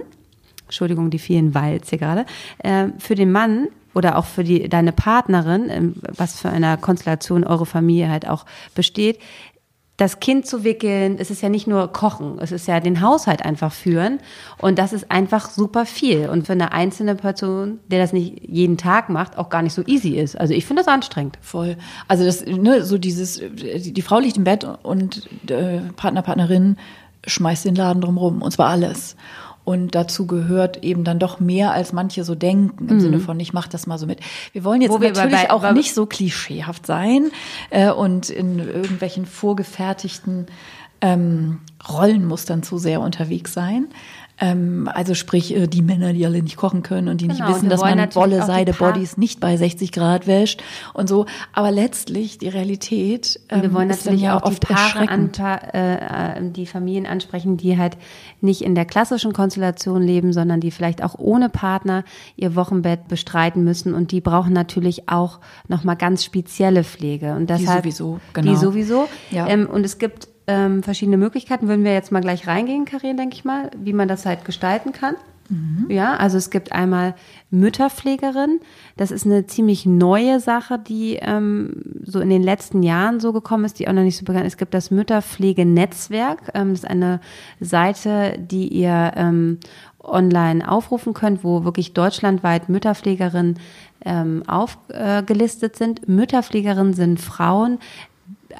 Entschuldigung, 0.64 1.10
die 1.10 1.18
vielen 1.18 1.54
Weils 1.54 1.90
hier 1.90 1.98
gerade, 1.98 2.24
äh, 2.58 2.88
für 2.98 3.16
den 3.16 3.32
Mann 3.32 3.68
oder 3.94 4.16
auch 4.16 4.26
für 4.26 4.44
die, 4.44 4.68
deine 4.68 4.92
Partnerin, 4.92 5.70
ähm, 5.70 5.94
was 6.16 6.38
für 6.38 6.50
eine 6.50 6.78
Konstellation 6.78 7.42
eure 7.42 7.66
Familie 7.66 8.10
halt 8.10 8.28
auch 8.28 8.46
besteht, 8.76 9.18
das 9.98 10.20
Kind 10.20 10.46
zu 10.46 10.62
wickeln, 10.62 11.16
es 11.18 11.30
ist 11.30 11.42
ja 11.42 11.48
nicht 11.48 11.66
nur 11.66 11.92
kochen, 11.92 12.38
es 12.38 12.52
ist 12.52 12.68
ja 12.68 12.78
den 12.78 13.00
Haushalt 13.02 13.44
einfach 13.44 13.72
führen 13.72 14.20
und 14.56 14.78
das 14.78 14.92
ist 14.92 15.10
einfach 15.10 15.50
super 15.50 15.86
viel 15.86 16.28
und 16.28 16.46
für 16.46 16.52
eine 16.52 16.72
einzelne 16.72 17.16
Person, 17.16 17.80
der 17.88 17.98
das 17.98 18.12
nicht 18.12 18.48
jeden 18.48 18.78
Tag 18.78 19.08
macht, 19.08 19.36
auch 19.36 19.50
gar 19.50 19.60
nicht 19.60 19.74
so 19.74 19.82
easy 19.86 20.10
ist. 20.10 20.38
Also 20.38 20.54
ich 20.54 20.66
finde 20.66 20.82
das 20.84 20.92
anstrengend. 20.92 21.36
Voll. 21.40 21.76
Also 22.06 22.24
das 22.24 22.46
ne, 22.46 22.84
so 22.84 22.96
dieses 22.96 23.40
die, 23.40 23.92
die 23.92 24.02
Frau 24.02 24.20
liegt 24.20 24.36
im 24.36 24.44
Bett 24.44 24.64
und 24.84 25.28
äh, 25.50 25.80
Partner 25.96 26.22
Partnerin 26.22 26.76
schmeißt 27.26 27.64
den 27.64 27.74
Laden 27.74 28.00
drumrum 28.00 28.40
und 28.40 28.52
zwar 28.52 28.68
alles. 28.68 29.16
Und 29.68 29.94
dazu 29.94 30.26
gehört 30.26 30.82
eben 30.82 31.04
dann 31.04 31.18
doch 31.18 31.40
mehr, 31.40 31.72
als 31.72 31.92
manche 31.92 32.24
so 32.24 32.34
denken, 32.34 32.88
im 32.88 32.94
mhm. 32.96 33.00
Sinne 33.00 33.20
von, 33.20 33.38
ich 33.38 33.52
mache 33.52 33.68
das 33.68 33.86
mal 33.86 33.98
so 33.98 34.06
mit. 34.06 34.18
Wir 34.54 34.64
wollen 34.64 34.80
jetzt 34.80 34.92
Wo 34.92 34.96
natürlich 34.96 35.30
bei, 35.30 35.50
auch 35.50 35.72
nicht 35.72 35.92
so 35.92 36.06
klischeehaft 36.06 36.86
sein 36.86 37.30
äh, 37.68 37.90
und 37.90 38.30
in 38.30 38.60
irgendwelchen 38.60 39.26
vorgefertigten 39.26 40.46
ähm, 41.02 41.58
Rollenmustern 41.86 42.62
zu 42.62 42.78
sehr 42.78 43.02
unterwegs 43.02 43.52
sein. 43.52 43.88
Ähm, 44.40 44.88
also 44.92 45.14
sprich, 45.14 45.54
äh, 45.56 45.66
die 45.66 45.82
Männer, 45.82 46.12
die 46.12 46.24
alle 46.24 46.42
nicht 46.42 46.56
kochen 46.56 46.82
können 46.82 47.08
und 47.08 47.20
die 47.20 47.28
genau, 47.28 47.46
nicht 47.46 47.56
wissen, 47.56 47.68
dass 47.68 47.80
man 47.80 48.14
Wolle, 48.14 48.44
Seide, 48.44 48.72
Bodies 48.72 49.16
nicht 49.16 49.40
bei 49.40 49.56
60 49.56 49.90
Grad 49.92 50.26
wäscht 50.26 50.62
und 50.94 51.08
so. 51.08 51.26
Aber 51.52 51.70
letztlich 51.70 52.38
die 52.38 52.48
Realität 52.48 53.40
ähm, 53.48 53.62
wir 53.62 53.72
wollen 53.72 53.88
natürlich 53.88 54.20
ja 54.20 54.36
auch 54.40 54.48
die 54.48 54.60
Paare 54.60 55.08
an, 55.08 55.32
äh, 55.38 56.38
äh, 56.38 56.50
die 56.50 56.66
Familien 56.66 57.06
ansprechen, 57.06 57.56
die 57.56 57.78
halt 57.78 57.96
nicht 58.40 58.62
in 58.62 58.74
der 58.74 58.84
klassischen 58.84 59.32
Konstellation 59.32 60.02
leben, 60.02 60.32
sondern 60.32 60.60
die 60.60 60.70
vielleicht 60.70 61.02
auch 61.02 61.16
ohne 61.18 61.48
Partner 61.48 62.04
ihr 62.36 62.54
Wochenbett 62.54 63.08
bestreiten 63.08 63.64
müssen 63.64 63.94
und 63.94 64.12
die 64.12 64.20
brauchen 64.20 64.52
natürlich 64.52 65.08
auch 65.08 65.40
nochmal 65.66 65.96
ganz 65.96 66.24
spezielle 66.24 66.84
Pflege 66.84 67.34
und 67.34 67.50
deshalb 67.50 67.82
die 67.82 67.90
sowieso, 67.90 68.20
genau. 68.32 68.50
Die 68.50 68.56
sowieso. 68.56 69.08
Ja. 69.30 69.48
Ähm, 69.48 69.68
und 69.68 69.84
es 69.84 69.98
gibt 69.98 70.28
ähm, 70.48 70.82
verschiedene 70.82 71.16
Möglichkeiten. 71.16 71.68
Würden 71.68 71.84
wir 71.84 71.92
jetzt 71.92 72.10
mal 72.10 72.20
gleich 72.20 72.48
reingehen, 72.48 72.84
Karin, 72.84 73.16
denke 73.16 73.36
ich 73.36 73.44
mal, 73.44 73.70
wie 73.78 73.92
man 73.92 74.08
das 74.08 74.26
halt 74.26 74.44
gestalten 74.44 74.92
kann. 74.92 75.14
Mhm. 75.48 75.86
Ja, 75.88 76.16
also 76.16 76.36
es 76.36 76.50
gibt 76.50 76.72
einmal 76.72 77.14
Mütterpflegerin. 77.50 78.60
Das 78.96 79.10
ist 79.10 79.24
eine 79.24 79.46
ziemlich 79.46 79.86
neue 79.86 80.40
Sache, 80.40 80.78
die 80.78 81.18
ähm, 81.20 81.82
so 82.02 82.20
in 82.20 82.28
den 82.28 82.42
letzten 82.42 82.82
Jahren 82.82 83.20
so 83.20 83.32
gekommen 83.32 83.64
ist, 83.64 83.78
die 83.78 83.88
auch 83.88 83.92
noch 83.92 84.02
nicht 84.02 84.18
so 84.18 84.24
bekannt 84.24 84.46
ist. 84.46 84.54
Es 84.54 84.58
gibt 84.58 84.74
das 84.74 84.90
Mütterpflegenetzwerk. 84.90 86.50
Ähm, 86.54 86.70
das 86.70 86.80
ist 86.80 86.90
eine 86.90 87.20
Seite, 87.60 88.38
die 88.38 88.68
ihr 88.68 89.12
ähm, 89.16 89.58
online 90.00 90.70
aufrufen 90.70 91.14
könnt, 91.14 91.44
wo 91.44 91.64
wirklich 91.64 91.92
deutschlandweit 91.92 92.68
Mütterpflegerinnen 92.68 93.58
ähm, 94.04 94.42
aufgelistet 94.46 95.74
äh, 95.74 95.78
sind. 95.78 96.08
Mütterpflegerinnen 96.08 96.94
sind 96.94 97.20
Frauen, 97.20 97.78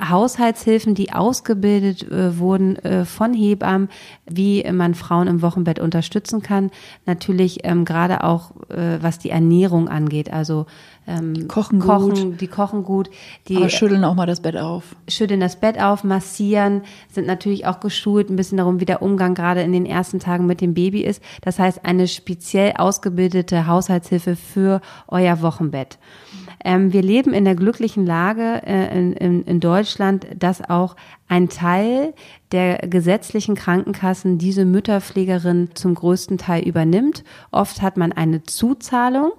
Haushaltshilfen, 0.00 0.94
die 0.94 1.12
ausgebildet 1.12 2.10
äh, 2.10 2.38
wurden 2.38 2.76
äh, 2.76 3.04
von 3.04 3.34
Hebammen, 3.34 3.88
wie 4.26 4.64
man 4.70 4.94
Frauen 4.94 5.26
im 5.26 5.42
Wochenbett 5.42 5.78
unterstützen 5.78 6.42
kann. 6.42 6.70
Natürlich 7.06 7.60
ähm, 7.64 7.84
gerade 7.84 8.24
auch, 8.24 8.52
äh, 8.70 8.98
was 9.00 9.18
die 9.18 9.30
Ernährung 9.30 9.88
angeht. 9.88 10.32
Also 10.32 10.66
ähm, 11.08 11.48
kochen, 11.48 11.78
kochen 11.78 12.30
gut. 12.32 12.40
die 12.40 12.48
kochen 12.48 12.84
gut. 12.84 13.08
Die 13.48 13.56
Aber 13.56 13.70
schütteln 13.70 14.04
auch 14.04 14.14
mal 14.14 14.26
das 14.26 14.40
Bett 14.40 14.56
auf. 14.56 14.94
Schütteln 15.08 15.40
das 15.40 15.56
Bett 15.56 15.80
auf, 15.80 16.04
massieren, 16.04 16.82
sind 17.10 17.26
natürlich 17.26 17.66
auch 17.66 17.80
geschult, 17.80 18.28
ein 18.28 18.36
bisschen 18.36 18.58
darum, 18.58 18.78
wie 18.78 18.84
der 18.84 19.00
Umgang 19.00 19.34
gerade 19.34 19.62
in 19.62 19.72
den 19.72 19.86
ersten 19.86 20.20
Tagen 20.20 20.46
mit 20.46 20.60
dem 20.60 20.74
Baby 20.74 21.00
ist. 21.00 21.22
Das 21.40 21.58
heißt, 21.58 21.84
eine 21.84 22.08
speziell 22.08 22.74
ausgebildete 22.76 23.66
Haushaltshilfe 23.66 24.36
für 24.36 24.82
euer 25.08 25.40
Wochenbett. 25.40 25.98
Ähm, 26.64 26.92
wir 26.92 27.02
leben 27.02 27.32
in 27.32 27.44
der 27.44 27.54
glücklichen 27.54 28.04
Lage 28.06 28.62
äh, 28.66 28.96
in, 28.96 29.12
in, 29.12 29.44
in 29.44 29.60
Deutschland, 29.60 30.26
dass 30.36 30.68
auch 30.68 30.96
ein 31.28 31.48
Teil 31.48 32.14
der 32.52 32.78
gesetzlichen 32.78 33.54
Krankenkassen 33.54 34.38
diese 34.38 34.64
Mütterpflegerin 34.64 35.70
zum 35.74 35.94
größten 35.94 36.38
Teil 36.38 36.62
übernimmt. 36.66 37.24
Oft 37.50 37.82
hat 37.82 37.96
man 37.96 38.12
eine 38.12 38.42
Zuzahlung 38.42 39.32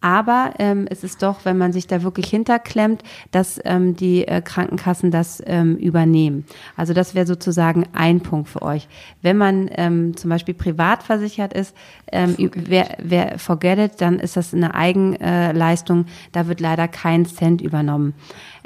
aber 0.00 0.54
ähm, 0.58 0.86
es 0.88 1.02
ist 1.02 1.22
doch, 1.22 1.44
wenn 1.44 1.58
man 1.58 1.72
sich 1.72 1.88
da 1.88 2.02
wirklich 2.02 2.28
hinterklemmt, 2.28 3.02
dass 3.32 3.60
ähm, 3.64 3.96
die 3.96 4.26
äh, 4.28 4.40
Krankenkassen 4.40 5.10
das 5.10 5.42
ähm, 5.44 5.76
übernehmen. 5.76 6.44
Also 6.76 6.94
das 6.94 7.14
wäre 7.14 7.26
sozusagen 7.26 7.84
ein 7.92 8.20
Punkt 8.20 8.48
für 8.48 8.62
euch. 8.62 8.88
Wenn 9.22 9.36
man 9.36 9.68
ähm, 9.74 10.16
zum 10.16 10.30
Beispiel 10.30 10.54
privat 10.54 11.02
versichert 11.02 11.52
ist, 11.52 11.74
ähm, 12.12 12.36
wer, 12.54 12.96
wer 13.02 13.38
forget 13.38 13.78
it, 13.78 14.00
dann 14.00 14.20
ist 14.20 14.36
das 14.36 14.54
eine 14.54 14.74
Eigenleistung. 14.74 16.06
Da 16.32 16.46
wird 16.46 16.60
leider 16.60 16.86
kein 16.86 17.26
Cent 17.26 17.60
übernommen. 17.60 18.14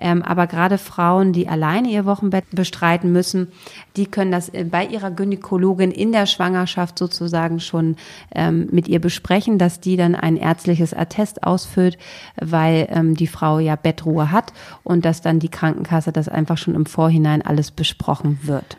Ähm, 0.03 0.21
aber 0.23 0.49
gerade 0.49 0.79
Frauen, 0.79 1.33
die 1.33 1.47
alleine 1.47 1.89
ihr 1.89 2.05
Wochenbett 2.05 2.45
bestreiten 2.51 3.13
müssen, 3.13 3.53
die 3.97 4.07
können 4.07 4.33
das 4.33 4.49
äh, 4.49 4.65
bei 4.65 4.85
ihrer 4.85 5.13
Gynäkologin 5.13 5.93
in 5.93 6.11
der 6.11 6.27
Schwangerschaft 6.27 6.99
sozusagen 6.99 7.61
schon 7.61 7.95
ähm, 8.35 8.69
mit 8.73 8.89
ihr 8.89 9.01
besprechen, 9.01 9.59
dass 9.59 9.79
die 9.79 9.97
dann 9.97 10.17
ein 10.17 10.37
ärztliches 10.37 10.93
Attest 10.93 11.45
ausfüllt, 11.45 11.99
weil 12.35 12.89
ähm, 12.91 13.15
die 13.15 13.29
Frau 13.29 13.61
ja 13.61 13.77
Bettruhe 13.77 14.33
hat 14.33 14.53
und 14.83 15.05
dass 15.05 15.23
dann 15.23 15.39
die 15.39 15.51
Krankenkasse 15.51 16.11
das 16.11 16.29
einfach 16.29 16.59
schon 16.59 16.75
im 16.75 16.87
Vorhinein 16.87 17.41
alles 17.41 17.71
besprochen 17.71 18.41
wird. 18.43 18.77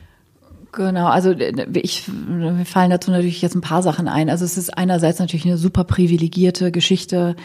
Genau, 0.73 1.05
also 1.05 1.31
äh, 1.31 1.65
ich, 1.75 2.09
mir 2.09 2.65
fallen 2.65 2.89
dazu 2.89 3.11
natürlich 3.11 3.41
jetzt 3.41 3.55
ein 3.55 3.61
paar 3.61 3.81
Sachen 3.81 4.09
ein. 4.09 4.29
Also 4.29 4.43
es 4.43 4.57
ist 4.57 4.77
einerseits 4.77 5.19
natürlich 5.19 5.45
eine 5.45 5.57
super 5.57 5.85
privilegierte 5.85 6.69
Geschichte, 6.73 7.37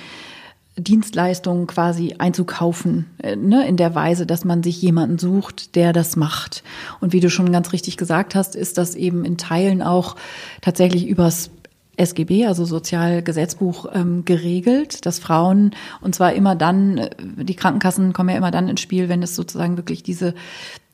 Dienstleistungen 0.79 1.67
quasi 1.67 2.15
einzukaufen, 2.19 3.07
äh, 3.19 3.37
ne, 3.37 3.67
in 3.67 3.77
der 3.77 3.95
Weise, 3.95 4.27
dass 4.27 4.45
man 4.45 4.63
sich 4.63 4.81
jemanden 4.81 5.19
sucht, 5.19 5.75
der 5.75 5.93
das 5.93 6.17
macht. 6.17 6.63
Und 7.01 7.13
wie 7.13 7.21
du 7.21 7.31
schon 7.31 7.53
ganz 7.53 7.73
richtig 7.73 7.97
gesagt 7.97 8.35
hast, 8.35 8.57
ist 8.57 8.79
das 8.79 8.95
eben 8.95 9.25
in 9.25 9.37
Teilen 9.37 9.83
auch 9.83 10.17
tatsächlich 10.61 11.07
übers 11.07 11.51
SGB, 11.97 12.47
also 12.47 12.65
Sozialgesetzbuch, 12.65 13.87
ähm, 13.93 14.25
geregelt, 14.25 15.05
dass 15.05 15.19
Frauen, 15.19 15.73
und 16.01 16.15
zwar 16.15 16.33
immer 16.33 16.55
dann, 16.55 16.99
äh, 16.99 17.11
die 17.19 17.57
Krankenkassen 17.57 18.13
kommen 18.13 18.31
ja 18.31 18.37
immer 18.37 18.53
dann 18.53 18.69
ins 18.69 18.81
Spiel, 18.81 19.09
wenn 19.09 19.23
es 19.23 19.35
sozusagen 19.35 19.77
wirklich 19.77 20.03
diese 20.03 20.35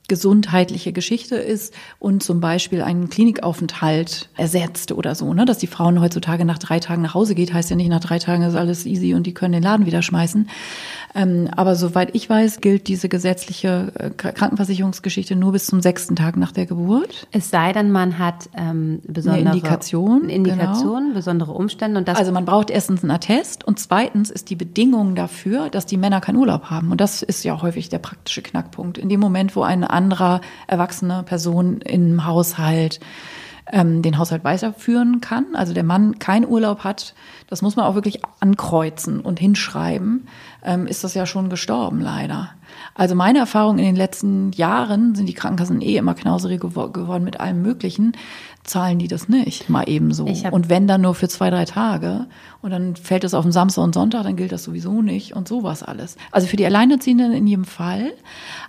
gesundheitliche 0.09 0.93
Geschichte 0.93 1.37
ist 1.37 1.73
und 1.99 2.23
zum 2.23 2.40
Beispiel 2.40 2.83
einen 2.83 3.09
Klinikaufenthalt 3.09 4.29
ersetzt 4.37 4.93
oder 4.93 5.14
so, 5.14 5.33
ne? 5.33 5.47
Dass 5.47 5.59
die 5.59 5.67
Frauen 5.67 6.01
heutzutage 6.01 6.45
nach 6.45 6.59
drei 6.59 6.79
Tagen 6.79 7.03
nach 7.03 7.14
Hause 7.14 7.35
geht, 7.35 7.55
heißt 7.55 7.71
ja 7.71 7.77
nicht 7.77 7.88
nach 7.88 8.01
drei 8.01 8.19
Tagen 8.19 8.43
ist 8.43 8.55
alles 8.55 8.85
easy 8.85 9.14
und 9.14 9.27
die 9.27 9.35
können 9.35 9.53
den 9.53 9.62
Laden 9.62 9.87
wieder 9.87 10.03
schmeißen. 10.03 10.49
Ähm, 11.14 11.48
aber 11.55 11.77
soweit 11.77 12.14
ich 12.14 12.29
weiß, 12.29 12.61
gilt 12.61 12.88
diese 12.88 13.09
gesetzliche 13.09 13.92
äh, 13.94 14.11
Krankenversicherungsgeschichte 14.11 15.37
nur 15.37 15.53
bis 15.53 15.66
zum 15.66 15.81
sechsten 15.81 16.16
Tag 16.16 16.37
nach 16.37 16.50
der 16.50 16.66
Geburt. 16.66 17.29
Es 17.31 17.50
sei 17.50 17.72
denn, 17.72 17.92
man 17.92 18.18
hat 18.18 18.48
ähm, 18.57 19.00
besondere 19.07 19.42
eine 19.42 19.57
Indikation, 19.57 20.29
Indikation 20.29 21.03
genau. 21.03 21.14
besondere 21.14 21.53
Umstände 21.53 21.98
und 21.98 22.09
das 22.09 22.18
also 22.18 22.33
man 22.33 22.44
braucht 22.44 22.70
erstens 22.70 23.03
einen 23.03 23.12
Attest 23.12 23.64
und 23.64 23.79
zweitens 23.79 24.31
ist 24.31 24.50
die 24.50 24.57
Bedingung 24.57 25.14
dafür, 25.14 25.70
dass 25.70 25.87
die 25.87 25.96
Männer 25.96 26.20
keinen 26.20 26.37
Urlaub 26.37 26.64
haben 26.64 26.90
und 26.90 27.00
das 27.00 27.22
ist 27.22 27.44
ja 27.44 27.62
häufig 27.62 27.88
der 27.88 27.98
praktische 27.98 28.42
Knackpunkt. 28.42 28.98
In 28.98 29.09
dem 29.09 29.20
Moment, 29.20 29.55
wo 29.55 29.62
eine 29.62 29.90
anderer 29.90 30.40
erwachsene 30.66 31.22
Person 31.22 31.81
im 31.81 32.27
Haushalt 32.27 32.98
ähm, 33.70 34.03
den 34.03 34.18
Haushalt 34.18 34.44
weiterführen 34.44 35.20
kann, 35.20 35.55
also 35.55 35.72
der 35.72 35.85
Mann 35.85 36.18
keinen 36.18 36.46
Urlaub 36.46 36.85
hat, 36.85 37.14
das 37.48 37.62
muss 37.62 37.77
man 37.77 37.87
auch 37.87 37.94
wirklich 37.94 38.20
ankreuzen 38.40 39.20
und 39.20 39.40
hinschreiben, 39.40 40.29
ähm, 40.62 40.87
ist 40.87 41.05
das 41.05 41.14
ja 41.14 41.27
schon 41.27 41.48
gestorben 41.48 42.00
leider. 42.00 42.50
Also 42.94 43.14
meine 43.14 43.38
Erfahrung 43.38 43.79
in 43.79 43.85
den 43.85 43.96
letzten 43.96 44.53
Jahren 44.53 45.14
sind 45.14 45.27
die 45.27 45.35
Krankenkassen 45.35 45.81
eh 45.81 45.96
immer 45.96 46.14
knauserig 46.14 46.61
geworden 46.61 47.24
mit 47.24 47.40
allem 47.40 47.62
Möglichen. 47.62 48.12
Zahlen 48.64 48.98
die 48.98 49.09
das 49.09 49.29
nicht 49.29 49.68
mal 49.68 49.85
ebenso. 49.87 50.24
Und 50.50 50.70
wenn 50.70 50.87
dann 50.87 51.03
nur 51.03 51.14
für 51.14 51.29
zwei, 51.29 51.50
drei 51.50 51.66
Tage 51.66 52.27
und 52.62 52.70
dann 52.70 52.96
fällt 52.96 53.24
es 53.24 53.35
auf 53.35 53.44
den 53.44 53.53
Samstag 53.53 53.85
und 53.85 53.94
Sonntag, 53.94 54.22
dann 54.22 54.37
gilt 54.37 54.53
das 54.53 54.64
sowieso 54.64 55.03
nicht 55.03 55.37
und 55.37 55.46
sowas 55.46 55.83
alles. 55.83 56.16
Also 56.31 56.46
für 56.46 56.57
die 56.57 56.64
Alleinerziehenden 56.64 57.33
in 57.33 57.46
jedem 57.46 57.66
Fall, 57.66 58.12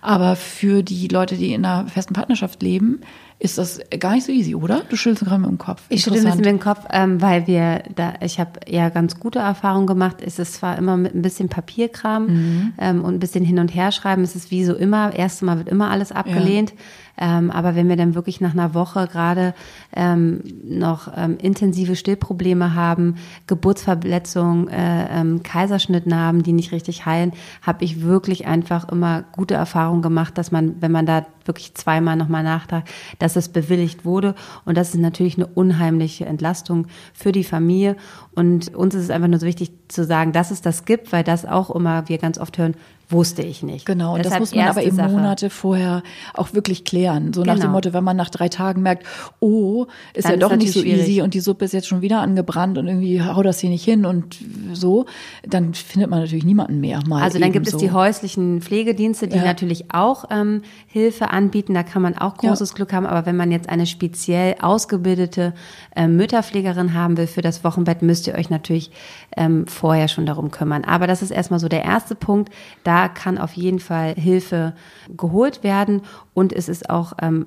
aber 0.01 0.35
für 0.35 0.83
die 0.83 1.07
Leute, 1.07 1.37
die 1.37 1.53
in 1.53 1.65
einer 1.65 1.87
festen 1.87 2.13
Partnerschaft 2.13 2.61
leben, 2.61 3.01
ist 3.37 3.57
das 3.57 3.79
gar 3.99 4.13
nicht 4.13 4.25
so 4.25 4.31
easy, 4.31 4.55
oder? 4.55 4.83
Du 4.89 4.95
schüttelst 4.95 5.25
gerade 5.25 5.41
mit 5.41 5.49
dem 5.49 5.57
Kopf. 5.57 5.83
Ich 5.89 6.01
schüttel 6.01 6.19
ein 6.19 6.23
bisschen 6.23 6.37
mit 6.37 6.45
dem 6.45 6.59
Kopf, 6.59 6.85
ähm, 6.91 7.21
weil 7.21 7.47
wir 7.47 7.83
da, 7.93 8.13
ich 8.21 8.39
habe 8.39 8.51
ja 8.67 8.89
ganz 8.89 9.19
gute 9.19 9.39
Erfahrungen 9.39 9.87
gemacht. 9.87 10.17
Es 10.21 10.39
ist 10.39 10.53
zwar 10.53 10.77
immer 10.77 10.95
mit 10.95 11.13
ein 11.13 11.21
bisschen 11.21 11.49
Papierkram 11.49 12.27
mhm. 12.27 12.73
ähm, 12.77 13.03
und 13.03 13.15
ein 13.15 13.19
bisschen 13.19 13.43
hin 13.43 13.59
und 13.59 13.75
her 13.75 13.91
schreiben. 13.91 14.23
Es 14.23 14.35
ist 14.35 14.51
wie 14.51 14.63
so 14.63 14.73
immer. 14.73 15.13
Erste 15.13 15.43
Mal 15.45 15.57
wird 15.57 15.67
immer 15.67 15.91
alles 15.91 16.13
abgelehnt. 16.13 16.71
Ja. 16.71 16.77
Ähm, 17.17 17.51
aber 17.51 17.75
wenn 17.75 17.89
wir 17.89 17.95
dann 17.95 18.15
wirklich 18.15 18.41
nach 18.41 18.53
einer 18.53 18.73
Woche 18.73 19.07
gerade 19.11 19.53
ähm, 19.95 20.43
noch 20.63 21.11
ähm, 21.15 21.37
intensive 21.37 21.95
Stillprobleme 21.95 22.75
haben, 22.75 23.15
Geburtsverletzungen, 23.47 24.67
äh, 24.67 25.07
ähm, 25.19 25.43
Kaiserschnittnarben, 25.43 26.43
die 26.43 26.53
nicht 26.53 26.71
richtig 26.71 27.05
heilen, 27.05 27.31
habe 27.61 27.83
ich 27.83 28.01
wirklich 28.01 28.47
einfach 28.47 28.89
immer 28.89 29.23
gute 29.31 29.53
Erfahrungen 29.53 30.01
gemacht, 30.01 30.37
dass 30.37 30.51
man, 30.51 30.81
wenn 30.81 30.91
man 30.91 31.05
da 31.05 31.25
wirklich 31.45 31.75
zweimal 31.75 32.15
nochmal 32.15 32.43
nachtragt, 32.43 32.89
dass 33.19 33.35
es 33.35 33.49
bewilligt 33.49 34.03
wurde. 34.03 34.35
Und 34.65 34.77
das 34.77 34.89
ist 34.89 34.99
natürlich 34.99 35.37
eine 35.37 35.47
unheimliche 35.47 36.25
Entlastung 36.25 36.87
für 37.13 37.31
die 37.31 37.43
Familie. 37.43 37.95
Und 38.33 38.73
uns 38.75 38.95
ist 38.95 39.03
es 39.03 39.09
einfach 39.09 39.27
nur 39.27 39.39
so 39.39 39.45
wichtig 39.45 39.71
zu 39.87 40.03
sagen, 40.03 40.31
dass 40.31 40.51
es 40.51 40.61
das 40.61 40.85
gibt, 40.85 41.11
weil 41.11 41.23
das 41.23 41.45
auch 41.45 41.69
immer 41.69 42.09
wir 42.09 42.17
ganz 42.17 42.37
oft 42.37 42.57
hören, 42.57 42.75
wusste 43.09 43.41
ich 43.43 43.63
nicht. 43.63 43.85
Genau, 43.85 44.15
und 44.15 44.25
das 44.25 44.39
muss 44.39 44.55
man 44.55 44.67
aber 44.67 44.83
eben 44.83 44.95
Sache. 44.95 45.11
Monate 45.11 45.49
vorher 45.49 46.03
auch 46.33 46.53
wirklich 46.53 46.85
klären. 46.85 47.33
So 47.33 47.41
genau. 47.41 47.53
nach 47.53 47.59
dem 47.59 47.61
genau. 47.63 47.73
Motto, 47.73 47.93
wenn 47.93 48.03
man 48.03 48.17
nach 48.17 48.29
drei 48.29 48.49
Tagen 48.49 48.81
merkt, 48.81 49.05
oh, 49.39 49.85
ist 50.13 50.25
Dann 50.25 50.39
ja 50.39 50.47
doch 50.47 50.55
nicht 50.55 50.73
so 50.73 50.81
schwierig. 50.81 51.07
easy 51.07 51.21
und 51.21 51.33
die 51.33 51.39
Suppe 51.39 51.65
ist 51.65 51.73
jetzt 51.73 51.87
schon 51.87 52.01
wieder 52.01 52.21
angebrannt 52.21 52.77
und 52.77 52.87
irgendwie 52.87 53.21
hau 53.21 53.43
das 53.43 53.59
hier 53.59 53.69
nicht 53.69 53.83
hin 53.83 54.05
und 54.05 54.37
so, 54.73 55.05
dann 55.47 55.73
findet 55.73 56.09
man 56.09 56.21
natürlich 56.21 56.45
niemanden 56.45 56.79
mehr. 56.79 56.99
Mal 57.07 57.21
also 57.21 57.39
dann 57.39 57.51
gibt 57.51 57.69
so. 57.69 57.77
es 57.77 57.83
die 57.83 57.91
häuslichen 57.91 58.61
Pflegedienste, 58.61 59.27
die 59.27 59.37
ja. 59.37 59.43
natürlich 59.43 59.93
auch 59.93 60.25
ähm, 60.31 60.63
Hilfe 60.87 61.29
anbieten. 61.29 61.73
Da 61.73 61.83
kann 61.83 62.01
man 62.01 62.17
auch 62.17 62.37
großes 62.37 62.71
ja. 62.71 62.75
Glück 62.75 62.93
haben. 62.93 63.05
Aber 63.05 63.25
wenn 63.25 63.35
man 63.35 63.51
jetzt 63.51 63.69
eine 63.69 63.85
speziell 63.85 64.55
ausgebildete 64.61 65.53
äh, 65.95 66.07
Mütterpflegerin 66.07 66.93
haben 66.93 67.17
will 67.17 67.27
für 67.27 67.41
das 67.41 67.63
Wochenbett, 67.63 68.01
müsst 68.01 68.27
ihr 68.27 68.35
euch 68.35 68.49
natürlich 68.49 68.91
ähm, 69.37 69.67
vorher 69.67 70.07
schon 70.07 70.25
darum 70.25 70.51
kümmern. 70.51 70.83
Aber 70.85 71.07
das 71.07 71.21
ist 71.21 71.31
erstmal 71.31 71.59
so 71.59 71.67
der 71.67 71.83
erste 71.83 72.15
Punkt. 72.15 72.51
Da 72.83 72.94
da 72.95 73.09
kann 73.09 73.37
auf 73.37 73.51
jeden 73.53 73.79
Fall 73.79 74.13
Hilfe 74.15 74.73
geholt 75.17 75.63
werden 75.63 76.03
und 76.33 76.53
es 76.53 76.69
ist 76.69 76.89
auch 76.89 77.11
ähm, 77.21 77.45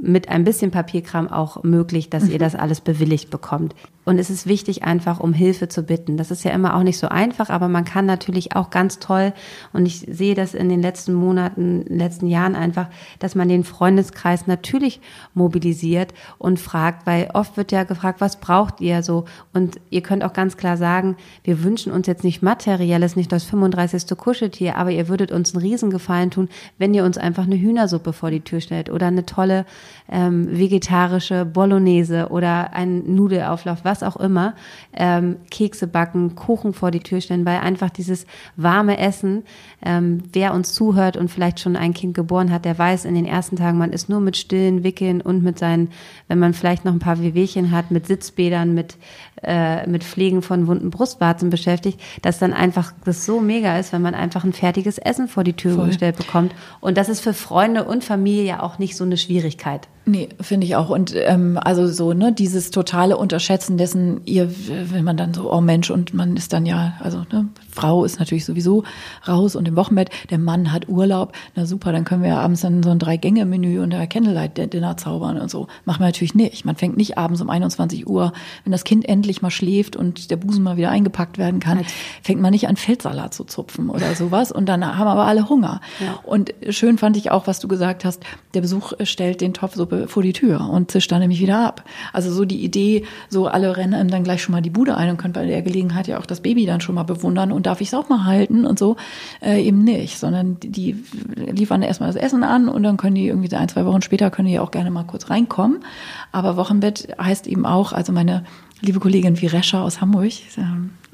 mit 0.00 0.30
ein 0.30 0.42
bisschen 0.42 0.70
Papierkram 0.70 1.28
auch 1.28 1.62
möglich, 1.64 2.08
dass 2.08 2.26
ihr 2.28 2.36
mhm. 2.36 2.38
das 2.38 2.54
alles 2.54 2.80
bewilligt 2.80 3.28
bekommt. 3.28 3.74
Und 4.06 4.20
es 4.20 4.30
ist 4.30 4.46
wichtig, 4.46 4.84
einfach 4.84 5.18
um 5.18 5.32
Hilfe 5.32 5.66
zu 5.66 5.82
bitten. 5.82 6.16
Das 6.16 6.30
ist 6.30 6.44
ja 6.44 6.52
immer 6.52 6.76
auch 6.76 6.84
nicht 6.84 6.96
so 6.96 7.08
einfach, 7.08 7.50
aber 7.50 7.66
man 7.66 7.84
kann 7.84 8.06
natürlich 8.06 8.54
auch 8.54 8.70
ganz 8.70 9.00
toll, 9.00 9.32
und 9.72 9.84
ich 9.84 10.06
sehe 10.08 10.36
das 10.36 10.54
in 10.54 10.68
den 10.68 10.80
letzten 10.80 11.12
Monaten, 11.12 11.84
letzten 11.88 12.28
Jahren 12.28 12.54
einfach, 12.54 12.86
dass 13.18 13.34
man 13.34 13.48
den 13.48 13.64
Freundeskreis 13.64 14.46
natürlich 14.46 15.00
mobilisiert 15.34 16.14
und 16.38 16.60
fragt, 16.60 17.04
weil 17.04 17.30
oft 17.34 17.56
wird 17.56 17.72
ja 17.72 17.82
gefragt, 17.82 18.20
was 18.20 18.36
braucht 18.36 18.80
ihr 18.80 19.02
so? 19.02 19.24
Und 19.52 19.80
ihr 19.90 20.02
könnt 20.02 20.22
auch 20.22 20.32
ganz 20.32 20.56
klar 20.56 20.76
sagen, 20.76 21.16
wir 21.42 21.64
wünschen 21.64 21.90
uns 21.90 22.06
jetzt 22.06 22.22
nicht 22.22 22.42
materielles, 22.42 23.16
nicht 23.16 23.32
das 23.32 23.42
35. 23.42 24.16
Kuscheltier, 24.16 24.76
aber 24.76 24.92
ihr 24.92 25.08
würdet 25.08 25.32
uns 25.32 25.52
einen 25.52 25.64
Riesengefallen 25.64 26.30
tun, 26.30 26.48
wenn 26.78 26.94
ihr 26.94 27.04
uns 27.04 27.18
einfach 27.18 27.44
eine 27.44 27.58
Hühnersuppe 27.58 28.12
vor 28.12 28.30
die 28.30 28.42
Tür 28.42 28.60
stellt 28.60 28.88
oder 28.88 29.08
eine 29.08 29.26
tolle 29.26 29.66
ähm, 30.08 30.46
vegetarische 30.56 31.44
Bolognese 31.44 32.28
oder 32.28 32.72
einen 32.72 33.16
Nudelauflauf, 33.16 33.80
was 33.82 33.95
was 33.96 34.02
auch 34.02 34.16
immer, 34.16 34.54
ähm, 34.94 35.36
Kekse 35.50 35.86
backen, 35.86 36.34
Kuchen 36.34 36.72
vor 36.72 36.90
die 36.90 37.00
Tür 37.00 37.20
stellen, 37.20 37.46
weil 37.46 37.60
einfach 37.60 37.90
dieses 37.90 38.26
warme 38.56 38.98
Essen, 38.98 39.44
ähm, 39.84 40.22
wer 40.32 40.54
uns 40.54 40.74
zuhört 40.74 41.16
und 41.16 41.30
vielleicht 41.30 41.60
schon 41.60 41.76
ein 41.76 41.94
Kind 41.94 42.14
geboren 42.14 42.50
hat, 42.50 42.64
der 42.64 42.78
weiß 42.78 43.04
in 43.04 43.14
den 43.14 43.26
ersten 43.26 43.56
Tagen, 43.56 43.78
man 43.78 43.92
ist 43.92 44.08
nur 44.08 44.20
mit 44.20 44.36
stillen 44.36 44.84
Wickeln 44.84 45.20
und 45.20 45.42
mit 45.42 45.58
seinen, 45.58 45.90
wenn 46.28 46.38
man 46.38 46.54
vielleicht 46.54 46.84
noch 46.84 46.92
ein 46.92 46.98
paar 46.98 47.20
Wehwehchen 47.20 47.70
hat, 47.70 47.90
mit 47.90 48.06
Sitzbädern, 48.06 48.74
mit, 48.74 48.96
äh, 49.42 49.86
mit 49.88 50.04
Pflegen 50.04 50.42
von 50.42 50.66
wunden 50.66 50.90
Brustwarzen 50.90 51.50
beschäftigt, 51.50 52.00
dass 52.22 52.38
dann 52.38 52.52
einfach 52.52 52.92
das 53.04 53.24
so 53.24 53.40
mega 53.40 53.78
ist, 53.78 53.92
wenn 53.92 54.02
man 54.02 54.14
einfach 54.14 54.44
ein 54.44 54.52
fertiges 54.52 54.98
Essen 54.98 55.28
vor 55.28 55.44
die 55.44 55.54
Tür 55.54 55.76
Voll. 55.76 55.86
gestellt 55.88 56.16
bekommt. 56.16 56.54
Und 56.80 56.98
das 56.98 57.08
ist 57.08 57.20
für 57.20 57.34
Freunde 57.34 57.84
und 57.84 58.04
Familie 58.04 58.44
ja 58.44 58.62
auch 58.62 58.78
nicht 58.78 58.96
so 58.96 59.04
eine 59.04 59.16
Schwierigkeit. 59.16 59.88
Nee, 60.08 60.28
finde 60.40 60.66
ich 60.66 60.76
auch. 60.76 60.88
Und 60.88 61.14
ähm, 61.16 61.58
also 61.60 61.88
so, 61.88 62.12
ne, 62.12 62.32
dieses 62.32 62.70
totale 62.70 63.16
Unterschätzen 63.16 63.76
dessen, 63.76 64.20
ihr, 64.24 64.48
wenn 64.68 65.02
man 65.02 65.16
dann 65.16 65.34
so, 65.34 65.52
oh 65.52 65.60
Mensch, 65.60 65.90
und 65.90 66.14
man 66.14 66.36
ist 66.36 66.52
dann 66.52 66.64
ja, 66.64 66.94
also 67.00 67.24
ne, 67.32 67.48
Frau 67.76 68.04
ist 68.04 68.18
natürlich 68.18 68.44
sowieso 68.44 68.84
raus 69.28 69.54
und 69.54 69.68
im 69.68 69.76
Wochenbett, 69.76 70.10
der 70.30 70.38
Mann 70.38 70.72
hat 70.72 70.88
Urlaub, 70.88 71.32
na 71.54 71.66
super, 71.66 71.92
dann 71.92 72.04
können 72.04 72.22
wir 72.22 72.30
ja 72.30 72.40
abends 72.40 72.62
dann 72.62 72.82
so 72.82 72.90
ein 72.90 72.98
Drei-Gänge-Menü 72.98 73.80
und 73.80 73.94
ein 73.94 74.08
Candlelight-Dinner 74.08 74.96
zaubern 74.96 75.38
und 75.38 75.50
so. 75.50 75.68
Machen 75.84 76.00
wir 76.00 76.06
natürlich 76.06 76.34
nicht. 76.34 76.64
Man 76.64 76.76
fängt 76.76 76.96
nicht 76.96 77.18
abends 77.18 77.40
um 77.40 77.50
21 77.50 78.08
Uhr, 78.08 78.32
wenn 78.64 78.72
das 78.72 78.84
Kind 78.84 79.08
endlich 79.08 79.42
mal 79.42 79.50
schläft 79.50 79.94
und 79.94 80.30
der 80.30 80.36
Busen 80.36 80.64
mal 80.64 80.76
wieder 80.76 80.90
eingepackt 80.90 81.38
werden 81.38 81.60
kann, 81.60 81.84
fängt 82.22 82.40
man 82.40 82.50
nicht 82.50 82.68
an 82.68 82.76
Feldsalat 82.76 83.34
zu 83.34 83.44
zupfen 83.44 83.90
oder 83.90 84.14
sowas 84.14 84.50
und 84.50 84.66
dann 84.66 84.84
haben 84.84 85.08
aber 85.08 85.26
alle 85.26 85.48
Hunger. 85.48 85.80
Ja. 86.00 86.18
Und 86.22 86.54
schön 86.70 86.98
fand 86.98 87.16
ich 87.16 87.30
auch, 87.30 87.46
was 87.46 87.60
du 87.60 87.68
gesagt 87.68 88.04
hast, 88.04 88.22
der 88.54 88.62
Besuch 88.62 88.94
stellt 89.02 89.40
den 89.40 89.52
Topfsuppe 89.52 90.08
vor 90.08 90.22
die 90.22 90.32
Tür 90.32 90.68
und 90.70 90.90
zischt 90.90 91.12
dann 91.12 91.20
nämlich 91.20 91.40
wieder 91.40 91.66
ab. 91.66 91.84
Also 92.12 92.32
so 92.32 92.44
die 92.44 92.64
Idee, 92.64 93.04
so 93.28 93.46
alle 93.46 93.76
rennen 93.76 94.08
dann 94.08 94.24
gleich 94.24 94.42
schon 94.42 94.52
mal 94.52 94.62
die 94.62 94.70
Bude 94.70 94.96
ein 94.96 95.10
und 95.10 95.16
können 95.18 95.34
bei 95.34 95.44
der 95.44 95.62
Gelegenheit 95.62 96.06
ja 96.06 96.18
auch 96.18 96.26
das 96.26 96.40
Baby 96.40 96.64
dann 96.66 96.80
schon 96.80 96.94
mal 96.94 97.02
bewundern 97.02 97.52
und 97.52 97.65
darf 97.66 97.80
ich 97.80 97.88
es 97.88 97.94
auch 97.94 98.08
mal 98.08 98.24
halten 98.24 98.64
und 98.64 98.78
so, 98.78 98.96
äh, 99.42 99.62
eben 99.62 99.84
nicht, 99.84 100.18
sondern 100.18 100.58
die 100.60 100.96
liefern 101.34 101.82
erstmal 101.82 102.12
das 102.12 102.20
Essen 102.20 102.44
an 102.44 102.68
und 102.68 102.82
dann 102.82 102.96
können 102.96 103.16
die 103.16 103.26
irgendwie 103.26 103.54
ein, 103.54 103.68
zwei 103.68 103.84
Wochen 103.84 104.02
später 104.02 104.30
können 104.30 104.48
die 104.48 104.58
auch 104.58 104.70
gerne 104.70 104.90
mal 104.90 105.04
kurz 105.04 105.28
reinkommen. 105.30 105.84
Aber 106.32 106.56
Wochenbett 106.56 107.08
heißt 107.20 107.46
eben 107.46 107.66
auch, 107.66 107.92
also 107.92 108.12
meine 108.12 108.44
liebe 108.80 109.00
Kollegin 109.00 109.40
Virescha 109.40 109.82
aus 109.82 110.00
Hamburg, 110.00 110.32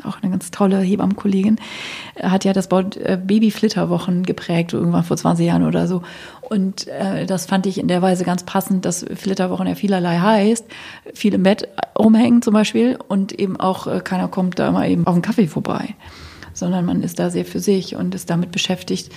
auch 0.05 0.21
eine 0.21 0.31
ganz 0.31 0.51
tolle 0.51 0.81
Hebammenkollegin, 0.81 1.57
hat 2.21 2.45
ja 2.45 2.53
das 2.53 2.71
Wort 2.71 2.97
äh, 2.97 3.19
Babyflitterwochen 3.23 4.25
geprägt, 4.25 4.73
irgendwann 4.73 5.05
vor 5.05 5.17
20 5.17 5.47
Jahren 5.47 5.65
oder 5.65 5.87
so. 5.87 6.03
Und 6.41 6.89
äh, 6.89 7.25
das 7.25 7.47
fand 7.47 7.67
ich 7.67 7.79
in 7.79 7.89
der 7.89 8.03
Weise 8.03 8.25
ganz 8.25 8.43
passend, 8.43 8.85
dass 8.85 9.05
Flitterwochen 9.15 9.67
ja 9.67 9.75
vielerlei 9.75 10.19
heißt. 10.19 10.67
Viel 11.15 11.35
im 11.35 11.45
Bett 11.45 11.69
rumhängen 11.99 12.43
zum 12.43 12.53
Beispiel 12.53 12.99
und 13.09 13.33
eben 13.33 13.59
auch 13.59 13.87
äh, 13.87 14.01
keiner 14.01 14.29
kommt 14.29 14.59
da 14.59 14.71
mal 14.73 14.91
eben 14.91 15.07
auf 15.07 15.15
einen 15.15 15.23
Kaffee 15.23 15.47
vorbei, 15.47 15.95
sondern 16.55 16.85
man 16.85 17.03
ist 17.03 17.19
da 17.19 17.31
sehr 17.31 17.45
für 17.45 17.61
sich 17.61 17.97
und 17.97 18.15
ist 18.15 18.31
damit 18.31 18.53
beschäftigt, 18.53 19.11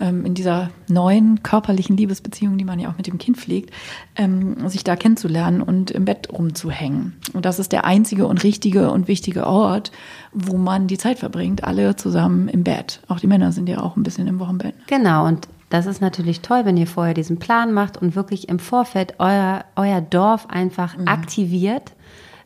ähm, 0.00 0.24
in 0.24 0.34
dieser 0.34 0.70
neuen 0.88 1.42
körperlichen 1.42 1.96
Liebesbeziehung, 1.96 2.58
die 2.58 2.64
man 2.64 2.78
ja 2.78 2.90
auch 2.90 2.96
mit 2.96 3.06
dem 3.06 3.18
Kind 3.18 3.36
pflegt, 3.36 3.70
ähm, 4.16 4.68
sich 4.68 4.84
da 4.84 4.96
kennenzulernen 4.96 5.62
und 5.62 5.90
im 5.90 6.04
Bett 6.04 6.28
rumzuhängen. 6.32 7.14
Und 7.32 7.44
das 7.44 7.58
ist 7.58 7.72
der 7.72 7.84
einzige 7.84 8.26
und 8.26 8.42
richtige 8.44 8.90
und 8.90 9.08
wichtige 9.08 9.46
Ort, 9.46 9.92
wo 10.32 10.56
man 10.56 10.86
die 10.86 10.98
Zeit 10.98 11.18
verbringt, 11.18 11.64
alle 11.64 11.96
zusammen 11.96 12.48
im 12.48 12.64
Bett. 12.64 13.00
Auch 13.08 13.20
die 13.20 13.26
Männer 13.26 13.52
sind 13.52 13.68
ja 13.68 13.80
auch 13.80 13.96
ein 13.96 14.02
bisschen 14.02 14.26
im 14.26 14.38
Wochenbett. 14.38 14.74
Genau, 14.86 15.26
und 15.26 15.48
das 15.70 15.86
ist 15.86 16.00
natürlich 16.00 16.40
toll, 16.42 16.64
wenn 16.64 16.76
ihr 16.76 16.86
vorher 16.86 17.14
diesen 17.14 17.38
Plan 17.38 17.72
macht 17.72 18.00
und 18.00 18.14
wirklich 18.14 18.48
im 18.48 18.58
Vorfeld 18.58 19.14
euer, 19.18 19.64
euer 19.74 20.00
Dorf 20.00 20.48
einfach 20.48 20.96
mhm. 20.96 21.08
aktiviert 21.08 21.92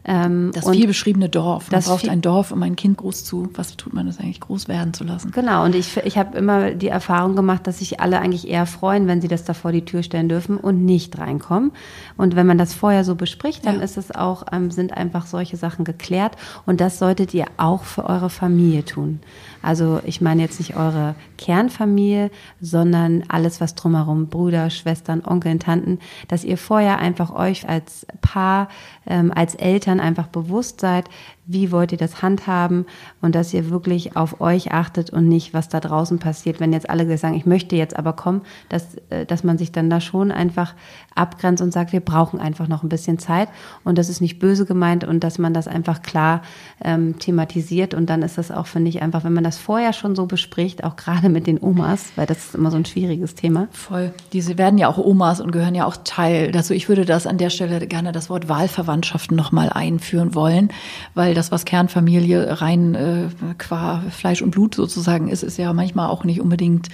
ähm, 0.05 0.51
das 0.55 0.69
viel 0.69 0.87
beschriebene 0.87 1.29
Dorf. 1.29 1.71
Man 1.71 1.83
braucht 1.83 2.09
ein 2.09 2.23
Dorf, 2.23 2.53
um 2.53 2.63
ein 2.63 2.75
Kind 2.75 2.97
groß 2.99 3.25
zu, 3.25 3.51
was 3.55 3.77
tut 3.77 3.93
man 3.93 4.07
das 4.07 4.19
eigentlich, 4.19 4.41
groß 4.41 4.67
werden 4.69 4.95
zu 4.95 5.05
lassen. 5.05 5.31
Genau, 5.31 5.65
und 5.65 5.75
ich, 5.75 5.97
ich 5.99 6.17
habe 6.17 6.39
immer 6.39 6.71
die 6.71 6.89
Erfahrung 6.89 7.37
gemacht, 7.37 7.67
dass 7.67 7.81
sich 7.81 8.01
alle 8.01 8.19
eigentlich 8.21 8.49
eher 8.49 8.67
freuen, 8.67 9.07
wenn 9.07 9.21
sie 9.21 9.29
das 9.29 9.45
da 9.45 9.53
vor 9.53 9.73
die 9.73 9.85
Tür 9.85 10.03
stellen 10.03 10.29
dürfen 10.29 10.57
und 10.57 10.85
nicht 10.85 11.19
reinkommen. 11.19 11.73
Und 12.17 12.35
wenn 12.35 12.47
man 12.47 12.57
das 12.57 12.73
vorher 12.73 13.05
so 13.05 13.15
bespricht, 13.15 13.67
dann 13.67 13.77
ja. 13.77 13.83
ist 13.83 13.99
es 13.99 14.11
auch, 14.11 14.45
ähm, 14.53 14.71
sind 14.71 14.97
einfach 14.97 15.27
solche 15.27 15.57
Sachen 15.57 15.85
geklärt. 15.85 16.37
Und 16.65 16.81
das 16.81 16.99
solltet 16.99 17.35
ihr 17.35 17.47
auch 17.59 17.85
für 17.85 18.05
eure 18.05 18.31
Familie 18.31 18.85
tun. 18.85 19.21
Also 19.63 20.01
ich 20.05 20.21
meine 20.21 20.43
jetzt 20.43 20.59
nicht 20.59 20.77
eure 20.77 21.15
Kernfamilie, 21.39 22.31
sondern 22.61 23.25
alles, 23.29 23.61
was 23.61 23.75
drumherum, 23.75 24.29
Brüder, 24.29 24.71
Schwestern, 24.71 25.25
Onkeln, 25.25 25.59
Tanten, 25.59 25.99
dass 26.29 26.45
ihr 26.45 26.59
vorher 26.59 26.99
einfach 26.99 27.35
euch 27.35 27.69
als 27.69 28.07
Paar, 28.21 28.69
ähm, 29.07 29.33
als 29.35 29.55
Eltern 29.55 30.01
einfach 30.01 30.29
bewusst 30.29 30.81
seid, 30.81 31.09
wie 31.53 31.73
wollt 31.73 31.93
ihr 31.93 31.99
das 31.99 32.23
handhaben 32.23 32.87
und 33.21 33.35
dass 33.35 33.53
ihr 33.53 33.71
wirklich 33.71 34.17
auf 34.17 34.41
euch 34.41 34.73
achtet 34.73 35.11
und 35.11 35.29
nicht, 35.29 35.53
was 35.53 35.69
da 35.69 35.81
draußen 35.81 36.19
passiert. 36.19 36.61
Wenn 36.61 36.73
jetzt 36.73 36.89
alle 36.89 37.19
sagen, 37.19 37.35
ich 37.35 37.47
möchte 37.47 37.75
jetzt 37.75 37.97
aber 37.97 38.13
kommen, 38.13 38.43
dass, 38.69 38.97
äh, 39.11 39.27
dass 39.27 39.43
man 39.43 39.59
sich 39.59 39.73
dann 39.73 39.91
da 39.91 40.01
schon 40.01 40.31
einfach 40.31 40.75
abgrenzt 41.15 41.63
und 41.63 41.73
sagt, 41.73 41.93
wir 41.93 42.01
brauchen 42.01 42.41
einfach 42.41 42.69
noch 42.69 42.83
ein 42.83 42.89
bisschen 42.89 43.19
Zeit 43.19 43.49
und 43.85 43.99
das 43.99 44.09
ist 44.09 44.21
nicht 44.21 44.39
böse 44.39 44.65
gemeint 44.65 45.03
und 45.05 45.25
dass 45.25 45.39
man 45.39 45.53
das 45.53 45.67
einfach 45.67 46.03
klar 46.03 46.43
ähm, 46.85 47.19
thematisiert 47.19 47.95
und 47.95 48.09
dann 48.09 48.23
ist 48.23 48.39
das 48.39 48.51
auch, 48.51 48.67
finde 48.67 48.89
ich, 48.89 49.03
einfach, 49.03 49.25
wenn 49.25 49.33
man 49.33 49.45
das 49.45 49.59
vorher 49.59 49.93
schon 49.93 50.15
so 50.15 50.27
bespricht, 50.27 50.85
auch 50.85 50.97
gerade 50.97 51.29
mit 51.29 51.47
den 51.47 51.61
Omas, 51.61 52.13
weil 52.15 52.27
das 52.27 52.39
ist 52.39 52.55
immer 52.55 52.71
so 52.71 52.77
ein 52.77 52.85
schwieriges 52.85 53.35
Thema. 53.35 53.69
Voll. 53.73 54.13
Diese 54.33 54.57
werden 54.57 54.79
ja 54.79 54.89
auch 54.89 54.99
Omas 54.99 55.41
und 55.41 55.51
gehören 55.51 55.75
ja 55.75 55.85
auch 55.85 55.97
Teil. 56.05 56.53
Also 56.55 56.75
ich 56.75 56.89
würde 56.89 57.05
das 57.05 57.27
an 57.27 57.39
der 57.39 57.51
Stelle 57.51 57.87
gerne 57.87 58.13
das 58.13 58.31
Wort 58.31 58.49
Wahlverwandtschaften 58.49 59.37
nochmal 59.37 59.71
einführen 59.71 60.35
wollen, 60.35 60.71
weil 61.15 61.35
das, 61.35 61.40
was 61.51 61.65
Kernfamilie 61.65 62.61
rein 62.61 62.95
äh, 62.95 63.29
qua 63.59 64.03
Fleisch 64.11 64.43
und 64.43 64.51
Blut 64.51 64.75
sozusagen 64.75 65.29
ist, 65.29 65.43
ist 65.43 65.59
ja 65.59 65.73
manchmal 65.73 66.09
auch 66.09 66.25
nicht 66.25 66.41
unbedingt 66.41 66.89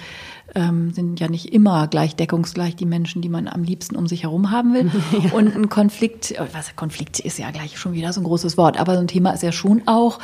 ähm, 0.55 0.91
sind 0.93 1.19
ja 1.19 1.27
nicht 1.27 1.53
immer 1.53 1.87
gleich 1.87 2.15
deckungsgleich 2.15 2.75
die 2.75 2.85
Menschen, 2.85 3.21
die 3.21 3.29
man 3.29 3.47
am 3.47 3.63
liebsten 3.63 3.95
um 3.95 4.07
sich 4.07 4.23
herum 4.23 4.51
haben 4.51 4.73
will. 4.73 4.91
Ja. 5.17 5.31
Und 5.31 5.55
ein 5.55 5.69
Konflikt, 5.69 6.31
äh, 6.31 6.45
was 6.53 6.75
Konflikt 6.75 7.19
ist 7.19 7.39
ja 7.39 7.49
gleich 7.51 7.77
schon 7.77 7.93
wieder 7.93 8.13
so 8.13 8.21
ein 8.21 8.23
großes 8.23 8.57
Wort, 8.57 8.79
aber 8.79 8.93
so 8.93 8.99
ein 8.99 9.07
Thema 9.07 9.31
ist 9.31 9.41
ja 9.41 9.51
schon 9.51 9.81
auch, 9.87 10.19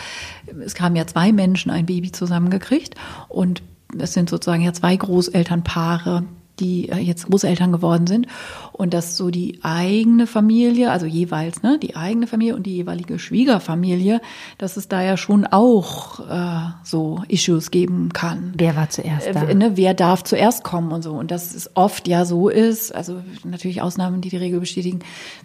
es 0.63 0.79
haben 0.79 0.95
ja 0.95 1.07
zwei 1.07 1.31
Menschen 1.31 1.71
ein 1.71 1.85
Baby 1.85 2.11
zusammengekriegt 2.11 2.95
und 3.29 3.63
es 3.97 4.13
sind 4.13 4.29
sozusagen 4.29 4.63
ja 4.63 4.73
zwei 4.73 4.95
Großelternpaare, 4.95 6.23
die 6.63 6.89
äh, 6.89 6.97
jetzt 6.97 7.27
Großeltern 7.27 7.71
geworden 7.71 8.07
sind 8.07 8.27
und 8.71 8.93
dass 8.93 9.17
so 9.17 9.29
die 9.29 9.59
eigene 9.61 10.27
Familie, 10.27 10.91
also 10.91 11.05
jeweils 11.05 11.61
ne, 11.61 11.77
die 11.77 11.95
eigene 11.95 12.27
Familie 12.27 12.55
und 12.55 12.63
die 12.63 12.75
jeweilige 12.75 13.19
Schwiegerfamilie, 13.19 14.21
dass 14.57 14.77
es 14.77 14.87
da 14.87 15.01
ja 15.01 15.17
schon 15.17 15.45
auch 15.45 16.19
äh, 16.27 16.71
so 16.83 17.23
Issues 17.27 17.71
geben 17.71 18.09
kann. 18.13 18.53
Wer 18.57 18.75
war 18.75 18.89
zuerst 18.89 19.27
da? 19.33 19.43
Äh, 19.43 19.55
ne, 19.55 19.77
wer 19.77 19.93
darf 19.93 20.23
zuerst 20.23 20.63
kommen 20.63 20.91
und 20.91 21.03
so 21.03 21.13
und 21.13 21.31
dass 21.31 21.53
es 21.53 21.69
oft 21.75 22.07
ja 22.07 22.25
so 22.25 22.49
ist, 22.49 22.93
also 22.93 23.21
natürlich 23.43 23.81
Ausnahmen, 23.81 24.21
die 24.21 24.29
die 24.29 24.37
Regel 24.37 24.59
bestätigen, 24.59 24.99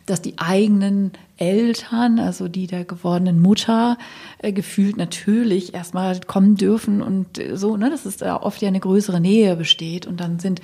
dass 0.06 0.22
die 0.22 0.38
eigenen 0.38 1.12
Eltern, 1.38 2.18
also 2.18 2.48
die 2.48 2.66
der 2.66 2.84
gewordenen 2.84 3.40
Mutter, 3.40 3.96
äh, 4.38 4.52
gefühlt 4.52 4.96
natürlich 4.96 5.72
erstmal 5.72 6.18
kommen 6.20 6.56
dürfen 6.56 7.00
und 7.00 7.38
äh, 7.38 7.56
so, 7.56 7.76
ne, 7.76 7.90
dass 7.90 8.06
es 8.06 8.16
da 8.18 8.36
oft 8.36 8.60
ja 8.60 8.68
eine 8.68 8.80
größere 8.80 9.20
Nähe 9.20 9.56
besteht 9.56 10.06
und 10.06 10.20
dann 10.20 10.40
sind 10.40 10.60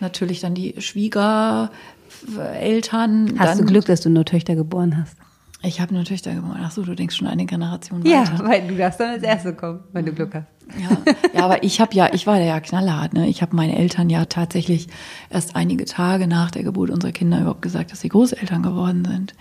natürlich 0.00 0.40
dann 0.40 0.54
die 0.54 0.74
Schwiegereltern. 0.78 3.38
Hast 3.38 3.60
du 3.60 3.64
Glück, 3.64 3.84
dass 3.84 4.00
du 4.00 4.10
nur 4.10 4.24
Töchter 4.24 4.56
geboren 4.56 4.96
hast? 4.96 5.16
Ich 5.62 5.80
habe 5.80 5.94
nur 5.94 6.04
Töchter 6.04 6.34
geboren. 6.34 6.60
Ach 6.62 6.70
so, 6.70 6.82
du 6.82 6.94
denkst 6.94 7.16
schon 7.16 7.26
eine 7.26 7.46
Generation 7.46 8.04
weiter. 8.04 8.10
Ja, 8.10 8.46
weil 8.46 8.66
du 8.66 8.76
darfst 8.76 9.00
dann 9.00 9.10
als 9.10 9.22
Erste 9.22 9.54
kommen, 9.54 9.80
wenn 9.92 10.04
du 10.04 10.12
Glück 10.12 10.34
hast. 10.34 10.46
Ja, 10.78 10.96
ja 11.32 11.44
aber 11.44 11.62
ich 11.62 11.80
habe 11.80 11.94
ja, 11.94 12.12
ich 12.12 12.26
war 12.26 12.38
ja 12.38 12.60
knallhart. 12.60 13.14
Ne? 13.14 13.28
Ich 13.28 13.40
habe 13.40 13.56
meinen 13.56 13.72
Eltern 13.72 14.10
ja 14.10 14.26
tatsächlich 14.26 14.88
erst 15.30 15.56
einige 15.56 15.86
Tage 15.86 16.26
nach 16.26 16.50
der 16.50 16.64
Geburt 16.64 16.90
unserer 16.90 17.12
Kinder 17.12 17.40
überhaupt 17.40 17.62
gesagt, 17.62 17.92
dass 17.92 18.00
sie 18.00 18.08
Großeltern 18.08 18.62
geworden 18.62 19.04
sind. 19.04 19.34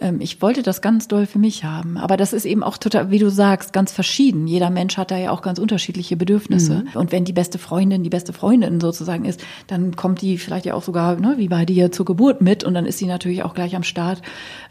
Ähm, 0.00 0.20
ich 0.20 0.42
wollte 0.42 0.62
das 0.62 0.82
ganz 0.82 1.08
doll 1.08 1.26
für 1.26 1.38
mich 1.38 1.64
haben. 1.64 1.96
Aber 1.96 2.16
das 2.16 2.32
ist 2.32 2.44
eben 2.44 2.62
auch 2.62 2.78
total, 2.78 3.10
wie 3.10 3.18
du 3.18 3.30
sagst, 3.30 3.72
ganz 3.72 3.92
verschieden. 3.92 4.46
Jeder 4.46 4.70
Mensch 4.70 4.96
hat 4.96 5.10
da 5.10 5.16
ja 5.16 5.30
auch 5.30 5.42
ganz 5.42 5.58
unterschiedliche 5.58 6.16
Bedürfnisse. 6.16 6.84
Mhm. 6.84 7.00
Und 7.00 7.12
wenn 7.12 7.24
die 7.24 7.32
beste 7.32 7.58
Freundin 7.58 8.02
die 8.02 8.10
beste 8.10 8.32
Freundin 8.32 8.80
sozusagen 8.80 9.24
ist, 9.24 9.42
dann 9.66 9.96
kommt 9.96 10.20
die 10.20 10.38
vielleicht 10.38 10.66
ja 10.66 10.74
auch 10.74 10.82
sogar, 10.82 11.16
ne, 11.16 11.34
wie 11.36 11.48
bei 11.48 11.64
dir, 11.64 11.92
zur 11.92 12.06
Geburt 12.06 12.40
mit 12.40 12.64
und 12.64 12.74
dann 12.74 12.86
ist 12.86 12.98
sie 12.98 13.06
natürlich 13.06 13.42
auch 13.42 13.54
gleich 13.54 13.76
am 13.76 13.82
Start 13.82 14.22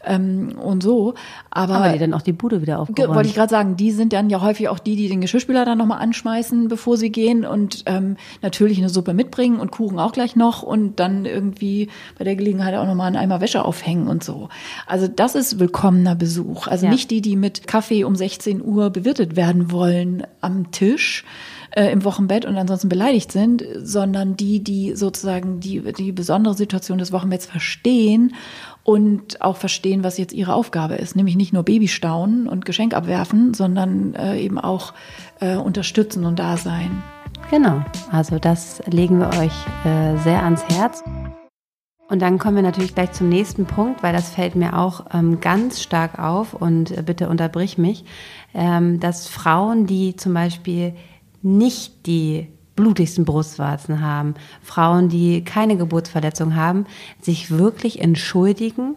ähm, 0.04 0.54
und 0.62 0.82
so. 0.82 1.14
Aber, 1.50 1.76
Aber 1.76 1.92
die 1.92 1.98
dann 1.98 2.14
auch 2.14 2.22
die 2.22 2.32
Bude 2.32 2.62
wieder 2.62 2.80
aufgeräumt. 2.80 3.14
Wollte 3.14 3.28
ich 3.28 3.34
gerade 3.34 3.50
sagen, 3.50 3.76
die 3.76 3.90
sind 3.90 4.12
dann 4.12 4.30
ja 4.30 4.40
häufig 4.40 4.68
auch 4.68 4.78
die, 4.78 4.96
die 4.96 5.08
den 5.08 5.20
Geschirrspüler 5.20 5.64
dann 5.64 5.78
nochmal 5.78 6.00
anschmeißen, 6.00 6.68
bevor 6.68 6.96
sie 6.96 7.10
gehen 7.10 7.44
und 7.44 7.84
ähm, 7.86 8.16
natürlich 8.42 8.78
eine 8.78 8.88
Suppe 8.88 9.14
mitbringen 9.14 9.60
und 9.60 9.70
Kuchen 9.70 9.98
auch 9.98 10.12
gleich 10.12 10.36
noch 10.36 10.62
und 10.62 11.00
dann 11.00 11.24
irgendwie 11.24 11.88
bei 12.18 12.24
der 12.24 12.36
Gelegenheit 12.36 12.74
auch 12.74 12.86
nochmal 12.86 13.08
einen 13.08 13.16
Eimer 13.16 13.40
Wäsche 13.40 13.64
aufhängen 13.64 14.08
und 14.08 14.22
so. 14.22 14.48
Also 14.86 15.08
das 15.16 15.34
ist 15.34 15.58
willkommener 15.58 16.14
Besuch. 16.14 16.66
Also 16.66 16.86
ja. 16.86 16.92
nicht 16.92 17.10
die, 17.10 17.20
die 17.20 17.36
mit 17.36 17.66
Kaffee 17.66 18.04
um 18.04 18.16
16 18.16 18.64
Uhr 18.64 18.90
bewirtet 18.90 19.36
werden 19.36 19.70
wollen 19.70 20.26
am 20.40 20.70
Tisch, 20.70 21.24
äh, 21.70 21.90
im 21.90 22.04
Wochenbett 22.04 22.44
und 22.44 22.56
ansonsten 22.56 22.88
beleidigt 22.88 23.32
sind, 23.32 23.64
sondern 23.76 24.36
die, 24.36 24.62
die 24.62 24.94
sozusagen 24.94 25.60
die, 25.60 25.80
die 25.92 26.12
besondere 26.12 26.54
Situation 26.54 26.98
des 26.98 27.12
Wochenbetts 27.12 27.46
verstehen 27.46 28.34
und 28.82 29.40
auch 29.40 29.56
verstehen, 29.56 30.04
was 30.04 30.18
jetzt 30.18 30.32
ihre 30.32 30.54
Aufgabe 30.54 30.94
ist, 30.94 31.16
nämlich 31.16 31.36
nicht 31.36 31.52
nur 31.52 31.62
Babystauen 31.62 32.48
und 32.48 32.64
Geschenk 32.64 32.94
abwerfen, 32.94 33.54
sondern 33.54 34.14
äh, 34.14 34.38
eben 34.40 34.58
auch 34.58 34.94
äh, 35.40 35.56
unterstützen 35.56 36.24
und 36.24 36.38
da 36.38 36.56
sein. 36.56 37.02
Genau, 37.50 37.84
also 38.10 38.38
das 38.38 38.82
legen 38.86 39.18
wir 39.18 39.28
euch 39.28 39.52
äh, 39.84 40.16
sehr 40.22 40.42
ans 40.42 40.62
Herz. 40.68 41.02
Und 42.08 42.20
dann 42.20 42.38
kommen 42.38 42.56
wir 42.56 42.62
natürlich 42.62 42.94
gleich 42.94 43.12
zum 43.12 43.28
nächsten 43.28 43.64
Punkt, 43.64 44.02
weil 44.02 44.12
das 44.12 44.30
fällt 44.30 44.56
mir 44.56 44.78
auch 44.78 45.06
ähm, 45.14 45.40
ganz 45.40 45.82
stark 45.82 46.18
auf 46.18 46.52
und 46.52 46.90
äh, 46.90 47.02
bitte 47.02 47.28
unterbrich 47.28 47.78
mich, 47.78 48.04
ähm, 48.52 49.00
dass 49.00 49.26
Frauen, 49.26 49.86
die 49.86 50.14
zum 50.14 50.34
Beispiel 50.34 50.94
nicht 51.42 52.06
die 52.06 52.48
blutigsten 52.76 53.24
Brustwarzen 53.24 54.00
haben, 54.00 54.34
Frauen, 54.62 55.08
die 55.08 55.44
keine 55.44 55.76
Geburtsverletzung 55.76 56.54
haben, 56.54 56.86
sich 57.20 57.50
wirklich 57.50 58.00
entschuldigen, 58.00 58.96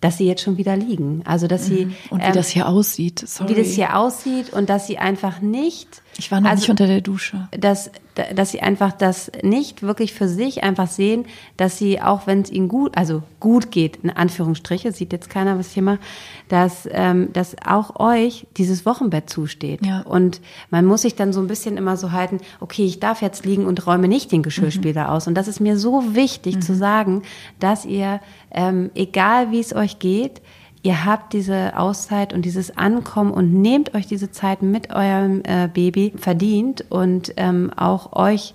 dass 0.00 0.16
sie 0.16 0.26
jetzt 0.26 0.42
schon 0.42 0.56
wieder 0.56 0.76
liegen. 0.76 1.22
Also 1.26 1.46
dass 1.46 1.66
sie 1.66 1.86
mhm. 1.86 1.94
und 2.10 2.20
wie 2.20 2.26
ähm, 2.26 2.32
das 2.32 2.48
hier 2.48 2.68
aussieht, 2.68 3.22
Sorry. 3.26 3.50
wie 3.50 3.54
das 3.62 3.68
hier 3.68 3.96
aussieht 3.96 4.52
und 4.52 4.70
dass 4.70 4.86
sie 4.86 4.98
einfach 4.98 5.40
nicht. 5.40 6.02
Ich 6.18 6.30
war 6.32 6.40
noch 6.40 6.50
also, 6.50 6.62
nicht 6.62 6.70
unter 6.70 6.86
der 6.86 7.00
Dusche. 7.00 7.48
Dass 7.56 7.90
dass 8.34 8.50
sie 8.50 8.60
einfach 8.60 8.92
das 8.92 9.30
nicht 9.42 9.82
wirklich 9.82 10.12
für 10.12 10.28
sich 10.28 10.62
einfach 10.62 10.88
sehen, 10.88 11.26
dass 11.56 11.78
sie 11.78 12.00
auch 12.00 12.26
wenn 12.26 12.42
es 12.42 12.50
ihnen 12.50 12.68
gut, 12.68 12.96
also 12.96 13.22
gut 13.38 13.70
geht 13.70 13.96
in 14.02 14.10
Anführungsstriche, 14.10 14.92
sieht 14.92 15.12
jetzt 15.12 15.30
keiner 15.30 15.58
was 15.58 15.68
ich 15.68 15.74
hier 15.74 15.82
mache, 15.82 16.00
dass 16.48 16.88
ähm, 16.90 17.32
dass 17.32 17.56
auch 17.64 17.98
euch 18.00 18.46
dieses 18.56 18.84
Wochenbett 18.86 19.30
zusteht. 19.30 19.84
Ja. 19.84 20.00
Und 20.02 20.40
man 20.70 20.84
muss 20.84 21.02
sich 21.02 21.14
dann 21.14 21.32
so 21.32 21.40
ein 21.40 21.46
bisschen 21.46 21.76
immer 21.76 21.96
so 21.96 22.12
halten, 22.12 22.38
okay, 22.60 22.84
ich 22.84 23.00
darf 23.00 23.22
jetzt 23.22 23.44
liegen 23.44 23.66
und 23.66 23.86
räume 23.86 24.08
nicht 24.08 24.32
den 24.32 24.42
Geschirrspüler 24.42 25.04
mhm. 25.04 25.10
aus. 25.10 25.26
Und 25.26 25.34
das 25.34 25.48
ist 25.48 25.60
mir 25.60 25.78
so 25.78 26.14
wichtig 26.14 26.56
mhm. 26.56 26.62
zu 26.62 26.74
sagen, 26.74 27.22
dass 27.58 27.84
ihr 27.84 28.20
ähm, 28.50 28.90
egal 28.94 29.50
wie 29.50 29.60
es 29.60 29.74
euch 29.74 29.98
geht, 29.98 30.40
ihr 30.82 31.04
habt 31.04 31.32
diese 31.32 31.76
Auszeit 31.76 32.32
und 32.32 32.42
dieses 32.42 32.76
Ankommen 32.76 33.32
und 33.32 33.52
nehmt 33.52 33.94
euch 33.94 34.06
diese 34.06 34.30
Zeit 34.30 34.62
mit 34.62 34.90
eurem 34.90 35.42
äh, 35.44 35.68
Baby 35.68 36.12
verdient 36.16 36.84
und 36.88 37.34
ähm, 37.36 37.70
auch 37.76 38.12
euch 38.14 38.54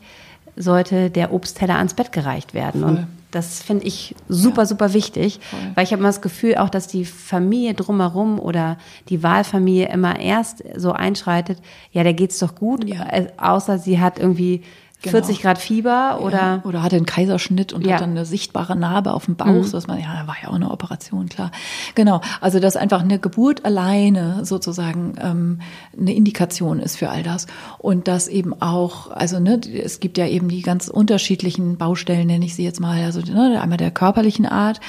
sollte 0.55 1.09
der 1.09 1.33
Obstteller 1.33 1.75
ans 1.77 1.93
Bett 1.93 2.11
gereicht 2.11 2.53
werden. 2.53 2.81
Voll. 2.81 2.89
Und 2.89 3.07
das 3.31 3.61
finde 3.61 3.85
ich 3.85 4.15
super, 4.29 4.61
ja. 4.61 4.65
super 4.65 4.93
wichtig, 4.93 5.39
Voll. 5.41 5.59
weil 5.75 5.83
ich 5.83 5.91
habe 5.91 5.99
immer 5.99 6.09
das 6.09 6.21
Gefühl 6.21 6.55
auch, 6.55 6.69
dass 6.69 6.87
die 6.87 7.03
Familie 7.03 7.73
drumherum 7.73 8.39
oder 8.39 8.77
die 9.09 9.23
Wahlfamilie 9.23 9.89
immer 9.89 10.19
erst 10.19 10.63
so 10.77 10.93
einschreitet, 10.93 11.59
ja, 11.91 12.03
der 12.03 12.13
geht's 12.13 12.39
doch 12.39 12.55
gut, 12.55 12.85
ja. 12.85 13.05
Äh, 13.09 13.27
außer 13.37 13.77
sie 13.77 13.99
hat 13.99 14.19
irgendwie 14.19 14.63
Genau. 15.01 15.11
40 15.11 15.41
Grad 15.41 15.57
Fieber 15.57 16.19
oder. 16.21 16.37
Ja, 16.37 16.61
oder 16.63 16.81
hatte 16.81 16.95
einen 16.95 17.05
Kaiserschnitt 17.05 17.73
und 17.73 17.85
ja. 17.85 17.93
hat 17.93 18.01
dann 18.01 18.11
eine 18.11 18.25
sichtbare 18.25 18.75
Narbe 18.75 19.13
auf 19.13 19.25
dem 19.25 19.35
Bauch, 19.35 19.47
mhm. 19.47 19.63
so 19.63 19.73
dass 19.73 19.87
man, 19.87 19.99
ja, 19.99 20.21
da 20.21 20.27
war 20.27 20.35
ja 20.41 20.49
auch 20.49 20.55
eine 20.55 20.71
Operation, 20.71 21.29
klar. 21.29 21.51
Genau. 21.93 22.21
Also, 22.41 22.59
dass 22.59 22.75
einfach 22.75 23.01
eine 23.01 23.19
Geburt 23.19 23.65
alleine 23.65 24.45
sozusagen 24.45 25.15
ähm, 25.21 25.59
eine 25.99 26.13
Indikation 26.13 26.79
ist 26.79 26.97
für 26.97 27.09
all 27.09 27.23
das. 27.23 27.45
Und 27.77 28.07
dass 28.07 28.27
eben 28.27 28.59
auch, 28.61 29.11
also, 29.11 29.39
ne, 29.39 29.59
es 29.59 29.99
gibt 29.99 30.17
ja 30.17 30.27
eben 30.27 30.47
die 30.47 30.61
ganz 30.61 30.87
unterschiedlichen 30.87 31.77
Baustellen, 31.77 32.27
nenne 32.27 32.45
ich 32.45 32.55
sie 32.55 32.63
jetzt 32.63 32.79
mal, 32.79 33.03
also 33.03 33.19
ne, 33.19 33.61
einmal 33.61 33.77
der 33.77 33.91
körperlichen 33.91 34.45
Art, 34.45 34.79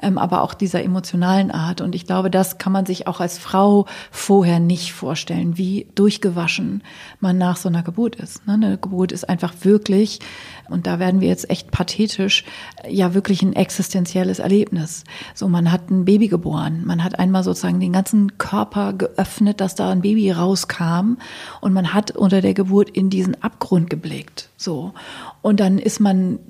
ähm, 0.00 0.16
aber 0.16 0.42
auch 0.42 0.54
dieser 0.54 0.82
emotionalen 0.82 1.50
Art. 1.50 1.80
Und 1.80 1.94
ich 1.94 2.06
glaube, 2.06 2.30
das 2.30 2.58
kann 2.58 2.72
man 2.72 2.86
sich 2.86 3.06
auch 3.06 3.20
als 3.20 3.36
Frau 3.38 3.86
vorher 4.10 4.60
nicht 4.60 4.92
vorstellen, 4.92 5.58
wie 5.58 5.86
durchgewaschen 5.94 6.82
man 7.20 7.36
nach 7.36 7.56
so 7.56 7.68
einer 7.68 7.82
Geburt 7.82 8.16
ist. 8.16 8.46
Ne? 8.46 8.54
Eine 8.54 8.78
Geburt 8.78 9.12
ist 9.12 9.28
einfach 9.28 9.52
wirklich, 9.64 10.20
und 10.68 10.86
da 10.86 10.98
werden 10.98 11.20
wir 11.20 11.28
jetzt 11.28 11.48
echt 11.48 11.70
pathetisch, 11.70 12.44
ja 12.88 13.14
wirklich 13.14 13.42
ein 13.42 13.54
existenzielles 13.54 14.38
Erlebnis. 14.38 15.04
So, 15.34 15.48
man 15.48 15.70
hat 15.70 15.90
ein 15.90 16.04
Baby 16.04 16.28
geboren, 16.28 16.82
man 16.84 17.04
hat 17.04 17.18
einmal 17.18 17.44
sozusagen 17.44 17.80
den 17.80 17.92
ganzen 17.92 18.38
Körper 18.38 18.92
geöffnet, 18.92 19.60
dass 19.60 19.74
da 19.74 19.90
ein 19.90 20.02
Baby 20.02 20.30
rauskam 20.32 21.18
und 21.60 21.72
man 21.72 21.94
hat 21.94 22.10
unter 22.10 22.40
der 22.40 22.54
Geburt 22.54 22.90
in 22.90 23.10
diesen 23.10 23.42
Abgrund 23.42 23.90
geblickt. 23.90 24.50
So. 24.56 24.92
Und 25.46 25.60
dann 25.60 25.78
ist 25.78 26.00
man, 26.00 26.40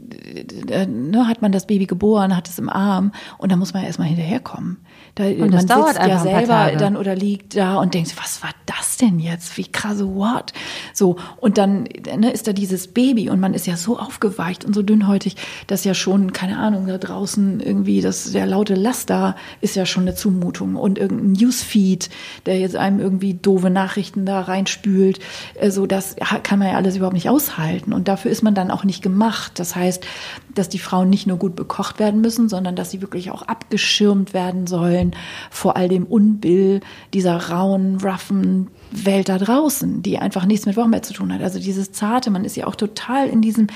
äh, 0.71 0.87
ne, 0.87 1.29
hat 1.29 1.43
man 1.43 1.53
das 1.53 1.67
Baby 1.67 1.85
geboren, 1.85 2.35
hat 2.35 2.49
es 2.49 2.59
im 2.59 2.71
Arm 2.71 3.13
und 3.37 3.53
dann 3.53 3.59
muss 3.59 3.75
man 3.75 3.85
erstmal 3.85 4.09
hinterherkommen. 4.09 4.79
Da, 5.17 5.25
und 5.25 5.53
das 5.53 5.67
man 5.67 5.81
dauert 5.81 5.97
sitzt 5.97 6.09
ja 6.09 6.19
selber 6.19 6.73
dann 6.79 6.97
oder 6.97 7.15
liegt 7.15 7.57
da 7.57 7.77
und 7.77 7.93
denkt, 7.93 8.15
was 8.19 8.43
war 8.43 8.51
das 8.65 8.97
denn 8.97 9.19
jetzt? 9.19 9.59
Wie 9.59 9.65
krasse 9.65 10.15
what? 10.15 10.55
So. 10.95 11.17
Und 11.37 11.59
dann 11.59 11.85
ne, 12.17 12.31
ist 12.31 12.49
da 12.49 12.55
dieses 12.55 12.89
Baby 12.89 13.29
und 13.29 13.39
man 13.39 13.53
ist 13.53 13.67
ja 13.67 13.77
so 13.77 13.99
aufgeweicht 13.99 14.65
und 14.65 14.75
so 14.75 14.81
dünnhäutig, 14.81 15.37
dass 15.67 15.85
ja 15.85 15.93
schon, 15.93 16.33
keine 16.33 16.59
Ahnung, 16.59 16.87
da 16.87 16.97
draußen 16.97 17.61
irgendwie 17.61 18.01
das, 18.01 18.33
der 18.33 18.47
laute 18.47 18.75
Laster 18.75 19.37
ist 19.61 19.77
ja 19.77 19.85
schon 19.85 20.05
eine 20.05 20.15
Zumutung 20.15 20.77
und 20.77 20.99
irgendein 20.99 21.33
Newsfeed, 21.33 22.09
der 22.47 22.59
jetzt 22.59 22.77
einem 22.77 23.01
irgendwie 23.01 23.35
doofe 23.35 23.69
Nachrichten 23.69 24.25
da 24.25 24.41
reinspült, 24.41 25.19
äh, 25.55 25.71
so 25.71 25.87
das 25.87 26.17
kann 26.43 26.59
man 26.59 26.69
ja 26.69 26.77
alles 26.77 26.97
überhaupt 26.97 27.15
nicht 27.15 27.29
aushalten. 27.29 27.93
Und 27.93 28.09
dafür 28.09 28.31
ist 28.31 28.43
man 28.43 28.55
dann 28.55 28.71
auch 28.71 28.86
nicht 28.87 29.03
gemacht. 29.03 29.59
Das 29.59 29.77
heißt, 29.77 30.07
dass 30.55 30.68
die 30.68 30.79
Frauen 30.79 31.11
nicht 31.11 31.27
nur 31.27 31.37
gut 31.37 31.57
bekocht 31.57 31.99
werden 31.99 32.20
müssen, 32.20 32.49
sondern 32.49 32.77
dass 32.77 32.90
sie 32.90 33.03
wirklich 33.03 33.31
auch 33.31 33.42
abgeschirmt 33.42 34.33
werden 34.33 34.66
sollen 34.66 35.14
vor 35.51 35.77
all 35.77 35.88
dem 35.88 36.05
Unbill 36.05 36.81
dieser 37.12 37.51
rauen, 37.51 37.99
roughen 38.03 38.68
Welt 38.90 39.29
da 39.29 39.38
draußen, 39.38 40.03
die 40.03 40.18
einfach 40.18 40.46
nichts 40.46 40.66
mit 40.66 40.77
Wochenbett 40.77 41.05
zu 41.05 41.12
tun 41.12 41.33
hat. 41.33 41.42
Also 41.42 41.59
dieses 41.59 41.92
Zarte, 41.92 42.31
man 42.31 42.44
ist 42.44 42.57
ja 42.57 42.66
auch 42.66 42.77
total 42.77 43.29
in 43.29 43.42
diesem 43.42 43.66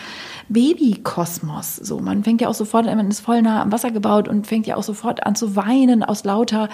Babykosmos. 0.48 1.76
So, 1.76 1.98
man 2.00 2.24
fängt 2.24 2.40
ja 2.40 2.48
auch 2.48 2.54
sofort, 2.54 2.86
man 2.86 3.08
ist 3.08 3.20
voll 3.20 3.42
nah 3.42 3.62
am 3.62 3.72
Wasser 3.72 3.90
gebaut 3.90 4.28
und 4.28 4.46
fängt 4.46 4.66
ja 4.66 4.76
auch 4.76 4.82
sofort 4.82 5.26
an 5.26 5.34
zu 5.34 5.56
weinen 5.56 6.02
aus 6.02 6.24
lauter 6.24 6.68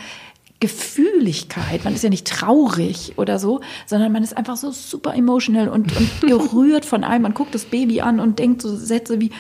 Gefühligkeit. 0.60 1.84
Man 1.84 1.94
ist 1.94 2.02
ja 2.02 2.10
nicht 2.10 2.26
traurig 2.26 3.12
oder 3.16 3.38
so, 3.38 3.60
sondern 3.84 4.10
man 4.12 4.22
ist 4.22 4.36
einfach 4.36 4.56
so 4.56 4.70
super 4.70 5.14
emotional 5.14 5.68
und, 5.68 5.94
und 5.96 6.20
gerührt 6.22 6.84
von 6.84 7.04
einem. 7.04 7.22
Man 7.22 7.34
guckt 7.34 7.54
das 7.54 7.66
Baby 7.66 8.00
an 8.00 8.20
und 8.20 8.38
denkt 8.38 8.62
so 8.62 8.74
Sätze 8.74 9.20
wie, 9.20 9.32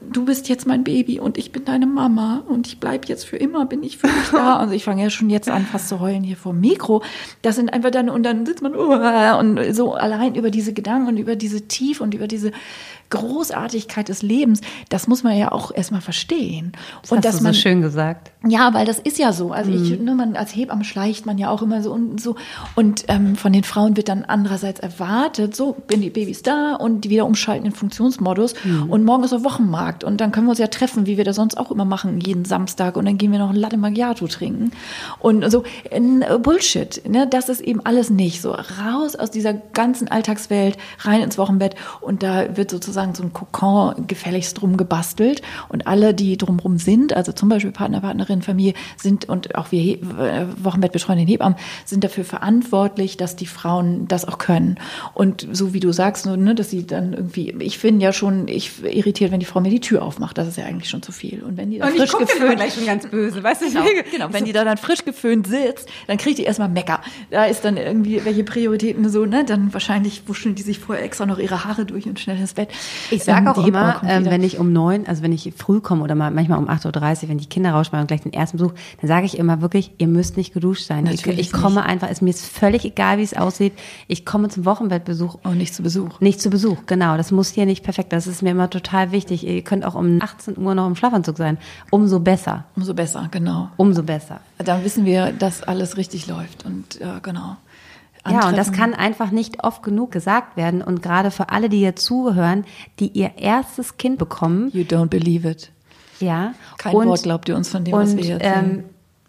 du 0.00 0.24
bist 0.24 0.48
jetzt 0.48 0.66
mein 0.66 0.84
Baby 0.84 1.20
und 1.20 1.38
ich 1.38 1.52
bin 1.52 1.64
deine 1.64 1.86
Mama 1.86 2.42
und 2.48 2.66
ich 2.66 2.78
bleib 2.78 3.06
jetzt 3.06 3.24
für 3.24 3.36
immer, 3.36 3.66
bin 3.66 3.82
ich 3.82 3.98
für 3.98 4.06
dich 4.06 4.30
da. 4.32 4.56
Also 4.66 4.74
ich 4.74 4.84
fange 4.84 5.02
ja 5.02 5.10
schon 5.10 5.30
jetzt 5.30 5.48
an, 5.48 5.64
fast 5.64 5.88
zu 5.88 6.00
heulen 6.00 6.22
hier 6.22 6.36
vor 6.36 6.52
dem 6.52 6.60
Mikro. 6.60 7.02
Das 7.42 7.56
sind 7.56 7.72
einfach 7.72 7.90
dann, 7.90 8.08
und 8.08 8.22
dann 8.22 8.46
sitzt 8.46 8.62
man 8.62 8.74
und 8.74 9.74
so 9.74 9.94
allein 9.94 10.34
über 10.34 10.50
diese 10.50 10.72
Gedanken 10.72 11.08
und 11.08 11.16
über 11.18 11.36
diese 11.36 11.68
Tief 11.68 12.00
und 12.00 12.14
über 12.14 12.26
diese 12.26 12.52
Großartigkeit 13.10 14.08
des 14.08 14.22
Lebens, 14.22 14.60
das 14.88 15.06
muss 15.06 15.22
man 15.22 15.36
ja 15.36 15.52
auch 15.52 15.72
erstmal 15.72 16.00
verstehen. 16.00 16.72
Das 17.02 17.12
und 17.12 17.18
hast 17.18 17.24
dass 17.26 17.38
du 17.38 17.44
man, 17.44 17.52
so 17.52 17.60
schön 17.60 17.80
gesagt. 17.80 18.32
Ja, 18.48 18.74
weil 18.74 18.86
das 18.86 18.98
ist 18.98 19.18
ja 19.18 19.32
so. 19.32 19.52
Also 19.52 19.70
mhm. 19.70 19.84
ich, 19.84 20.00
ne, 20.00 20.14
man 20.14 20.36
als 20.36 20.54
Hebamme 20.54 20.84
schleicht 20.84 21.26
man 21.26 21.38
ja 21.38 21.50
auch 21.50 21.62
immer 21.62 21.82
so 21.82 21.92
und 21.92 22.20
so. 22.20 22.36
Und 22.74 23.04
ähm, 23.08 23.36
von 23.36 23.52
den 23.52 23.64
Frauen 23.64 23.96
wird 23.96 24.08
dann 24.08 24.24
andererseits 24.24 24.80
erwartet, 24.80 25.56
so 25.56 25.72
bin 25.86 26.00
die 26.00 26.10
Babys 26.10 26.42
da 26.42 26.74
und 26.74 27.02
die 27.02 27.10
wieder 27.10 27.26
umschalten 27.26 27.66
in 27.66 27.72
Funktionsmodus. 27.72 28.54
Mhm. 28.64 28.90
Und 28.90 29.04
morgen 29.04 29.24
ist 29.24 29.32
der 29.32 29.44
Wochenmarkt 29.44 30.04
und 30.04 30.20
dann 30.20 30.32
können 30.32 30.46
wir 30.46 30.50
uns 30.50 30.58
ja 30.58 30.68
treffen, 30.68 31.06
wie 31.06 31.16
wir 31.16 31.24
das 31.24 31.36
sonst 31.36 31.58
auch 31.58 31.70
immer 31.70 31.84
machen, 31.84 32.20
jeden 32.20 32.44
Samstag. 32.44 32.96
Und 32.96 33.06
dann 33.06 33.18
gehen 33.18 33.32
wir 33.32 33.38
noch 33.38 33.50
ein 33.50 33.56
Latte 33.56 33.76
Macchiato 33.76 34.26
trinken. 34.26 34.72
Und 35.18 35.48
so 35.50 35.64
äh, 35.90 36.38
Bullshit. 36.38 37.02
Ne? 37.08 37.26
Das 37.26 37.48
ist 37.48 37.60
eben 37.60 37.80
alles 37.84 38.10
nicht 38.10 38.42
so. 38.42 38.52
Raus 38.52 39.16
aus 39.16 39.30
dieser 39.30 39.54
ganzen 39.54 40.08
Alltagswelt, 40.08 40.76
rein 41.00 41.20
ins 41.20 41.38
Wochenbett. 41.38 41.74
Und 42.00 42.22
da 42.22 42.56
wird 42.56 42.70
sozusagen 42.70 43.14
so 43.14 43.22
ein 43.22 43.32
Kokon 43.32 44.06
gefälligst 44.06 44.60
drum 44.60 44.76
gebastelt 44.76 45.42
und 45.68 45.86
alle, 45.86 46.14
die 46.14 46.36
drumherum 46.36 46.78
sind, 46.78 47.14
also 47.14 47.32
zum 47.32 47.48
Beispiel 47.48 47.72
Partner, 47.72 48.00
Partnerin, 48.00 48.35
Familie, 48.42 48.74
sind 48.96 49.28
und 49.28 49.54
auch 49.54 49.72
wir 49.72 49.80
äh, 49.80 50.46
Wochenbettbetreuenden 50.62 51.26
Hebammen 51.26 51.58
sind 51.84 52.04
dafür 52.04 52.24
verantwortlich, 52.24 53.16
dass 53.16 53.36
die 53.36 53.46
Frauen 53.46 54.08
das 54.08 54.26
auch 54.26 54.38
können. 54.38 54.78
Und 55.14 55.46
so 55.52 55.72
wie 55.72 55.80
du 55.80 55.92
sagst, 55.92 56.26
ne, 56.26 56.54
dass 56.54 56.70
sie 56.70 56.86
dann 56.86 57.12
irgendwie, 57.12 57.54
ich 57.60 57.78
finde 57.78 58.04
ja 58.04 58.12
schon, 58.12 58.48
ich 58.48 58.84
irritiert, 58.84 59.32
wenn 59.32 59.40
die 59.40 59.46
Frau 59.46 59.60
mir 59.60 59.70
die 59.70 59.80
Tür 59.80 60.02
aufmacht, 60.02 60.38
das 60.38 60.48
ist 60.48 60.56
ja 60.56 60.64
eigentlich 60.64 60.90
schon 60.90 61.02
zu 61.02 61.12
viel. 61.12 61.42
Und 61.42 61.56
wenn 61.56 61.70
die 61.70 61.78
dann 61.78 61.90
und 61.90 61.98
frisch 61.98 62.12
geföhnt, 62.12 62.56
gleich 62.56 62.74
schon 62.74 62.86
ganz 62.86 63.06
böse, 63.06 63.42
weißt 63.42 63.62
du? 63.62 63.66
Genau, 63.76 64.10
genau, 64.10 64.32
wenn 64.32 64.44
die 64.44 64.52
da 64.52 64.64
dann 64.64 64.78
frisch 64.78 65.04
geföhnt 65.04 65.46
sitzt, 65.46 65.88
dann 66.06 66.16
kriegt 66.16 66.38
die 66.38 66.44
erstmal 66.44 66.68
Mecker. 66.68 67.00
Da 67.30 67.44
ist 67.44 67.64
dann 67.64 67.76
irgendwie 67.76 68.24
welche 68.24 68.44
Prioritäten 68.44 69.08
so, 69.08 69.26
ne, 69.26 69.44
dann 69.44 69.72
wahrscheinlich 69.72 70.22
wuscheln 70.26 70.54
die 70.54 70.62
sich 70.62 70.78
vorher 70.78 71.04
extra 71.04 71.26
noch 71.26 71.38
ihre 71.38 71.64
Haare 71.64 71.84
durch 71.84 72.06
und 72.06 72.18
schnell 72.18 72.38
ins 72.38 72.54
Bett. 72.54 72.68
Ich 73.10 73.24
sage 73.24 73.46
ähm, 73.46 73.48
auch 73.48 73.66
immer, 73.66 74.02
äh, 74.04 74.24
wenn 74.24 74.42
ich 74.42 74.58
um 74.58 74.72
neun, 74.72 75.06
also 75.06 75.22
wenn 75.22 75.32
ich 75.32 75.52
früh 75.56 75.80
komme 75.80 76.02
oder 76.02 76.14
mal 76.14 76.30
manchmal 76.30 76.58
um 76.58 76.68
8.30 76.68 77.22
Uhr, 77.24 77.28
wenn 77.28 77.38
die 77.38 77.46
Kinder 77.46 77.70
rausschmeißen 77.70 78.02
und 78.02 78.08
gleich 78.08 78.25
den 78.30 78.32
ersten 78.32 78.58
Besuch, 78.58 78.72
dann 79.00 79.08
sage 79.08 79.26
ich 79.26 79.38
immer 79.38 79.60
wirklich, 79.60 79.92
ihr 79.98 80.08
müsst 80.08 80.36
nicht 80.36 80.54
geduscht 80.54 80.86
sein. 80.86 81.06
Ich, 81.06 81.26
ich, 81.26 81.52
komme 81.52 81.76
nicht. 81.76 81.86
einfach, 81.86 82.10
ist 82.10 82.22
mir 82.22 82.30
ist 82.30 82.46
völlig 82.46 82.84
egal, 82.84 83.18
wie 83.18 83.22
es 83.22 83.34
aussieht. 83.34 83.72
Ich 84.08 84.24
komme 84.24 84.48
zum 84.48 84.64
Wochenbettbesuch. 84.64 85.38
Und 85.42 85.58
nicht 85.58 85.74
zu 85.74 85.82
Besuch. 85.82 86.20
Nicht 86.20 86.40
zu 86.40 86.50
Besuch, 86.50 86.78
genau. 86.86 87.16
Das 87.16 87.30
muss 87.30 87.50
hier 87.50 87.66
nicht 87.66 87.84
perfekt. 87.84 88.12
Das 88.12 88.26
ist 88.26 88.42
mir 88.42 88.50
immer 88.50 88.70
total 88.70 89.12
wichtig. 89.12 89.46
Ihr 89.46 89.62
könnt 89.62 89.84
auch 89.84 89.94
um 89.94 90.20
18 90.20 90.58
Uhr 90.58 90.74
noch 90.74 90.86
im 90.86 90.96
Schlafanzug 90.96 91.36
sein. 91.36 91.58
Umso 91.90 92.20
besser. 92.20 92.64
Umso 92.76 92.94
besser, 92.94 93.28
genau. 93.30 93.70
Umso 93.76 94.02
besser. 94.02 94.40
Dann 94.58 94.84
wissen 94.84 95.04
wir, 95.04 95.32
dass 95.32 95.62
alles 95.62 95.96
richtig 95.96 96.26
läuft 96.26 96.64
und 96.64 97.00
äh, 97.00 97.20
genau 97.22 97.56
Ja, 98.28 98.48
und 98.48 98.56
das 98.56 98.72
kann 98.72 98.94
einfach 98.94 99.30
nicht 99.30 99.62
oft 99.64 99.82
genug 99.82 100.10
gesagt 100.10 100.56
werden. 100.56 100.82
Und 100.82 101.02
gerade 101.02 101.30
für 101.30 101.50
alle, 101.50 101.68
die 101.68 101.78
hier 101.78 101.96
zuhören, 101.96 102.64
die 102.98 103.08
ihr 103.08 103.38
erstes 103.38 103.96
Kind 103.96 104.18
bekommen. 104.18 104.70
You 104.72 104.82
don't 104.82 105.08
believe 105.08 105.48
it. 105.48 105.70
Ja. 106.20 106.54
Kein 106.78 106.94
und, 106.94 107.08
Wort 107.08 107.22
glaubt 107.22 107.48
ihr 107.48 107.56
uns 107.56 107.68
von 107.68 107.84
dem, 107.84 107.94
und, 107.94 108.00
was 108.00 108.16
wir 108.16 108.24
jetzt 108.24 108.44
ähm, 108.44 108.84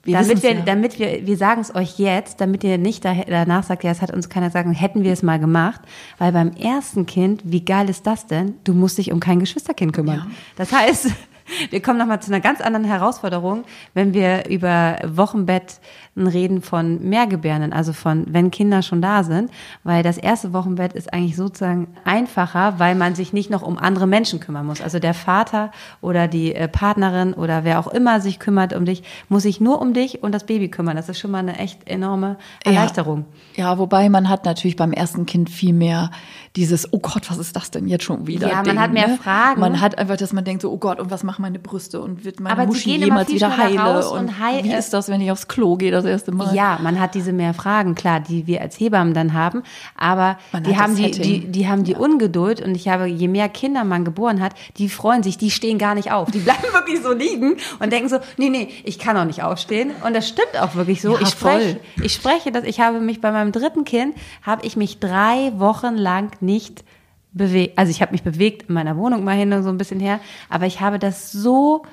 wir 0.08 0.18
damit 0.18 0.42
wir, 0.42 0.54
ja. 0.54 0.62
damit 0.62 1.00
wir, 1.00 1.28
wir 1.28 1.36
sagen 1.36 1.60
es 1.60 1.76
euch 1.76 2.00
jetzt, 2.00 2.40
damit 2.40 2.64
ihr 2.64 2.78
nicht 2.78 3.04
danach 3.04 3.64
sagt, 3.64 3.84
ja, 3.84 3.92
es 3.92 4.02
hat 4.02 4.12
uns 4.12 4.30
keiner 4.30 4.48
gesagt, 4.48 4.70
hätten 4.80 5.04
wir 5.04 5.12
es 5.12 5.22
mal 5.22 5.38
gemacht. 5.38 5.82
Weil 6.18 6.32
beim 6.32 6.54
ersten 6.54 7.06
Kind, 7.06 7.42
wie 7.44 7.66
geil 7.66 7.90
ist 7.90 8.08
das 8.08 8.26
denn? 8.26 8.56
Du 8.64 8.74
musst 8.74 8.98
dich 8.98 9.12
um 9.12 9.20
kein 9.20 9.40
Geschwisterkind 9.40 9.92
kümmern. 9.92 10.20
Ja. 10.20 10.28
Das 10.56 10.72
heißt, 10.72 11.12
wir 11.72 11.82
kommen 11.82 12.00
nochmal 12.00 12.22
zu 12.22 12.32
einer 12.32 12.40
ganz 12.40 12.62
anderen 12.62 12.86
Herausforderung, 12.86 13.66
wenn 13.94 14.14
wir 14.14 14.48
über 14.48 14.98
Wochenbett 15.06 15.82
reden 16.26 16.62
von 16.62 17.08
Mehrgebärden, 17.08 17.74
also 17.74 17.94
von 17.94 18.26
wenn 18.30 18.50
Kinder 18.50 18.82
schon 18.82 19.02
da 19.02 19.24
sind, 19.24 19.52
weil 19.84 20.02
das 20.02 20.18
erste 20.18 20.54
Wochenbett 20.54 20.94
ist 20.94 21.14
eigentlich 21.14 21.36
sozusagen 21.36 21.90
einfacher, 22.06 22.80
weil 22.80 22.96
man 22.96 23.14
sich 23.14 23.34
nicht 23.34 23.52
noch 23.52 23.62
um 23.62 23.78
andere 23.78 24.08
Menschen 24.08 24.40
kümmern 24.40 24.66
muss. 24.66 24.82
Also 24.82 24.98
der 24.98 25.14
Vater 25.14 25.72
oder 26.02 26.28
die 26.28 26.56
äh, 26.56 26.68
Partnerin 26.68 27.34
oder 27.34 27.64
wer 27.64 27.80
auch 27.80 27.88
immer 27.88 28.22
sich 28.22 28.40
kümmert 28.40 28.74
um 28.74 28.86
dich, 28.86 29.04
muss 29.30 29.44
sich 29.44 29.62
nur 29.62 29.80
um 29.82 29.94
dich 29.94 30.24
und 30.24 30.32
das 30.32 30.46
Baby 30.46 30.70
kümmern. 30.70 30.96
Das 30.96 31.10
ist 31.10 31.20
schon 31.20 31.32
mal 31.32 31.40
eine 31.40 31.60
echt 31.60 31.88
enorme 31.88 32.38
Erleichterung. 32.64 33.26
Ja, 33.56 33.66
ja 33.66 33.78
wobei 33.78 34.10
man 34.10 34.30
hat 34.30 34.46
natürlich 34.46 34.78
beim 34.78 34.94
ersten 34.94 35.26
Kind 35.26 35.50
viel 35.50 35.74
mehr 35.74 36.10
dieses, 36.56 36.92
oh 36.92 37.00
Gott, 37.00 37.30
was 37.30 37.38
ist 37.38 37.56
das 37.56 37.70
denn 37.70 37.88
jetzt 37.88 38.04
schon 38.04 38.26
wieder? 38.26 38.48
Ja, 38.48 38.56
man 38.56 38.66
Ding, 38.66 38.80
hat 38.80 38.92
mehr 38.92 39.08
ne? 39.10 39.18
Fragen. 39.18 39.62
Man 39.62 39.80
hat 39.80 39.98
einfach, 40.00 40.18
dass 40.18 40.34
man 40.34 40.44
denkt 40.44 40.64
so, 40.64 40.72
oh 40.72 40.78
Gott, 40.78 41.00
und 41.00 41.12
was 41.12 41.24
machen 41.24 41.44
meine 41.44 41.60
Brüste 41.60 42.02
und 42.02 42.26
wird 42.26 42.40
meine 42.40 42.58
Aber 42.58 42.66
Muschi 42.66 42.96
jemals 42.96 43.30
wieder 43.30 43.56
heile? 43.56 44.10
Und, 44.10 44.20
und 44.20 44.40
heil 44.40 44.64
wie 44.64 44.74
ist 44.74 44.92
das, 44.92 45.08
wenn 45.08 45.22
ich 45.22 45.32
aufs 45.32 45.48
Klo 45.48 45.76
gehe? 45.76 45.92
Erste 46.10 46.32
Mal. 46.32 46.56
Ja, 46.56 46.80
man 46.82 47.00
hat 47.00 47.16
diese 47.16 47.34
mehr 47.34 47.54
Fragen, 47.54 47.96
klar, 47.96 48.20
die 48.20 48.48
wir 48.48 48.62
als 48.62 48.80
Hebammen 48.80 49.14
dann 49.14 49.34
haben, 49.34 49.64
aber 49.96 50.38
die 50.66 50.78
haben 50.78 50.96
die, 50.96 51.12
die, 51.12 51.48
die 51.48 51.68
haben 51.68 51.84
die 51.84 51.94
ja. 51.94 52.00
Ungeduld 52.00 52.62
und 52.62 52.76
ich 52.76 52.88
habe, 52.88 53.06
je 53.06 53.28
mehr 53.28 53.50
Kinder 53.50 53.84
man 53.84 54.06
geboren 54.06 54.42
hat, 54.42 54.54
die 54.78 54.90
freuen 54.90 55.24
sich, 55.24 55.38
die 55.38 55.52
stehen 55.52 55.78
gar 55.78 55.96
nicht 55.96 56.12
auf. 56.12 56.32
Die 56.32 56.40
bleiben 56.40 56.64
wirklich 56.74 57.02
so 57.02 57.14
liegen 57.14 57.58
und 57.80 57.92
denken 57.92 58.10
so, 58.10 58.18
nee, 58.38 58.50
nee, 58.50 58.70
ich 58.84 59.00
kann 59.00 59.18
auch 59.18 59.26
nicht 59.26 59.44
aufstehen. 59.44 59.92
Und 60.06 60.16
das 60.16 60.28
stimmt 60.28 60.60
auch 60.60 60.76
wirklich 60.76 61.02
so. 61.02 61.14
Ja, 61.14 61.22
ich 61.22 61.30
spreche, 61.30 61.80
ich 62.02 62.14
spreche 62.14 62.52
das, 62.52 62.64
ich 62.64 62.80
habe 62.80 63.00
mich 63.00 63.22
bei 63.22 63.32
meinem 63.32 63.52
dritten 63.52 63.84
Kind, 63.86 64.16
habe 64.44 64.66
ich 64.66 64.76
mich 64.76 65.00
drei 65.00 65.52
Wochen 65.58 65.96
lang 65.96 66.32
nicht 66.42 66.84
bewegt, 67.34 67.78
also 67.78 67.92
ich 67.92 68.02
habe 68.02 68.12
mich 68.12 68.24
bewegt 68.24 68.68
in 68.68 68.74
meiner 68.74 68.98
Wohnung 68.98 69.24
mal 69.24 69.36
hin 69.36 69.54
und 69.54 69.64
so 69.64 69.70
ein 69.70 69.78
bisschen 69.78 70.00
her, 70.00 70.20
aber 70.50 70.66
ich 70.66 70.82
habe 70.82 71.00
das 71.00 71.32
so, 71.32 71.84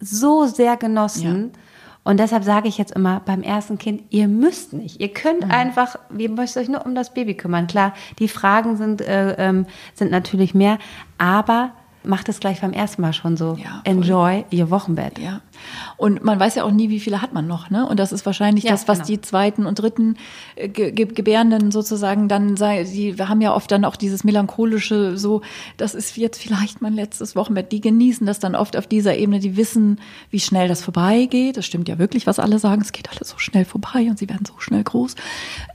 so 0.00 0.46
sehr 0.46 0.76
genossen. 0.76 1.52
Ja 1.54 1.60
und 2.02 2.18
deshalb 2.18 2.44
sage 2.44 2.68
ich 2.68 2.78
jetzt 2.78 2.92
immer 2.92 3.20
beim 3.20 3.42
ersten 3.42 3.78
Kind, 3.78 4.04
ihr 4.10 4.26
müsst 4.26 4.72
nicht. 4.72 5.00
Ihr 5.00 5.12
könnt 5.12 5.44
mhm. 5.44 5.50
einfach, 5.50 5.96
ihr 6.16 6.30
müsst 6.30 6.56
euch 6.56 6.68
nur 6.68 6.86
um 6.86 6.94
das 6.94 7.12
Baby 7.12 7.34
kümmern. 7.34 7.66
Klar, 7.66 7.94
die 8.18 8.28
Fragen 8.28 8.76
sind, 8.76 9.00
äh, 9.02 9.34
ähm, 9.38 9.66
sind 9.94 10.10
natürlich 10.10 10.54
mehr, 10.54 10.78
aber 11.18 11.72
macht 12.02 12.28
es 12.28 12.40
gleich 12.40 12.60
beim 12.60 12.72
ersten 12.72 13.02
Mal 13.02 13.12
schon 13.12 13.36
so. 13.36 13.58
Ja, 13.62 13.82
Enjoy 13.84 14.44
ihr 14.50 14.70
Wochenbett. 14.70 15.18
Ja. 15.18 15.40
Und 15.96 16.24
man 16.24 16.40
weiß 16.40 16.54
ja 16.54 16.64
auch 16.64 16.70
nie, 16.70 16.88
wie 16.88 17.00
viele 17.00 17.20
hat 17.20 17.32
man 17.34 17.46
noch, 17.46 17.68
ne? 17.68 17.86
Und 17.86 18.00
das 18.00 18.12
ist 18.12 18.24
wahrscheinlich 18.24 18.64
ja, 18.64 18.70
das, 18.70 18.88
was 18.88 18.98
genau. 18.98 19.06
die 19.08 19.20
zweiten 19.20 19.66
und 19.66 19.78
dritten 19.78 20.16
äh, 20.56 20.68
Ge 20.68 20.92
Gebärenden 20.92 21.70
sozusagen 21.70 22.28
dann 22.28 22.56
sei, 22.56 22.84
die 22.84 23.14
haben 23.18 23.40
ja 23.40 23.54
oft 23.54 23.70
dann 23.70 23.84
auch 23.84 23.96
dieses 23.96 24.24
melancholische, 24.24 25.18
so, 25.18 25.42
das 25.76 25.94
ist 25.94 26.16
jetzt 26.16 26.40
vielleicht 26.40 26.80
mein 26.80 26.94
letztes 26.94 27.36
Wochenbett. 27.36 27.72
Die 27.72 27.80
genießen 27.80 28.26
das 28.26 28.38
dann 28.38 28.54
oft 28.54 28.76
auf 28.76 28.86
dieser 28.86 29.16
Ebene, 29.16 29.40
die 29.40 29.56
wissen, 29.56 30.00
wie 30.30 30.40
schnell 30.40 30.68
das 30.68 30.82
vorbeigeht. 30.82 31.58
Das 31.58 31.66
stimmt 31.66 31.88
ja 31.88 31.98
wirklich, 31.98 32.26
was 32.26 32.38
alle 32.38 32.58
sagen. 32.58 32.80
Es 32.80 32.92
geht 32.92 33.10
alles 33.10 33.28
so 33.28 33.38
schnell 33.38 33.66
vorbei 33.66 34.06
und 34.08 34.18
sie 34.18 34.28
werden 34.28 34.46
so 34.46 34.54
schnell 34.58 34.82
groß. 34.82 35.16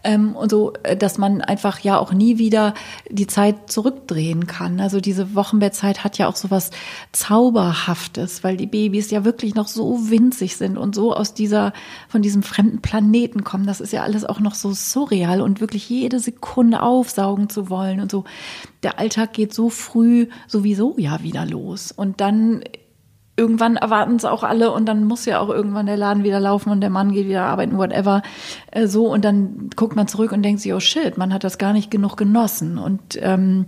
Ähm, 0.03 0.35
und 0.35 0.49
so, 0.49 0.73
äh, 0.83 0.97
dass 0.97 1.17
man 1.17 1.41
einfach 1.41 1.79
ja 1.79 1.99
auch 1.99 2.13
nie 2.13 2.39
wieder 2.39 2.73
die 3.09 3.27
Zeit 3.27 3.71
zurückdrehen 3.71 4.47
kann. 4.47 4.79
Also 4.79 4.99
diese 4.99 5.35
Wochenbettzeit 5.35 6.03
hat 6.03 6.14
ja 6.17 6.27
auch 6.27 6.35
so 6.35 6.51
was 6.51 6.71
Zauberhaftes, 7.11 8.43
weil 8.43 8.57
die 8.57 8.67
Babys 8.67 9.11
ja 9.11 9.25
wirklich 9.25 9.55
noch 9.55 9.67
so 9.67 10.09
winzig 10.09 10.57
sind 10.57 10.77
und 10.77 10.95
so 10.95 11.13
aus 11.13 11.33
dieser, 11.33 11.73
von 12.07 12.21
diesem 12.21 12.43
fremden 12.43 12.81
Planeten 12.81 13.43
kommen. 13.43 13.65
Das 13.65 13.81
ist 13.81 13.93
ja 13.93 14.03
alles 14.03 14.25
auch 14.25 14.39
noch 14.39 14.55
so 14.55 14.73
surreal 14.73 15.41
und 15.41 15.61
wirklich 15.61 15.89
jede 15.89 16.19
Sekunde 16.19 16.81
aufsaugen 16.81 17.49
zu 17.49 17.69
wollen 17.69 17.99
und 17.99 18.11
so. 18.11 18.23
Der 18.83 18.99
Alltag 18.99 19.33
geht 19.33 19.53
so 19.53 19.69
früh 19.69 20.27
sowieso 20.47 20.95
ja 20.97 21.21
wieder 21.23 21.45
los. 21.45 21.91
Und 21.91 22.21
dann 22.21 22.63
irgendwann 23.37 23.75
erwarten 23.75 24.15
es 24.15 24.25
auch 24.25 24.43
alle 24.43 24.71
und 24.71 24.85
dann 24.85 25.03
muss 25.03 25.25
ja 25.25 25.39
auch 25.39 25.49
irgendwann 25.49 25.85
der 25.85 25.97
Laden 25.97 26.23
wieder 26.23 26.39
laufen 26.39 26.69
und 26.69 26.81
der 26.81 26.89
Mann 26.89 27.11
geht 27.11 27.27
wieder 27.27 27.43
arbeiten, 27.43 27.77
whatever. 27.77 28.21
Äh, 28.71 28.87
so 28.87 29.11
und 29.11 29.25
dann 29.25 29.69
guckt 29.75 29.95
man 29.95 30.07
zurück 30.07 30.31
und 30.31 30.43
denkt 30.43 30.61
sich, 30.61 30.73
oh 30.73 30.79
shit, 30.79 31.17
man 31.17 31.33
hat 31.33 31.43
das 31.43 31.57
gar 31.57 31.73
nicht 31.73 31.91
genug 31.91 32.15
genossen. 32.15 32.77
Und 32.77 33.19
ähm, 33.21 33.65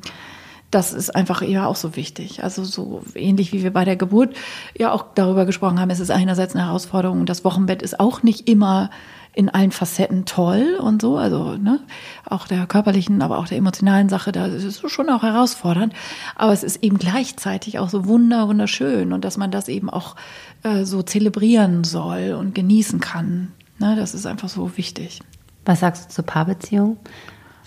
das 0.72 0.94
ist 0.94 1.16
einfach 1.16 1.42
eher 1.42 1.68
auch 1.68 1.76
so 1.78 1.96
wichtig. 1.96 2.44
Also 2.44 2.64
so 2.64 3.02
ähnlich 3.16 3.54
wie 3.54 3.64
wir 3.64 3.72
bei 3.72 3.86
der 3.86 3.96
Geburt 3.96 4.36
ja 4.78 4.92
auch 4.92 5.06
darüber 5.16 5.46
gesprochen 5.46 5.80
haben, 5.80 5.90
es 5.90 6.00
ist 6.00 6.12
einerseits 6.12 6.56
eine 6.56 6.66
Herausforderung. 6.66 7.26
Das 7.26 7.46
Wochenbett 7.46 7.82
ist 7.82 8.00
auch 8.00 8.22
nicht 8.24 8.50
immer 8.50 8.90
in 9.34 9.50
allen 9.50 9.72
Facetten 9.72 10.26
toll 10.26 10.80
und 10.82 11.00
so, 11.00 11.18
also 11.18 11.58
ne, 11.58 11.80
auch 12.26 12.48
der 12.48 12.66
körperlichen, 12.66 13.22
aber 13.22 13.38
auch 13.38 13.48
der 13.48 13.60
emotionalen 13.60 14.10
Sache, 14.10 14.32
da 14.32 14.48
ist 14.48 14.64
es 14.64 14.82
schon 14.92 15.12
auch 15.12 15.22
herausfordernd. 15.22 15.94
Aber 16.36 16.54
es 16.54 16.64
ist 16.64 16.84
eben 16.84 16.98
gleichzeitig 16.98 17.78
auch 17.78 17.90
so 17.90 18.08
wunder, 18.08 18.48
wunderschön 18.48 19.14
und 19.14 19.24
dass 19.24 19.38
man 19.38 19.52
das 19.52 19.68
eben 19.68 19.92
auch 19.92 20.16
äh, 20.64 20.86
so 20.86 21.04
zelebrieren 21.04 21.84
soll 21.84 22.36
und 22.38 22.56
genießen 22.56 23.00
kann. 23.00 23.54
Ne, 23.78 23.96
das 23.96 24.16
ist 24.16 24.26
einfach 24.26 24.50
so 24.50 24.76
wichtig. 24.76 25.22
Was 25.66 25.82
sagst 25.82 26.06
du 26.06 26.16
zur 26.16 26.26
Paarbeziehung? 26.26 26.98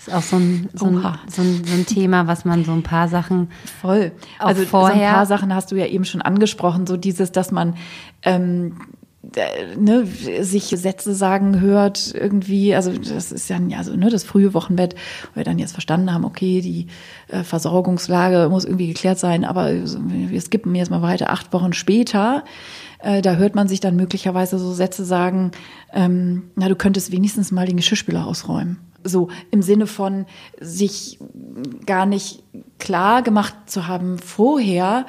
Ist 0.07 0.13
auch 0.13 0.21
so 0.21 0.37
ein, 0.37 0.69
so 0.73 0.85
ein, 0.85 1.01
so, 1.27 1.41
ein, 1.41 1.63
so 1.65 1.73
ein, 1.73 1.85
Thema, 1.85 2.27
was 2.27 2.45
man 2.45 2.65
so 2.65 2.71
ein 2.71 2.83
paar 2.83 3.07
Sachen 3.07 3.49
voll. 3.81 4.11
Also 4.39 4.65
vorher. 4.65 4.95
so 4.95 5.01
ein 5.01 5.13
paar 5.13 5.25
Sachen 5.25 5.53
hast 5.53 5.71
du 5.71 5.75
ja 5.75 5.85
eben 5.85 6.05
schon 6.05 6.21
angesprochen, 6.21 6.87
so 6.87 6.97
dieses, 6.97 7.31
dass 7.31 7.51
man 7.51 7.75
ähm, 8.23 8.77
ne, 9.77 10.05
sich 10.41 10.65
Sätze 10.65 11.13
sagen 11.13 11.59
hört 11.59 12.13
irgendwie, 12.13 12.73
also 12.73 12.91
das 12.91 13.31
ist 13.31 13.49
ja, 13.49 13.59
also 13.77 13.95
ne, 13.95 14.09
das 14.09 14.23
frühe 14.23 14.53
Wochenbett, 14.53 14.95
wo 15.31 15.39
wir 15.39 15.43
dann 15.43 15.59
jetzt 15.59 15.73
verstanden 15.73 16.11
haben, 16.11 16.25
okay, 16.25 16.61
die 16.61 16.87
äh, 17.27 17.43
Versorgungslage 17.43 18.49
muss 18.49 18.65
irgendwie 18.65 18.87
geklärt 18.87 19.19
sein, 19.19 19.45
aber 19.45 19.71
wir 19.71 20.41
skippen 20.41 20.73
jetzt 20.75 20.91
mal 20.91 21.03
weiter, 21.03 21.29
acht 21.29 21.53
Wochen 21.53 21.73
später, 21.73 22.43
äh, 22.99 23.21
da 23.21 23.35
hört 23.35 23.53
man 23.55 23.67
sich 23.67 23.79
dann 23.79 23.95
möglicherweise 23.95 24.57
so 24.57 24.73
Sätze 24.73 25.05
sagen, 25.05 25.51
ähm, 25.93 26.43
na, 26.55 26.67
du 26.67 26.75
könntest 26.75 27.11
wenigstens 27.11 27.51
mal 27.51 27.67
den 27.67 27.77
Geschirrspüler 27.77 28.25
ausräumen. 28.25 28.77
So 29.03 29.29
im 29.49 29.61
Sinne 29.61 29.87
von 29.87 30.25
sich 30.59 31.19
gar 31.85 32.05
nicht 32.05 32.43
klar 32.79 33.21
gemacht 33.21 33.55
zu 33.65 33.87
haben 33.87 34.17
vorher, 34.19 35.05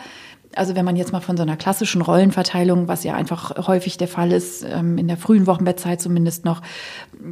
also 0.55 0.75
wenn 0.75 0.85
man 0.85 0.97
jetzt 0.97 1.13
mal 1.13 1.21
von 1.21 1.37
so 1.37 1.43
einer 1.43 1.57
klassischen 1.57 2.03
Rollenverteilung, 2.03 2.89
was 2.89 3.05
ja 3.05 3.15
einfach 3.15 3.67
häufig 3.67 3.97
der 3.97 4.09
Fall 4.09 4.33
ist, 4.33 4.65
ähm, 4.65 4.99
in 4.99 5.09
der 5.09 5.17
frühen 5.17 5.47
Wochenbettzeit 5.47 6.01
zumindest 6.01 6.45
noch, 6.45 6.63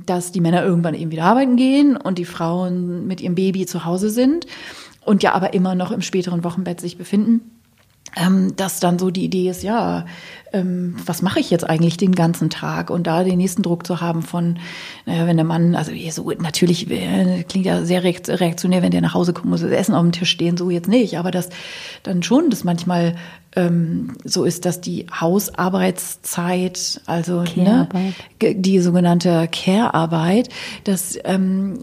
dass 0.07 0.33
die 0.33 0.40
Männer 0.40 0.64
irgendwann 0.64 0.94
eben 0.94 1.11
wieder 1.11 1.25
arbeiten 1.25 1.57
gehen 1.57 1.96
und 1.96 2.18
die 2.18 2.25
Frauen 2.25 3.07
mit 3.07 3.20
ihrem 3.20 3.35
Baby 3.35 3.66
zu 3.66 3.85
Hause 3.85 4.11
sind 4.11 4.46
und 5.05 5.23
ja 5.23 5.33
aber 5.33 5.55
immer 5.55 5.75
noch 5.75 5.90
im 5.90 6.03
späteren 6.03 6.44
Wochenbett 6.44 6.81
sich 6.81 6.96
befinden 6.96 7.60
ähm, 8.16 8.55
dass 8.57 8.81
dann 8.81 8.99
so 8.99 9.11
die 9.11 9.25
Idee 9.25 9.51
ist, 9.51 9.62
ja, 9.62 10.05
ähm, 10.53 10.96
was 11.07 11.23
mache 11.23 11.40
ich 11.40 11.51
jetzt 11.51 11.68
eigentlich 11.68 11.96
den 11.96 12.14
ganzen 12.14 12.51
Tag? 12.51 12.90
Und 12.90 13.07
da 13.07 13.23
den 13.25 13.38
nächsten 13.38 13.62
Druck 13.62 13.87
zu 13.87 14.01
haben 14.01 14.23
von, 14.23 14.59
naja, 15.07 15.27
wenn 15.27 15.37
der 15.37 15.46
Mann, 15.46 15.75
also 15.75 15.92
so 16.11 16.31
natürlich 16.31 16.90
äh, 16.90 17.44
klingt 17.44 17.66
ja 17.66 17.85
sehr 17.85 18.03
reaktionär, 18.03 18.83
wenn 18.83 18.90
der 18.90 19.01
nach 19.01 19.14
Hause 19.14 19.33
kommt, 19.33 19.51
muss 19.51 19.61
das 19.61 19.70
Essen 19.70 19.94
auf 19.94 20.03
dem 20.03 20.12
Tisch 20.12 20.31
stehen, 20.31 20.57
so 20.57 20.70
jetzt 20.70 20.88
nicht, 20.88 21.18
aber 21.18 21.31
dass 21.31 21.51
dann 22.03 22.23
schon 22.23 22.51
das 22.51 22.64
manchmal 22.64 23.14
ähm, 23.57 24.16
so 24.25 24.44
ist, 24.44 24.64
dass 24.64 24.81
die 24.81 25.07
Hausarbeitszeit, 25.12 27.01
also 27.07 27.42
ne, 27.57 27.88
die 28.40 28.79
sogenannte 28.79 29.49
Care-Arbeit, 29.51 30.51
dass 30.85 31.18
ähm, 31.25 31.81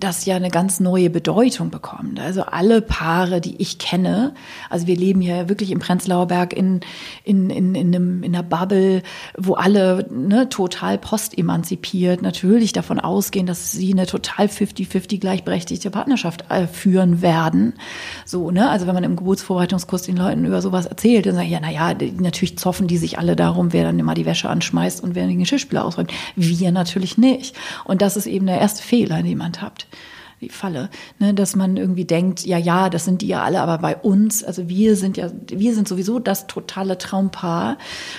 das 0.00 0.24
ja 0.24 0.36
eine 0.36 0.48
ganz 0.48 0.80
neue 0.80 1.10
Bedeutung 1.10 1.70
bekommt. 1.70 2.18
Also 2.18 2.44
alle 2.44 2.80
Paare, 2.80 3.42
die 3.42 3.56
ich 3.60 3.78
kenne, 3.78 4.34
also 4.70 4.81
wir 4.86 4.96
leben 4.96 5.20
hier 5.20 5.48
wirklich 5.48 5.70
im 5.70 5.78
Prenzlauer 5.78 6.26
Berg 6.26 6.52
in, 6.52 6.80
in, 7.24 7.50
in, 7.50 7.74
in, 7.74 7.94
einem, 7.94 8.22
in 8.22 8.34
einer 8.34 8.42
Bubble, 8.42 9.02
wo 9.36 9.54
alle 9.54 10.06
ne, 10.10 10.48
total 10.48 10.98
postemanzipiert 10.98 12.22
natürlich 12.22 12.72
davon 12.72 13.00
ausgehen, 13.00 13.46
dass 13.46 13.72
sie 13.72 13.92
eine 13.92 14.06
total 14.06 14.46
50-50 14.46 15.20
gleichberechtigte 15.20 15.90
Partnerschaft 15.90 16.44
äh, 16.50 16.66
führen 16.66 17.22
werden. 17.22 17.74
So, 18.24 18.50
ne? 18.50 18.70
Also 18.70 18.86
wenn 18.86 18.94
man 18.94 19.04
im 19.04 19.16
Geburtsvorbereitungskurs 19.16 20.02
den 20.02 20.16
Leuten 20.16 20.44
über 20.44 20.62
sowas 20.62 20.86
erzählt, 20.86 21.26
dann 21.26 21.34
sagen 21.34 21.48
ja, 21.48 21.60
naja, 21.60 21.94
natürlich 22.18 22.58
zoffen 22.58 22.86
die 22.86 22.98
sich 22.98 23.18
alle 23.18 23.36
darum, 23.36 23.72
wer 23.72 23.84
dann 23.84 23.98
immer 23.98 24.14
die 24.14 24.26
Wäsche 24.26 24.48
anschmeißt 24.48 25.02
und 25.02 25.14
wer 25.14 25.26
den 25.26 25.38
Geschirrspüler 25.38 25.84
ausräumt. 25.84 26.12
Wir 26.36 26.72
natürlich 26.72 27.18
nicht. 27.18 27.56
Und 27.84 28.02
das 28.02 28.16
ist 28.16 28.26
eben 28.26 28.46
der 28.46 28.60
erste 28.60 28.82
Fehler, 28.82 29.22
den 29.22 29.38
man 29.38 29.52
habt. 29.60 29.86
Die 30.42 30.48
Falle, 30.48 30.90
ne, 31.20 31.32
dass 31.32 31.54
man 31.54 31.76
irgendwie 31.76 32.04
denkt, 32.04 32.44
ja, 32.44 32.58
ja, 32.58 32.90
das 32.90 33.04
sind 33.04 33.22
die 33.22 33.28
ja 33.28 33.42
alle, 33.42 33.60
aber 33.60 33.78
bei 33.78 33.96
uns, 33.96 34.42
also 34.42 34.68
wir 34.68 34.96
sind 34.96 35.16
ja, 35.16 35.30
wir 35.48 35.72
sind 35.72 35.86
sowieso 35.86 36.18
das 36.18 36.48
totale 36.48 36.98
Traumpaar 36.98 37.78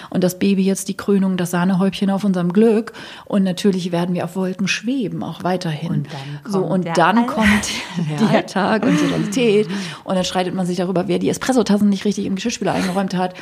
und 0.10 0.24
das 0.24 0.40
Baby 0.40 0.64
jetzt 0.64 0.88
die 0.88 0.96
Krönung, 0.96 1.36
das 1.36 1.52
Sahnehäubchen 1.52 2.10
auf 2.10 2.24
unserem 2.24 2.54
Glück 2.54 2.94
und 3.26 3.44
natürlich 3.44 3.92
werden 3.92 4.16
wir 4.16 4.24
auf 4.24 4.38
Wolken 4.38 4.70
schweben, 4.70 5.22
auch 5.22 5.44
weiterhin. 5.44 5.90
Und 5.90 6.08
dann 6.08 6.44
kommt 6.44 6.54
so 6.54 6.60
und 6.64 6.86
der 6.86 6.94
dann 6.94 7.28
kommt 7.28 7.70
der 8.20 8.30
Alltag 8.30 8.84
und 8.84 9.00
die 9.00 9.06
Realität 9.06 9.68
und 10.06 10.16
dann 10.16 10.24
streitet 10.24 10.56
man 10.56 10.66
sich 10.66 10.78
darüber, 10.78 11.10
wer 11.10 11.20
die 11.20 11.30
Espressotassen 11.30 11.90
nicht 11.90 12.06
richtig 12.06 12.26
im 12.26 12.36
Geschirrspüler 12.36 12.72
eingeräumt 12.72 13.16
hat 13.16 13.34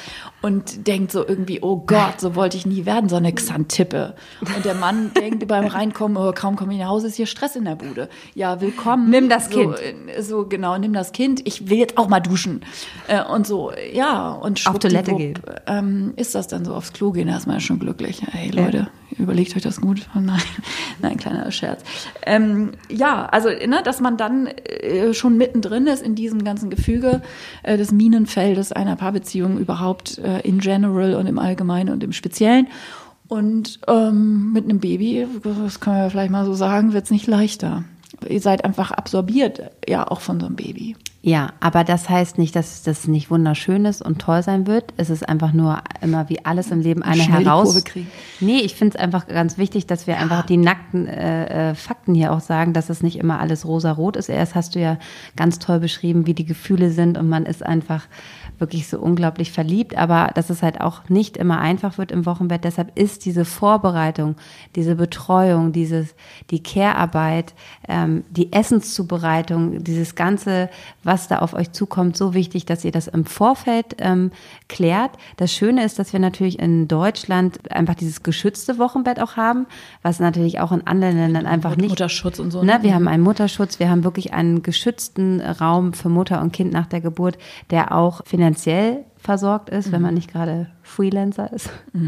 und 0.42 0.88
denkt 0.88 1.12
so 1.12 1.26
irgendwie, 1.26 1.60
oh 1.62 1.78
Gott, 1.86 2.20
so 2.20 2.36
wollte 2.36 2.58
ich 2.58 2.66
nie 2.66 2.88
werden, 2.88 3.10
so 3.10 3.16
eine 3.16 3.32
Xantippe. 3.32 4.16
Und 4.56 4.66
der 4.66 4.74
Mann 4.74 5.12
denkt 5.14 5.48
beim 5.48 5.68
Reinkommen, 5.68 6.18
oh, 6.18 6.32
kaum 6.34 6.56
komme 6.56 6.74
ich 6.74 6.80
nach 6.80 6.88
Hause, 6.88 7.08
ist 7.08 7.16
hier 7.16 7.28
Stress 7.28 7.56
in 7.56 7.66
der 7.66 7.76
Bude. 7.76 8.10
Ja, 8.34 8.60
willkommen. 8.72 9.09
Nimm 9.09 9.30
das 9.30 9.49
so, 9.49 9.59
Kind. 9.59 9.76
äh, 10.15 10.22
So, 10.22 10.45
genau, 10.45 10.78
nimm 10.78 10.93
das 10.93 11.11
Kind. 11.11 11.41
Ich 11.45 11.69
will 11.69 11.78
jetzt 11.78 11.97
auch 11.97 12.07
mal 12.07 12.19
duschen. 12.19 12.61
Äh, 13.07 13.24
Und 13.24 13.45
so, 13.45 13.72
ja. 13.93 14.32
Und 14.32 14.65
Auf 14.67 14.80
Toilette 14.80 15.11
schwuppdiwupp, 15.11 15.61
Ähm, 15.67 16.13
ist 16.15 16.36
das 16.36 16.47
dann 16.47 16.65
so 16.65 16.74
aufs 16.74 16.93
Klo 16.93 17.11
gehen, 17.11 17.28
da 17.28 17.38
ist 17.38 17.47
man 17.47 17.57
ja 17.57 17.59
schon 17.59 17.80
glücklich. 17.80 18.22
Hey 18.32 18.49
Leute, 18.51 18.88
überlegt 19.17 19.55
euch 19.55 19.61
das 19.61 19.82
gut. 19.82 20.07
Nein, 20.15 20.41
nein, 21.01 21.17
kleiner 21.17 21.51
Scherz. 21.51 21.84
Ähm, 22.26 22.72
ja, 22.89 23.26
also, 23.26 23.49
ne, 23.49 23.82
dass 23.84 23.99
man 23.99 24.17
dann 24.17 24.47
äh, 24.47 25.13
schon 25.13 25.38
mittendrin 25.38 25.88
ist 25.88 26.03
in 26.03 26.15
diesem 26.15 26.43
ganzen 26.43 26.69
Gefüge 26.69 27.22
äh, 27.63 27.78
des 27.78 27.91
Minenfeldes 27.91 28.72
einer 28.72 28.95
Paarbeziehung 28.95 29.57
überhaupt 29.57 30.17
äh, 30.19 30.39
in 30.41 30.59
general 30.59 31.15
und 31.15 31.28
im 31.28 31.39
Allgemeinen 31.39 31.89
und 31.89 32.03
im 32.03 32.13
Speziellen. 32.13 32.67
Und 33.28 33.80
ähm, 33.88 34.51
mit 34.51 34.65
einem 34.65 34.80
Baby, 34.80 35.26
das 35.43 35.80
können 35.80 35.97
wir 35.97 36.09
vielleicht 36.09 36.32
mal 36.32 36.45
so 36.45 36.53
sagen, 36.53 36.91
wird 36.93 37.05
es 37.05 37.11
nicht 37.11 37.28
leichter. 37.28 37.86
Ihr 38.28 38.41
seid 38.41 38.65
einfach 38.65 38.91
absorbiert, 38.91 39.61
ja, 39.88 40.07
auch 40.07 40.22
von 40.22 40.39
so 40.39 40.45
einem 40.45 40.55
Baby. 40.55 40.95
Ja, 41.24 41.53
aber 41.59 41.84
das 41.84 42.09
heißt 42.09 42.39
nicht, 42.39 42.55
dass 42.55 42.82
das 42.82 43.07
nicht 43.07 43.30
wunderschön 43.30 43.86
ist 43.86 44.01
und 44.01 44.19
toll 44.19 44.41
sein 44.41 44.65
wird. 44.65 44.91
Es 44.97 45.11
ist 45.11 45.28
einfach 45.30 45.53
nur 45.53 45.80
immer 46.01 46.30
wie 46.30 46.43
alles 46.45 46.72
im 46.72 46.82
Leben 46.82 47.03
eine 47.03 47.22
Schnell 47.22 47.45
heraus. 47.45 47.84
Nee, 48.39 48.57
ich 48.61 48.74
finde 48.74 48.97
es 48.97 49.03
einfach 49.03 49.28
ganz 49.28 49.59
wichtig, 49.59 49.86
dass 49.86 50.07
wir 50.07 50.17
einfach 50.17 50.47
die 50.47 50.57
nackten 50.57 51.05
äh, 51.05 51.72
äh, 51.72 51.76
Fakten 51.76 52.15
hier 52.15 52.34
auch 52.34 52.39
sagen, 52.39 52.74
dass 52.74 52.89
es 52.89 53.03
nicht 53.03 53.19
immer 53.19 53.39
alles 53.39 53.67
rosa-rot 53.67 54.15
ist. 54.15 54.30
Erst 54.30 54.55
hast 54.55 54.74
du 54.74 54.80
ja 54.80 54.97
ganz 55.36 55.59
toll 55.59 55.80
beschrieben, 55.80 56.26
wie 56.26 56.34
die 56.34 56.45
Gefühle 56.45 56.89
sind 56.89 57.19
und 57.19 57.30
man 57.30 57.45
ist 57.45 57.63
einfach 57.63 58.07
wirklich 58.62 58.88
so 58.88 58.99
unglaublich 58.99 59.51
verliebt, 59.51 59.97
aber 59.97 60.32
dass 60.36 60.49
es 60.49 60.64
halt 60.64 60.80
auch 60.80 61.09
nicht 61.09 61.36
immer 61.36 61.59
einfach 61.59 61.97
wird 61.97 62.12
im 62.12 62.26
Wochenbett. 62.26 62.64
Deshalb 62.64 62.97
ist 62.97 63.26
diese 63.26 63.43
Vorbereitung, 63.43 64.36
diese 64.76 64.95
Betreuung, 64.95 65.72
dieses, 65.72 66.16
die 66.49 66.64
Care-Arbeit, 66.64 67.53
ähm, 67.88 68.24
die 68.30 68.53
Essenszubereitung, 68.53 69.84
dieses 69.84 70.16
Ganze, 70.16 70.70
was 71.03 71.28
da 71.28 71.39
auf 71.39 71.53
euch 71.53 71.72
zukommt, 71.72 72.16
so 72.16 72.34
wichtig, 72.34 72.66
dass 72.66 72.86
ihr 72.86 72.91
das 72.91 73.07
im 73.07 73.26
Vorfeld 73.26 73.95
ähm, 73.99 74.32
klärt. 74.70 75.12
Das 75.38 75.51
Schöne 75.51 75.84
ist, 75.84 75.99
dass 75.99 76.14
wir 76.14 76.20
natürlich 76.20 76.59
in 76.59 76.88
Deutschland 76.88 77.72
einfach 77.72 77.95
dieses 77.95 78.24
geschützte 78.24 78.78
Wochenbett 78.78 79.20
auch 79.20 79.36
haben, 79.36 79.66
was 80.03 80.20
natürlich 80.20 80.59
auch 80.59 80.72
in 80.72 80.86
anderen 80.86 81.18
Ländern 81.18 81.45
einfach 81.45 81.76
nicht 81.76 81.89
Mutterschutz 81.89 82.39
und 82.39 82.51
so, 82.51 82.62
Ne, 82.62 82.78
ne? 82.78 82.84
wir 82.84 82.93
haben 82.93 83.07
einen 83.07 83.24
Mutterschutz, 83.24 83.80
wir 83.80 83.89
haben 83.89 84.03
wirklich 84.03 84.34
einen 84.34 84.62
geschützten 84.62 85.41
Raum 85.41 85.93
für 85.93 86.09
Mutter 86.09 86.41
und 86.41 86.53
Kind 86.53 86.72
nach 86.72 86.86
der 86.86 87.01
Geburt, 87.01 87.38
der 87.72 87.91
auch 87.91 88.22
finanziell 88.26 88.51
versorgt 89.18 89.70
ist, 89.70 89.88
Mhm. 89.88 89.91
wenn 89.91 90.02
man 90.02 90.14
nicht 90.16 90.32
gerade 90.32 90.68
Freelancer 90.84 91.52
ist. 91.54 91.70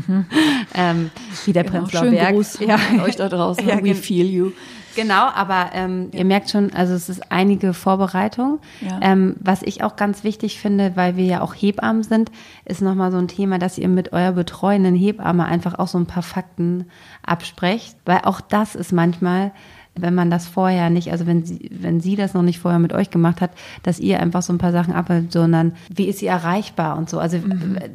ähm, 0.75 1.11
wie 1.45 1.53
der 1.53 1.63
Genau, 1.63 1.79
Prenzlauer 1.79 2.09
Berg. 2.11 2.33
Gruß 2.33 2.59
an 2.67 2.99
euch 3.01 3.15
da 3.15 3.29
draußen. 3.29 3.65
Ja, 3.67 3.83
We 3.83 3.95
feel 3.95 4.25
you. 4.25 4.51
Genau, 4.95 5.27
aber 5.33 5.71
ähm, 5.73 6.09
ihr 6.11 6.23
merkt 6.23 6.51
schon, 6.51 6.71
also 6.73 6.93
es 6.93 7.09
ist 7.09 7.31
einige 7.31 7.73
Vorbereitung. 7.73 8.59
Ja. 8.81 8.99
Ähm, 9.01 9.35
was 9.39 9.63
ich 9.63 9.83
auch 9.83 9.95
ganz 9.95 10.23
wichtig 10.23 10.59
finde, 10.59 10.91
weil 10.95 11.15
wir 11.17 11.25
ja 11.25 11.41
auch 11.41 11.55
Hebammen 11.55 12.03
sind, 12.03 12.29
ist 12.65 12.81
nochmal 12.81 13.11
so 13.11 13.17
ein 13.17 13.27
Thema, 13.27 13.57
dass 13.57 13.79
ihr 13.79 13.87
mit 13.87 14.13
eurer 14.13 14.33
betreuenden 14.33 14.93
Hebamme 14.95 15.45
einfach 15.45 15.79
auch 15.79 15.87
so 15.87 15.97
ein 15.97 16.05
paar 16.05 16.21
Fakten 16.21 16.85
absprecht, 17.25 17.95
weil 18.05 18.19
auch 18.23 18.39
das 18.39 18.75
ist 18.75 18.91
manchmal 18.91 19.51
wenn 19.95 20.15
man 20.15 20.31
das 20.31 20.47
vorher 20.47 20.89
nicht, 20.89 21.11
also 21.11 21.27
wenn 21.27 21.45
sie, 21.45 21.69
wenn 21.71 21.99
sie 21.99 22.15
das 22.15 22.33
noch 22.33 22.41
nicht 22.41 22.59
vorher 22.59 22.79
mit 22.79 22.93
euch 22.93 23.09
gemacht 23.09 23.41
hat, 23.41 23.51
dass 23.83 23.99
ihr 23.99 24.19
einfach 24.19 24.41
so 24.41 24.51
ein 24.51 24.57
paar 24.57 24.71
Sachen 24.71 24.93
abhält, 24.93 25.31
sondern 25.31 25.73
wie 25.93 26.07
ist 26.07 26.19
sie 26.19 26.27
erreichbar 26.27 26.97
und 26.97 27.09
so. 27.09 27.19
Also, 27.19 27.37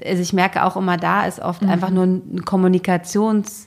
also 0.06 0.22
ich 0.22 0.32
merke 0.32 0.64
auch 0.64 0.76
immer, 0.76 0.96
da 0.96 1.26
ist 1.26 1.40
oft 1.40 1.62
einfach 1.64 1.90
nur 1.90 2.04
ein 2.04 2.42
Kommunikations- 2.44 3.66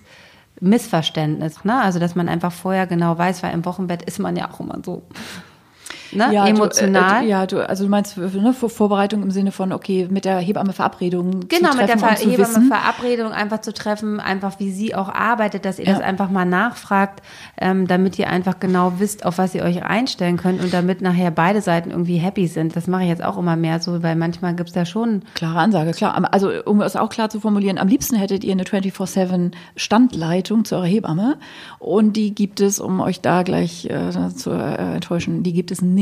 Missverständnis, 0.64 1.66
ne? 1.66 1.82
Also 1.82 1.98
dass 1.98 2.14
man 2.14 2.30
einfach 2.30 2.52
vorher 2.52 2.86
genau 2.86 3.18
weiß, 3.18 3.42
weil 3.42 3.52
im 3.54 3.66
Wochenbett 3.66 4.04
ist 4.04 4.20
man 4.20 4.36
ja 4.36 4.52
auch 4.52 4.60
immer 4.60 4.78
so 4.86 5.02
ne? 6.14 6.30
Ja, 6.34 6.46
emotional. 6.48 7.22
Du, 7.22 7.26
äh, 7.26 7.30
ja, 7.30 7.46
du, 7.46 7.68
also 7.70 7.84
du 7.86 7.90
meinst 7.90 8.18
ne, 8.18 8.54
Vor- 8.54 8.70
Vorbereitung 8.70 9.24
im 9.24 9.32
Sinne 9.32 9.52
von, 9.52 9.72
okay, 9.72 10.08
mit 10.10 10.26
der 10.26 10.38
Hebamme 10.40 10.74
Verabredung 10.74 11.48
Genau, 11.48 11.72
zu 11.72 11.78
mit 11.78 11.88
der 11.90 11.98
treffen 11.98 12.10
und 12.10 12.18
zu 12.18 12.30
Hebamme 12.30 12.48
wissen. 12.50 12.68
Verabredung 12.68 13.32
einfach 13.32 13.62
zu 13.62 13.74
treffen, 13.74 14.20
einfach 14.20 14.60
wie 14.60 14.72
sie 14.72 14.96
auch 14.96 15.10
arbeitet, 15.10 15.66
dass 15.66 15.80
ihr 15.80 15.86
Ja. 15.86 15.94
das 15.94 16.02
einfach 16.02 16.30
mal 16.30 16.46
nachfragt, 16.46 17.22
ähm, 17.60 17.88
damit 17.88 18.18
ihr 18.20 18.30
einfach 18.30 18.60
genau 18.60 18.94
wisst, 19.00 19.26
auf 19.26 19.38
was 19.38 19.56
ihr 19.56 19.64
euch 19.64 19.84
einstellen 19.84 20.38
könnt 20.38 20.62
und 20.64 20.74
damit 20.74 21.02
nachher 21.02 21.32
beide 21.32 21.62
Seiten 21.62 21.92
irgendwie 21.92 22.18
happy 22.18 22.48
sind. 22.48 22.76
Das 22.76 22.88
mache 22.88 23.04
ich 23.04 23.10
jetzt 23.10 23.24
auch 23.24 23.38
immer 23.38 23.56
mehr 23.56 23.80
so, 23.80 24.04
weil 24.04 24.16
manchmal 24.16 24.56
gibt's 24.56 24.74
da 24.74 24.86
schon 24.86 25.24
Klare 25.34 25.60
Ansage, 25.60 25.92
klar. 25.92 26.28
Also, 26.32 26.50
um 26.66 26.82
es 26.82 26.96
auch 26.96 27.10
klar 27.10 27.30
zu 27.30 27.40
formulieren, 27.40 27.78
am 27.78 27.88
liebsten 27.88 28.16
hättet 28.16 28.44
ihr 28.44 28.52
eine 28.52 28.64
24-7 28.64 29.52
Standleitung 29.76 30.66
zu 30.66 30.76
eurer 30.76 30.86
Hebamme. 30.86 31.38
Und 31.80 32.16
die 32.18 32.34
gibt 32.34 32.60
es, 32.62 32.80
um 32.80 33.00
euch 33.02 33.22
da 33.22 33.44
gleich 33.44 33.86
äh, 33.90 34.10
zu 34.36 34.52
äh, 34.52 34.96
enttäuschen, 34.96 35.44
die 35.44 35.54
gibt 35.54 35.72
es 35.72 35.82
nicht. 35.82 36.01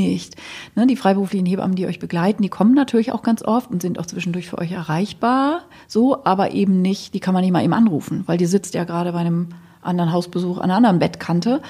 Ne, 0.75 0.87
die 0.87 0.95
freiberuflichen 0.95 1.45
Hebammen, 1.45 1.75
die 1.75 1.85
euch 1.85 1.99
begleiten, 1.99 2.43
die 2.43 2.49
kommen 2.49 2.73
natürlich 2.73 3.11
auch 3.11 3.23
ganz 3.23 3.43
oft 3.43 3.71
und 3.71 3.81
sind 3.81 3.99
auch 3.99 4.05
zwischendurch 4.05 4.49
für 4.49 4.57
euch 4.57 4.71
erreichbar. 4.71 5.63
So, 5.87 6.23
aber 6.25 6.51
eben 6.51 6.81
nicht, 6.81 7.13
die 7.13 7.19
kann 7.19 7.33
man 7.33 7.43
nicht 7.43 7.51
mal 7.51 7.63
eben 7.63 7.73
anrufen, 7.73 8.23
weil 8.25 8.37
die 8.37 8.45
sitzt 8.45 8.73
ja 8.73 8.83
gerade 8.83 9.11
bei 9.11 9.19
einem 9.19 9.49
anderen 9.81 10.11
Hausbesuch 10.11 10.57
an 10.57 10.65
einer 10.65 10.77
anderen 10.77 10.99
Bettkante 10.99 11.61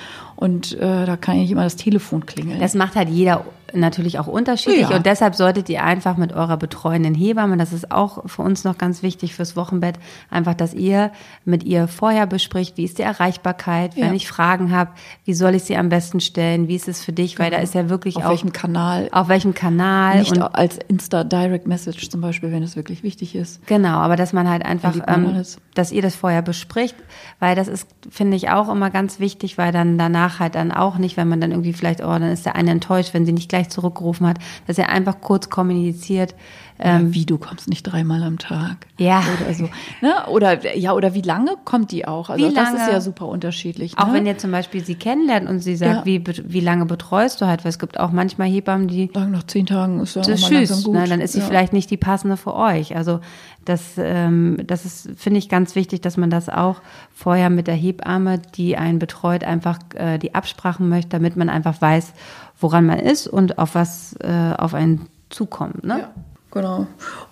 und 0.41 0.73
äh, 0.79 1.05
da 1.05 1.17
kann 1.17 1.35
ja 1.35 1.41
nicht 1.41 1.51
immer 1.51 1.63
das 1.65 1.75
Telefon 1.75 2.25
klingeln. 2.25 2.59
Das 2.61 2.73
macht 2.73 2.95
halt 2.95 3.09
jeder 3.09 3.43
natürlich 3.71 4.17
auch 4.17 4.25
unterschiedlich 4.25 4.89
Ja. 4.89 4.95
und 4.95 5.05
deshalb 5.05 5.35
solltet 5.35 5.69
ihr 5.69 5.83
einfach 5.83 6.17
mit 6.17 6.33
eurer 6.33 6.57
betreuenden 6.57 7.13
Hebamme, 7.13 7.55
das 7.55 7.71
ist 7.71 7.91
auch 7.91 8.27
für 8.27 8.41
uns 8.41 8.63
noch 8.63 8.79
ganz 8.79 9.03
wichtig 9.03 9.35
fürs 9.35 9.55
Wochenbett, 9.55 9.99
einfach, 10.31 10.55
dass 10.55 10.73
ihr 10.73 11.11
mit 11.45 11.63
ihr 11.65 11.87
vorher 11.87 12.25
bespricht, 12.25 12.77
wie 12.77 12.83
ist 12.85 12.97
die 12.97 13.03
Erreichbarkeit, 13.03 13.95
wenn 13.95 14.05
Ja. 14.07 14.13
ich 14.13 14.27
Fragen 14.27 14.71
habe, 14.71 14.89
wie 15.25 15.35
soll 15.35 15.53
ich 15.53 15.65
sie 15.65 15.77
am 15.77 15.89
besten 15.89 16.19
stellen, 16.19 16.67
wie 16.67 16.75
ist 16.75 16.87
es 16.87 17.03
für 17.05 17.11
dich, 17.11 17.37
weil 17.37 17.51
da 17.51 17.57
ist 17.57 17.75
ja 17.75 17.89
wirklich 17.89 18.17
Auf 18.17 18.25
auch 18.25 18.29
welchem 18.31 18.53
Kanal? 18.53 19.07
auf 19.11 19.27
welchem 19.27 19.53
Kanal 19.53 20.17
Nicht 20.19 20.31
und 20.31 20.41
als 20.41 20.79
Insta-Direct-Message 20.87 22.09
zum 22.09 22.21
Beispiel, 22.21 22.51
wenn 22.51 22.63
es 22.63 22.75
wirklich 22.75 23.03
wichtig 23.03 23.35
ist. 23.35 23.65
Genau, 23.67 23.97
aber 23.97 24.15
dass 24.15 24.33
man 24.33 24.49
halt 24.49 24.65
einfach, 24.65 24.95
ähm, 25.07 25.43
dass 25.75 25.91
ihr 25.91 26.01
das 26.01 26.15
vorher 26.15 26.41
bespricht, 26.41 26.95
weil 27.39 27.55
das 27.55 27.67
ist, 27.67 27.87
finde 28.09 28.35
ich, 28.35 28.49
auch 28.49 28.69
immer 28.69 28.89
ganz 28.89 29.19
wichtig, 29.19 29.57
weil 29.57 29.71
dann 29.71 29.97
danach 29.97 30.28
halt 30.37 30.53
dann 30.53 30.71
auch 30.71 30.99
nicht, 30.99 31.17
wenn 31.17 31.27
man 31.27 31.41
dann 31.41 31.51
irgendwie 31.51 31.73
vielleicht, 31.73 32.01
oh, 32.01 32.07
dann 32.07 32.23
ist 32.23 32.45
der 32.45 32.55
eine 32.55 32.69
enttäuscht, 32.71 33.15
wenn 33.15 33.25
sie 33.25 33.31
nicht 33.31 33.49
gleich 33.49 33.69
zurückgerufen 33.69 34.27
hat, 34.27 34.37
dass 34.67 34.77
er 34.77 34.89
einfach 34.89 35.21
kurz 35.21 35.49
kommuniziert, 35.49 36.35
Ähm, 36.81 37.13
wie 37.13 37.25
du 37.25 37.37
kommst 37.37 37.67
nicht 37.69 37.83
dreimal 37.83 38.23
am 38.23 38.37
Tag. 38.37 38.87
Ja. 38.97 39.21
Oder 39.41 39.53
so. 39.53 39.69
Ne? 40.01 40.13
Oder 40.29 40.77
ja, 40.77 40.93
oder 40.93 41.13
wie 41.13 41.21
lange 41.21 41.55
kommt 41.65 41.91
die 41.91 42.07
auch? 42.07 42.29
Also 42.29 42.49
Wie 42.49 42.53
das 42.53 42.69
ist 42.69 42.79
lange? 42.79 42.91
ja 42.93 43.01
super 43.01 43.27
unterschiedlich. 43.27 43.97
auch 43.97 44.07
ne? 44.07 44.13
wenn 44.13 44.25
ihr 44.25 44.37
zum 44.37 44.51
Beispiel 44.51 44.83
sie 44.85 44.95
kennenlernt 44.95 45.49
und 45.49 45.59
sie 45.59 45.75
sagt, 45.75 45.93
Ja. 45.93 46.05
wie, 46.05 46.23
wie 46.25 46.59
lange 46.61 46.85
betreust 46.85 47.41
du 47.41 47.47
halt, 47.47 47.65
weil 47.65 47.69
es 47.69 47.79
gibt 47.79 47.99
auch 47.99 48.11
manchmal 48.11 48.47
Hebammen, 48.47 48.87
die 48.87 49.11
sagen 49.13 49.31
nach 49.31 49.43
zehn 49.43 49.65
Tagen 49.65 49.99
ist 49.99 50.15
ja 50.15 50.21
das 50.21 50.43
auch 50.43 50.51
mal 50.51 50.65
tschüss, 50.65 50.83
gut. 50.85 50.93
ne, 50.95 51.05
dann 51.07 51.19
ist 51.19 51.33
sie 51.33 51.39
ja. 51.39 51.45
vielleicht 51.45 51.73
nicht 51.73 51.91
die 51.91 51.97
passende 51.97 52.37
für 52.37 52.55
euch. 52.55 52.95
Also 52.95 53.19
das, 53.65 53.93
ähm, 53.97 54.57
das 54.65 54.85
ist, 54.85 55.09
finde 55.17 55.39
ich, 55.39 55.49
ganz 55.49 55.75
wichtig, 55.75 55.99
dass 56.01 56.15
man 56.15 56.29
das 56.29 56.47
auch 56.47 56.81
vorher 57.13 57.49
mit 57.49 57.67
der 57.67 57.75
Hebamme, 57.75 58.39
die 58.55 58.77
einen 58.77 58.99
betreut, 58.99 59.43
einfach 59.43 59.79
äh, 59.95 60.17
die 60.17 60.33
absprachen 60.33 60.87
möchte, 60.87 61.09
damit 61.09 61.35
man 61.35 61.49
einfach 61.49 61.81
weiß, 61.81 62.13
woran 62.57 62.85
man 62.85 62.99
ist 62.99 63.27
und 63.27 63.59
auf 63.59 63.75
was 63.75 64.15
äh, 64.21 64.53
auf 64.57 64.73
einen 64.73 65.07
zukommt. 65.29 65.83
Ne? 65.83 65.99
Ja, 65.99 66.09
genau. 66.51 66.87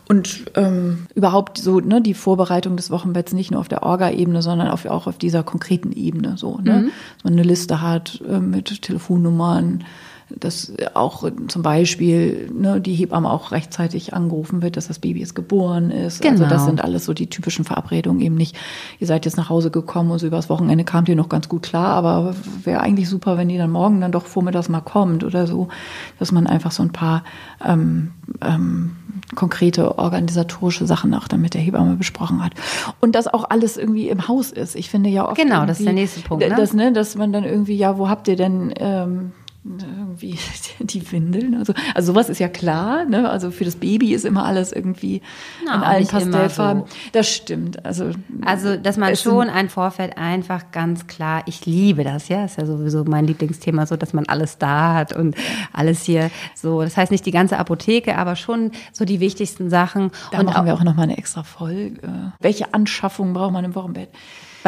Und 0.07 0.45
ähm, 0.55 1.07
überhaupt 1.15 1.57
so 1.57 1.79
ne, 1.79 2.01
die 2.01 2.13
Vorbereitung 2.13 2.77
des 2.77 2.91
Wochenbetts 2.91 3.33
nicht 3.33 3.51
nur 3.51 3.59
auf 3.59 3.67
der 3.67 3.83
Orga-Ebene, 3.83 4.41
sondern 4.41 4.67
auf, 4.69 4.85
auch 4.85 5.07
auf 5.07 5.17
dieser 5.17 5.43
konkreten 5.43 5.91
Ebene. 5.91 6.37
So, 6.37 6.57
ne? 6.57 6.73
Mhm. 6.73 6.85
Dass 6.85 7.23
man 7.23 7.33
eine 7.33 7.43
Liste 7.43 7.81
hat 7.81 8.21
äh, 8.27 8.39
mit 8.39 8.81
Telefonnummern, 8.81 9.83
dass 10.29 10.73
auch 10.93 11.29
zum 11.47 11.61
Beispiel 11.61 12.51
ne, 12.53 12.81
die 12.81 12.93
Hebamme 12.93 13.29
auch 13.29 13.51
rechtzeitig 13.51 14.13
angerufen 14.13 14.61
wird, 14.61 14.75
dass 14.75 14.87
das 14.87 14.99
Baby 14.99 15.21
jetzt 15.21 15.35
geboren 15.35 15.89
ist. 15.89 16.23
Also 16.25 16.37
Genau. 16.43 16.49
das 16.49 16.65
sind 16.65 16.83
alles 16.83 17.05
so 17.05 17.13
die 17.13 17.29
typischen 17.29 17.65
Verabredungen 17.65 18.21
eben 18.21 18.35
nicht. 18.35 18.57
Ihr 18.99 19.07
seid 19.07 19.25
jetzt 19.25 19.37
nach 19.37 19.49
Hause 19.49 19.71
gekommen 19.71 20.11
und 20.11 20.19
so 20.19 20.27
übers 20.27 20.49
Wochenende 20.49 20.83
kamt 20.83 21.07
ihr 21.09 21.15
noch 21.15 21.29
ganz 21.29 21.47
gut 21.47 21.63
klar, 21.63 21.87
aber 21.95 22.35
wäre 22.63 22.81
eigentlich 22.81 23.07
super, 23.09 23.37
wenn 23.37 23.47
die 23.47 23.57
dann 23.57 23.71
morgen 23.71 24.01
dann 24.01 24.11
doch 24.11 24.25
vormittags 24.25 24.69
mal 24.69 24.81
kommt 24.81 25.23
oder 25.23 25.47
so, 25.47 25.69
dass 26.19 26.31
man 26.31 26.45
einfach 26.47 26.71
so 26.71 26.83
ein 26.83 26.91
paar 26.91 27.23
ähm, 27.65 28.11
ähm, 28.41 28.95
konkrete 29.35 29.97
organisatorische 29.97 30.85
Sachen 30.85 31.13
auch 31.13 31.27
dann 31.27 31.41
mit 31.41 31.53
der 31.53 31.61
Hebamme 31.61 31.95
besprochen 31.95 32.43
hat. 32.43 32.53
Und 32.99 33.15
dass 33.15 33.27
auch 33.27 33.49
alles 33.49 33.77
irgendwie 33.77 34.09
im 34.09 34.27
Haus 34.27 34.51
ist. 34.51 34.75
Ich 34.75 34.89
finde 34.89 35.09
ja 35.09 35.27
oft. 35.27 35.37
Genau, 35.37 35.65
das 35.65 35.79
ist 35.79 35.85
der 35.85 35.93
nächste 35.93 36.21
Punkt, 36.21 36.47
ne? 36.47 36.55
Das, 36.55 36.73
ne, 36.73 36.91
dass 36.91 37.15
man 37.15 37.31
dann 37.31 37.43
irgendwie, 37.43 37.75
ja, 37.75 37.97
wo 37.97 38.09
habt 38.09 38.27
ihr 38.27 38.35
denn 38.35 38.73
ähm, 38.77 39.31
irgendwie 39.79 40.37
die 40.79 41.11
Windeln. 41.11 41.55
Also, 41.55 41.73
also 41.93 42.13
sowas 42.13 42.29
ist 42.29 42.39
ja 42.39 42.47
klar. 42.47 43.05
Ne? 43.05 43.29
Also 43.29 43.51
für 43.51 43.65
das 43.65 43.75
Baby 43.75 44.13
ist 44.13 44.25
immer 44.25 44.45
alles 44.45 44.71
irgendwie 44.71 45.21
Na, 45.65 45.75
in 45.75 45.81
allen 45.81 46.07
Pastellfarben. 46.07 46.83
so. 46.87 46.95
Das 47.11 47.29
stimmt. 47.29 47.85
Also, 47.85 48.11
Also, 48.45 48.77
dass 48.77 48.97
man 48.97 49.15
schon 49.15 49.49
ein 49.49 49.69
Vorfeld 49.69 50.17
einfach 50.17 50.71
ganz 50.71 51.07
klar, 51.07 51.43
ich 51.45 51.65
liebe 51.65 52.03
das, 52.03 52.29
ja, 52.29 52.45
ist 52.45 52.57
ja 52.57 52.65
sowieso 52.65 53.03
mein 53.03 53.27
Lieblingsthema, 53.27 53.85
so, 53.85 53.95
dass 53.97 54.13
man 54.13 54.25
alles 54.27 54.57
da 54.57 54.93
hat 54.93 55.13
und 55.13 55.35
alles 55.73 56.03
hier 56.03 56.29
so. 56.55 56.81
Das 56.81 56.97
heißt 56.97 57.11
nicht 57.11 57.25
die 57.25 57.31
ganze 57.31 57.57
Apotheke, 57.57 58.17
aber 58.17 58.35
schon 58.35 58.71
so 58.93 59.05
die 59.05 59.19
wichtigsten 59.19 59.69
Sachen. 59.69 60.11
Da 60.31 60.39
und 60.39 60.45
machen 60.45 60.57
auch, 60.57 60.65
wir 60.65 60.73
auch 60.73 60.83
noch 60.83 60.95
mal 60.95 61.03
eine 61.03 61.17
extra 61.17 61.43
Folge. 61.43 62.33
Welche 62.39 62.73
Anschaffung 62.73 63.33
braucht 63.33 63.51
man 63.53 63.65
im 63.65 63.75
Wochenbett? 63.75 64.09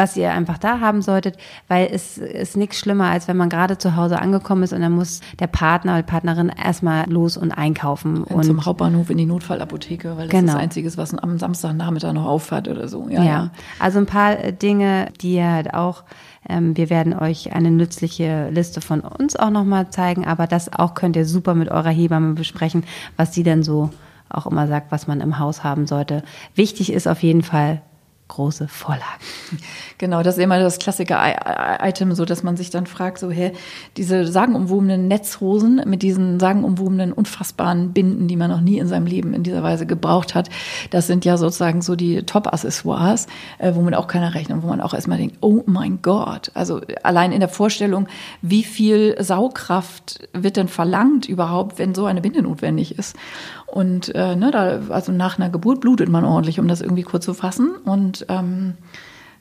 Was 0.00 0.16
ihr 0.16 0.32
einfach 0.32 0.56
da 0.58 0.80
haben 0.80 1.02
solltet, 1.02 1.36
weil 1.68 1.88
es 1.92 2.16
ist 2.16 2.56
nichts 2.56 2.78
schlimmer, 2.78 3.10
als 3.10 3.28
wenn 3.28 3.36
man 3.36 3.50
gerade 3.50 3.76
zu 3.76 3.96
Hause 3.96 4.18
angekommen 4.18 4.62
ist 4.62 4.72
und 4.72 4.80
dann 4.80 4.92
muss 4.92 5.20
der 5.38 5.46
Partner 5.46 5.92
oder 5.92 6.02
die 6.02 6.10
Partnerin 6.10 6.48
erstmal 6.50 7.08
los 7.10 7.36
und 7.36 7.52
einkaufen. 7.52 8.24
Und 8.24 8.44
zum 8.44 8.64
Hauptbahnhof 8.64 9.10
in 9.10 9.18
die 9.18 9.26
Notfallapotheke, 9.26 10.16
weil 10.16 10.28
das 10.28 10.30
Genau. 10.30 10.46
ist 10.52 10.54
das 10.54 10.62
Einzige, 10.62 10.96
was 10.96 11.14
am 11.14 11.38
Samstagnachmittag 11.38 12.12
noch 12.14 12.24
auffahrt 12.24 12.66
oder 12.68 12.88
so. 12.88 13.08
Ja, 13.08 13.18
Ja, 13.22 13.24
ja. 13.24 13.50
also 13.78 13.98
ein 13.98 14.06
paar 14.06 14.38
äh, 14.42 14.52
Dinge, 14.52 15.08
die 15.20 15.34
ihr 15.34 15.50
halt 15.50 15.74
auch, 15.74 16.04
ähm, 16.48 16.76
wir 16.76 16.88
werden 16.88 17.12
euch 17.12 17.52
eine 17.52 17.70
nützliche 17.70 18.48
Liste 18.50 18.80
von 18.80 19.00
uns 19.00 19.36
auch 19.36 19.50
nochmal 19.50 19.90
zeigen, 19.90 20.26
aber 20.26 20.46
das 20.46 20.72
auch 20.72 20.94
könnt 20.94 21.16
ihr 21.16 21.26
super 21.26 21.54
mit 21.54 21.68
eurer 21.68 21.90
Hebamme 21.90 22.32
besprechen, 22.34 22.84
was 23.16 23.34
sie 23.34 23.42
denn 23.42 23.62
so 23.62 23.90
auch 24.30 24.46
immer 24.46 24.66
sagt, 24.68 24.92
was 24.92 25.06
man 25.06 25.20
im 25.20 25.38
Haus 25.38 25.64
haben 25.64 25.86
sollte. 25.86 26.22
Wichtig 26.54 26.92
ist 26.92 27.06
auf 27.08 27.22
jeden 27.22 27.42
Fall 27.42 27.82
große 28.30 28.68
Vorlagen. 28.68 29.02
Genau, 29.98 30.22
das 30.22 30.38
ist 30.38 30.42
immer 30.42 30.58
das 30.58 30.78
Klassiker-Item, 30.78 32.14
so 32.14 32.24
dass 32.24 32.42
man 32.42 32.56
sich 32.56 32.70
dann 32.70 32.86
fragt, 32.86 33.18
so, 33.18 33.30
hä, 33.30 33.52
diese 33.98 34.26
sagenumwobenen 34.26 35.08
Netzhosen 35.08 35.82
mit 35.84 36.02
diesen 36.02 36.40
sagenumwobenen, 36.40 37.12
unfassbaren 37.12 37.92
Binden, 37.92 38.28
die 38.28 38.36
man 38.36 38.50
noch 38.50 38.62
nie 38.62 38.78
in 38.78 38.86
seinem 38.86 39.06
Leben 39.06 39.34
in 39.34 39.42
dieser 39.42 39.62
Weise 39.62 39.84
gebraucht 39.84 40.34
hat, 40.34 40.48
das 40.90 41.06
sind 41.06 41.24
ja 41.24 41.36
sozusagen 41.36 41.82
so 41.82 41.96
die 41.96 42.22
Top-Accessoires, 42.22 43.26
äh, 43.58 43.74
womit 43.74 43.94
auch 43.94 44.06
keiner 44.06 44.34
rechnet, 44.34 44.62
wo 44.62 44.68
man 44.68 44.80
auch 44.80 44.94
erstmal 44.94 45.18
denkt, 45.18 45.36
oh 45.40 45.62
mein 45.66 46.00
Gott, 46.00 46.50
also 46.54 46.80
allein 47.02 47.32
in 47.32 47.40
der 47.40 47.48
Vorstellung, 47.48 48.08
wie 48.40 48.62
viel 48.62 49.16
Saugkraft 49.22 50.28
wird 50.32 50.56
denn 50.56 50.68
verlangt 50.68 51.28
überhaupt, 51.28 51.78
wenn 51.78 51.94
so 51.94 52.06
eine 52.06 52.20
Binde 52.20 52.42
notwendig 52.42 52.96
ist? 52.98 53.16
Und 53.70 54.14
äh, 54.14 54.34
ne, 54.34 54.50
da, 54.50 54.80
also 54.88 55.12
nach 55.12 55.38
einer 55.38 55.50
Geburt 55.50 55.80
blutet 55.80 56.08
man 56.08 56.24
ordentlich, 56.24 56.58
um 56.58 56.68
das 56.68 56.80
irgendwie 56.80 57.02
kurz 57.02 57.24
zu 57.24 57.34
fassen. 57.34 57.76
Und 57.84 58.26
ähm, 58.28 58.74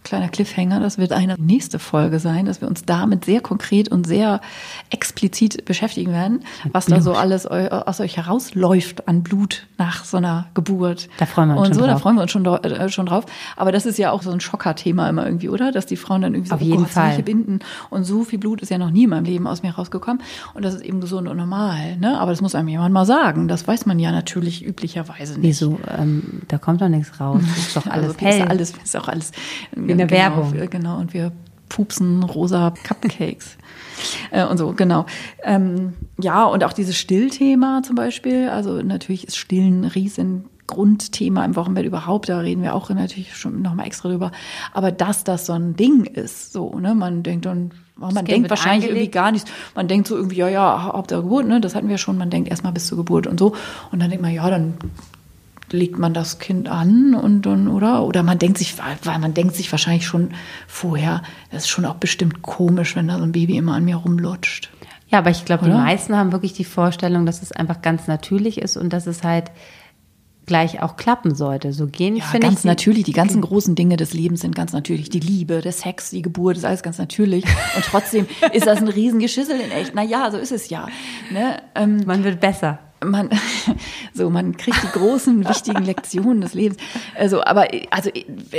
kleiner 0.09 0.29
Cliffhanger, 0.29 0.79
das 0.79 0.97
wird 0.97 1.11
eine 1.11 1.35
nächste 1.37 1.77
Folge 1.77 2.19
sein, 2.19 2.45
dass 2.45 2.61
wir 2.61 2.67
uns 2.67 2.83
damit 2.83 3.25
sehr 3.25 3.41
konkret 3.41 3.89
und 3.89 4.07
sehr 4.07 4.41
explizit 4.89 5.65
beschäftigen 5.65 6.11
werden, 6.11 6.43
was 6.71 6.87
da 6.87 6.99
so 6.99 7.13
alles 7.13 7.45
aus 7.45 7.99
euch 7.99 8.17
herausläuft 8.17 9.07
an 9.07 9.21
Blut 9.21 9.67
nach 9.77 10.03
so 10.03 10.17
einer 10.17 10.47
Geburt. 10.55 11.09
Da 11.19 11.27
freuen 11.27 11.49
wir 11.49 11.57
uns 11.57 11.69
und 11.69 11.73
schon 11.75 11.81
so, 11.81 11.85
da 11.85 11.93
drauf. 11.93 12.01
freuen 12.01 12.15
wir 12.15 12.23
uns 12.23 12.31
schon, 12.31 12.45
äh, 12.45 12.89
schon 12.89 13.05
drauf. 13.05 13.25
Aber 13.55 13.71
das 13.71 13.85
ist 13.85 13.99
ja 13.99 14.11
auch 14.11 14.23
so 14.23 14.31
ein 14.31 14.39
Schocker-Thema 14.39 15.07
immer 15.07 15.25
irgendwie, 15.25 15.49
oder? 15.49 15.71
Dass 15.71 15.85
die 15.85 15.95
Frauen 15.95 16.23
dann 16.23 16.33
irgendwie 16.33 16.49
so, 16.49 16.55
Auf 16.55 16.61
jeden 16.61 16.83
Gott, 16.83 16.89
Fall. 16.89 17.21
Binden 17.21 17.59
und 17.91 18.03
so 18.03 18.23
viel 18.23 18.39
Blut 18.39 18.61
ist 18.61 18.69
ja 18.69 18.79
noch 18.79 18.89
nie 18.89 19.03
in 19.03 19.11
meinem 19.11 19.25
Leben 19.25 19.45
aus 19.45 19.61
mir 19.61 19.71
rausgekommen. 19.71 20.23
Und 20.55 20.65
das 20.65 20.73
ist 20.73 20.81
eben 20.81 21.01
gesund 21.01 21.27
und 21.27 21.37
normal. 21.37 21.97
Ne? 21.97 22.19
Aber 22.19 22.31
das 22.31 22.41
muss 22.41 22.55
einem 22.55 22.67
jemand 22.67 22.93
mal 22.93 23.05
sagen. 23.05 23.47
Das 23.47 23.67
weiß 23.67 23.85
man 23.85 23.99
ja 23.99 24.11
natürlich 24.11 24.65
üblicherweise 24.65 25.33
nicht. 25.33 25.43
Wieso? 25.43 25.79
Ähm, 25.95 26.41
da 26.47 26.57
kommt 26.57 26.81
doch 26.81 26.89
nichts 26.89 27.19
raus. 27.19 27.41
Das 27.47 27.57
ist 27.59 27.75
doch 27.75 27.85
alles 27.91 28.15
also, 28.15 28.19
hell. 28.25 28.41
Ist 28.41 28.49
alles, 28.49 28.73
ist 28.83 28.97
auch 28.97 29.07
alles 29.07 29.31
Wie 29.75 29.98
eine 29.99 30.07
genau, 30.07 30.21
Werbung. 30.21 30.53
wir- 30.53 30.67
Genau, 30.67 30.97
und 30.99 31.13
wir 31.13 31.31
pupsen 31.69 32.23
rosa 32.23 32.73
Cupcakes. 32.83 33.57
äh, 34.31 34.45
und 34.45 34.57
so, 34.57 34.73
genau. 34.73 35.05
Ähm, 35.43 35.93
ja, 36.19 36.45
und 36.45 36.63
auch 36.63 36.73
dieses 36.73 36.97
Stillthema 36.97 37.81
zum 37.83 37.95
Beispiel. 37.95 38.49
Also 38.49 38.81
natürlich 38.81 39.27
ist 39.27 39.37
Stillen 39.37 39.81
ein 39.81 39.85
riesen 39.85 40.45
Grundthema 40.67 41.43
im 41.45 41.55
Wochenbett 41.55 41.85
überhaupt, 41.85 42.29
da 42.29 42.37
reden 42.39 42.61
wir 42.61 42.75
auch 42.75 42.89
natürlich 42.91 43.35
schon 43.35 43.63
nochmal 43.63 43.87
extra 43.87 44.07
drüber. 44.09 44.31
Aber 44.71 44.91
dass 44.91 45.23
das 45.23 45.47
so 45.47 45.53
ein 45.53 45.75
Ding 45.75 46.05
ist, 46.05 46.53
so, 46.53 46.77
ne, 46.77 46.93
man 46.93 47.23
denkt 47.23 47.47
dann, 47.47 47.71
oh, 47.99 48.09
man 48.13 48.23
denkt 48.25 48.51
wahrscheinlich 48.51 48.83
irgendwie 48.85 48.99
eingelegt. 48.99 49.13
gar 49.13 49.31
nichts. 49.31 49.51
Man 49.73 49.87
denkt 49.87 50.07
so 50.07 50.15
irgendwie, 50.15 50.35
ja, 50.37 50.47
ja, 50.47 50.91
Hauptsache 50.93 51.23
Geburt, 51.23 51.47
ne, 51.47 51.59
das 51.59 51.73
hatten 51.73 51.89
wir 51.89 51.97
schon, 51.97 52.19
man 52.19 52.29
denkt 52.29 52.49
erstmal 52.49 52.71
bis 52.71 52.85
zur 52.85 52.99
Geburt 52.99 53.25
und 53.25 53.39
so. 53.39 53.55
Und 53.91 53.99
dann 53.99 54.09
denkt 54.11 54.21
man, 54.21 54.31
ja, 54.31 54.47
dann 54.47 54.75
legt 55.73 55.97
man 55.97 56.13
das 56.13 56.39
Kind 56.39 56.67
an 56.69 57.13
und 57.15 57.43
dann, 57.45 57.67
oder? 57.67 58.03
Oder 58.05 58.23
man 58.23 58.39
denkt 58.39 58.57
sich, 58.57 58.75
weil 59.03 59.19
man 59.19 59.33
denkt 59.33 59.55
sich 59.55 59.71
wahrscheinlich 59.71 60.05
schon 60.05 60.31
vorher, 60.67 61.23
das 61.51 61.63
ist 61.63 61.69
schon 61.69 61.85
auch 61.85 61.95
bestimmt 61.95 62.41
komisch, 62.41 62.95
wenn 62.95 63.07
da 63.07 63.17
so 63.17 63.23
ein 63.23 63.31
Baby 63.31 63.57
immer 63.57 63.73
an 63.73 63.85
mir 63.85 63.95
rumlutscht. 63.97 64.69
Ja, 65.09 65.17
aber 65.19 65.31
ich 65.31 65.43
glaube, 65.43 65.65
die 65.65 65.71
meisten 65.71 66.15
haben 66.15 66.31
wirklich 66.31 66.53
die 66.53 66.63
Vorstellung, 66.65 67.25
dass 67.25 67.41
es 67.41 67.51
einfach 67.51 67.81
ganz 67.81 68.05
natürlich 68.07 68.59
ist 68.59 68.77
und 68.77 68.93
dass 68.93 69.07
es 69.07 69.23
halt 69.23 69.51
gleich 70.45 70.81
auch 70.81 70.97
klappen 70.97 71.35
sollte. 71.35 71.73
So 71.73 71.87
gehen 71.87 72.15
Ja, 72.15 72.23
finde 72.25 72.47
ganz 72.47 72.59
ich. 72.59 72.65
natürlich. 72.65 73.03
Die 73.03 73.13
ganzen 73.13 73.41
großen 73.41 73.75
Dinge 73.75 73.97
des 73.97 74.13
Lebens 74.13 74.41
sind 74.41 74.55
ganz 74.55 74.73
natürlich. 74.73 75.09
Die 75.09 75.19
Liebe, 75.19 75.61
der 75.61 75.71
Sex, 75.71 76.09
die 76.09 76.21
Geburt, 76.23 76.57
ist 76.57 76.65
alles 76.65 76.83
ganz 76.83 76.97
natürlich. 76.97 77.45
Und 77.75 77.85
trotzdem 77.85 78.27
ist 78.53 78.65
das 78.67 78.79
ein 78.79 78.87
Riesengeschissel 78.87 79.59
in 79.59 79.71
echt. 79.71 79.93
Na 79.95 80.03
ja, 80.03 80.29
so 80.31 80.37
ist 80.37 80.51
es 80.51 80.69
ja. 80.69 80.87
Ne? 81.31 81.61
Ähm, 81.75 82.01
Man 82.05 82.23
wird 82.23 82.39
besser. 82.39 82.79
Man 83.03 83.29
so 84.13 84.29
man 84.29 84.57
kriegt 84.57 84.81
die 84.83 84.99
großen 84.99 85.47
wichtigen 85.49 85.83
Lektionen 85.83 86.41
des 86.41 86.53
Lebens. 86.53 86.77
Also 87.17 87.43
aber 87.43 87.67
also 87.91 88.09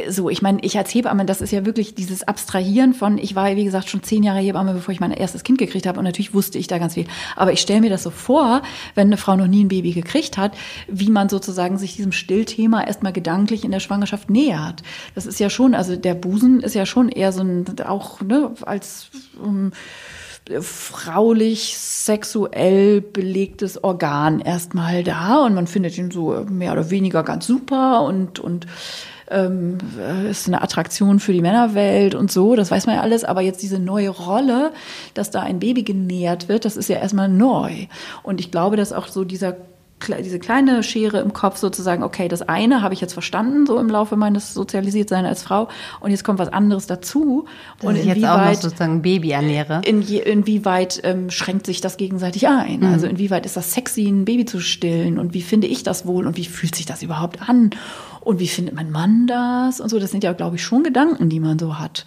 so 0.08 0.28
ich 0.28 0.42
meine 0.42 0.60
ich 0.62 0.76
als 0.78 0.94
Hebamme 0.94 1.24
das 1.24 1.40
ist 1.40 1.50
ja 1.50 1.64
wirklich 1.66 1.94
dieses 1.94 2.26
Abstrahieren 2.26 2.94
von 2.94 3.18
ich 3.18 3.34
war 3.34 3.54
wie 3.56 3.64
gesagt 3.64 3.88
schon 3.88 4.02
zehn 4.02 4.22
Jahre 4.22 4.40
Hebamme 4.40 4.74
bevor 4.74 4.92
ich 4.92 5.00
mein 5.00 5.12
erstes 5.12 5.44
Kind 5.44 5.58
gekriegt 5.58 5.86
habe. 5.86 5.98
Und 5.98 6.04
natürlich 6.04 6.34
wusste 6.34 6.58
ich 6.58 6.66
da 6.66 6.78
ganz 6.78 6.94
viel. 6.94 7.06
Aber 7.36 7.52
ich 7.52 7.60
stelle 7.60 7.80
mir 7.80 7.90
das 7.90 8.02
so 8.02 8.10
vor 8.10 8.62
wenn 8.94 9.08
eine 9.08 9.16
Frau 9.16 9.36
noch 9.36 9.46
nie 9.46 9.64
ein 9.64 9.68
Baby 9.68 9.92
gekriegt 9.92 10.38
hat 10.38 10.56
wie 10.88 11.10
man 11.10 11.28
sozusagen 11.28 11.78
sich 11.78 11.96
diesem 11.96 12.12
Stillthema 12.12 12.84
erstmal 12.84 13.12
gedanklich 13.12 13.64
in 13.64 13.70
der 13.70 13.80
Schwangerschaft 13.80 14.30
nähert 14.30 14.82
das 15.14 15.26
ist 15.26 15.40
ja 15.40 15.50
schon 15.50 15.74
also 15.74 15.96
der 15.96 16.14
Busen 16.14 16.60
ist 16.60 16.74
ja 16.74 16.86
schon 16.86 17.08
eher 17.08 17.32
so 17.32 17.42
ein 17.42 17.64
auch 17.86 18.20
ne 18.20 18.52
als 18.62 19.10
um, 19.42 19.72
fraulich 20.60 21.76
sexuell 21.78 23.00
belegtes 23.00 23.82
Organ 23.84 24.40
erstmal 24.40 25.04
da 25.04 25.44
und 25.44 25.54
man 25.54 25.66
findet 25.66 25.96
ihn 25.96 26.10
so 26.10 26.44
mehr 26.48 26.72
oder 26.72 26.90
weniger 26.90 27.22
ganz 27.22 27.46
super 27.46 28.02
und 28.02 28.40
und 28.40 28.66
ähm, 29.30 29.78
ist 30.28 30.48
eine 30.48 30.60
Attraktion 30.60 31.20
für 31.20 31.32
die 31.32 31.40
Männerwelt 31.40 32.14
und 32.14 32.32
so, 32.32 32.56
das 32.56 32.70
weiß 32.70 32.86
man 32.86 32.96
ja 32.96 33.02
alles, 33.02 33.24
aber 33.24 33.40
jetzt 33.40 33.62
diese 33.62 33.78
neue 33.78 34.10
Rolle, 34.10 34.72
dass 35.14 35.30
da 35.30 35.40
ein 35.40 35.60
Baby 35.60 35.84
genährt 35.84 36.48
wird, 36.48 36.64
das 36.64 36.76
ist 36.76 36.88
ja 36.88 36.96
erstmal 36.96 37.28
neu. 37.28 37.86
Und 38.24 38.40
ich 38.40 38.50
glaube, 38.50 38.76
dass 38.76 38.92
auch 38.92 39.06
so 39.06 39.24
dieser 39.24 39.56
diese 40.00 40.38
kleine 40.38 40.82
Schere 40.82 41.20
im 41.20 41.32
Kopf 41.32 41.56
sozusagen, 41.58 42.02
okay, 42.02 42.28
das 42.28 42.42
eine 42.42 42.82
habe 42.82 42.94
ich 42.94 43.00
jetzt 43.00 43.12
verstanden, 43.12 43.66
so 43.66 43.78
im 43.78 43.88
Laufe 43.88 44.16
meines 44.16 44.54
Sozialisiertseins 44.54 45.28
als 45.28 45.42
Frau, 45.42 45.68
und 46.00 46.10
jetzt 46.10 46.24
kommt 46.24 46.38
was 46.38 46.48
anderes 46.48 46.86
dazu. 46.86 47.46
Dass 47.78 47.90
und 47.90 47.96
ich 47.96 48.04
jetzt 48.04 48.24
auch 48.24 48.44
noch 48.44 48.54
sozusagen 48.54 49.02
Baby 49.02 49.30
ernähre. 49.30 49.82
in 49.84 50.02
je, 50.02 50.20
inwieweit 50.20 51.00
ähm, 51.04 51.30
schränkt 51.30 51.66
sich 51.66 51.80
das 51.80 51.96
gegenseitig 51.96 52.48
ein? 52.48 52.84
Also 52.84 53.06
inwieweit 53.06 53.46
ist 53.46 53.56
das 53.56 53.72
sexy, 53.72 54.06
ein 54.06 54.24
Baby 54.24 54.44
zu 54.44 54.60
stillen? 54.60 55.18
Und 55.18 55.34
wie 55.34 55.42
finde 55.42 55.66
ich 55.66 55.82
das 55.82 56.06
wohl? 56.06 56.26
Und 56.26 56.36
wie 56.36 56.44
fühlt 56.44 56.74
sich 56.74 56.86
das 56.86 57.02
überhaupt 57.02 57.48
an? 57.48 57.70
Und 58.20 58.38
wie 58.38 58.48
findet 58.48 58.74
mein 58.74 58.90
Mann 58.90 59.26
das? 59.26 59.80
Und 59.80 59.88
so, 59.88 59.98
das 59.98 60.10
sind 60.10 60.24
ja, 60.24 60.32
glaube 60.32 60.56
ich, 60.56 60.62
schon 60.62 60.82
Gedanken, 60.82 61.28
die 61.28 61.40
man 61.40 61.58
so 61.58 61.78
hat. 61.78 62.04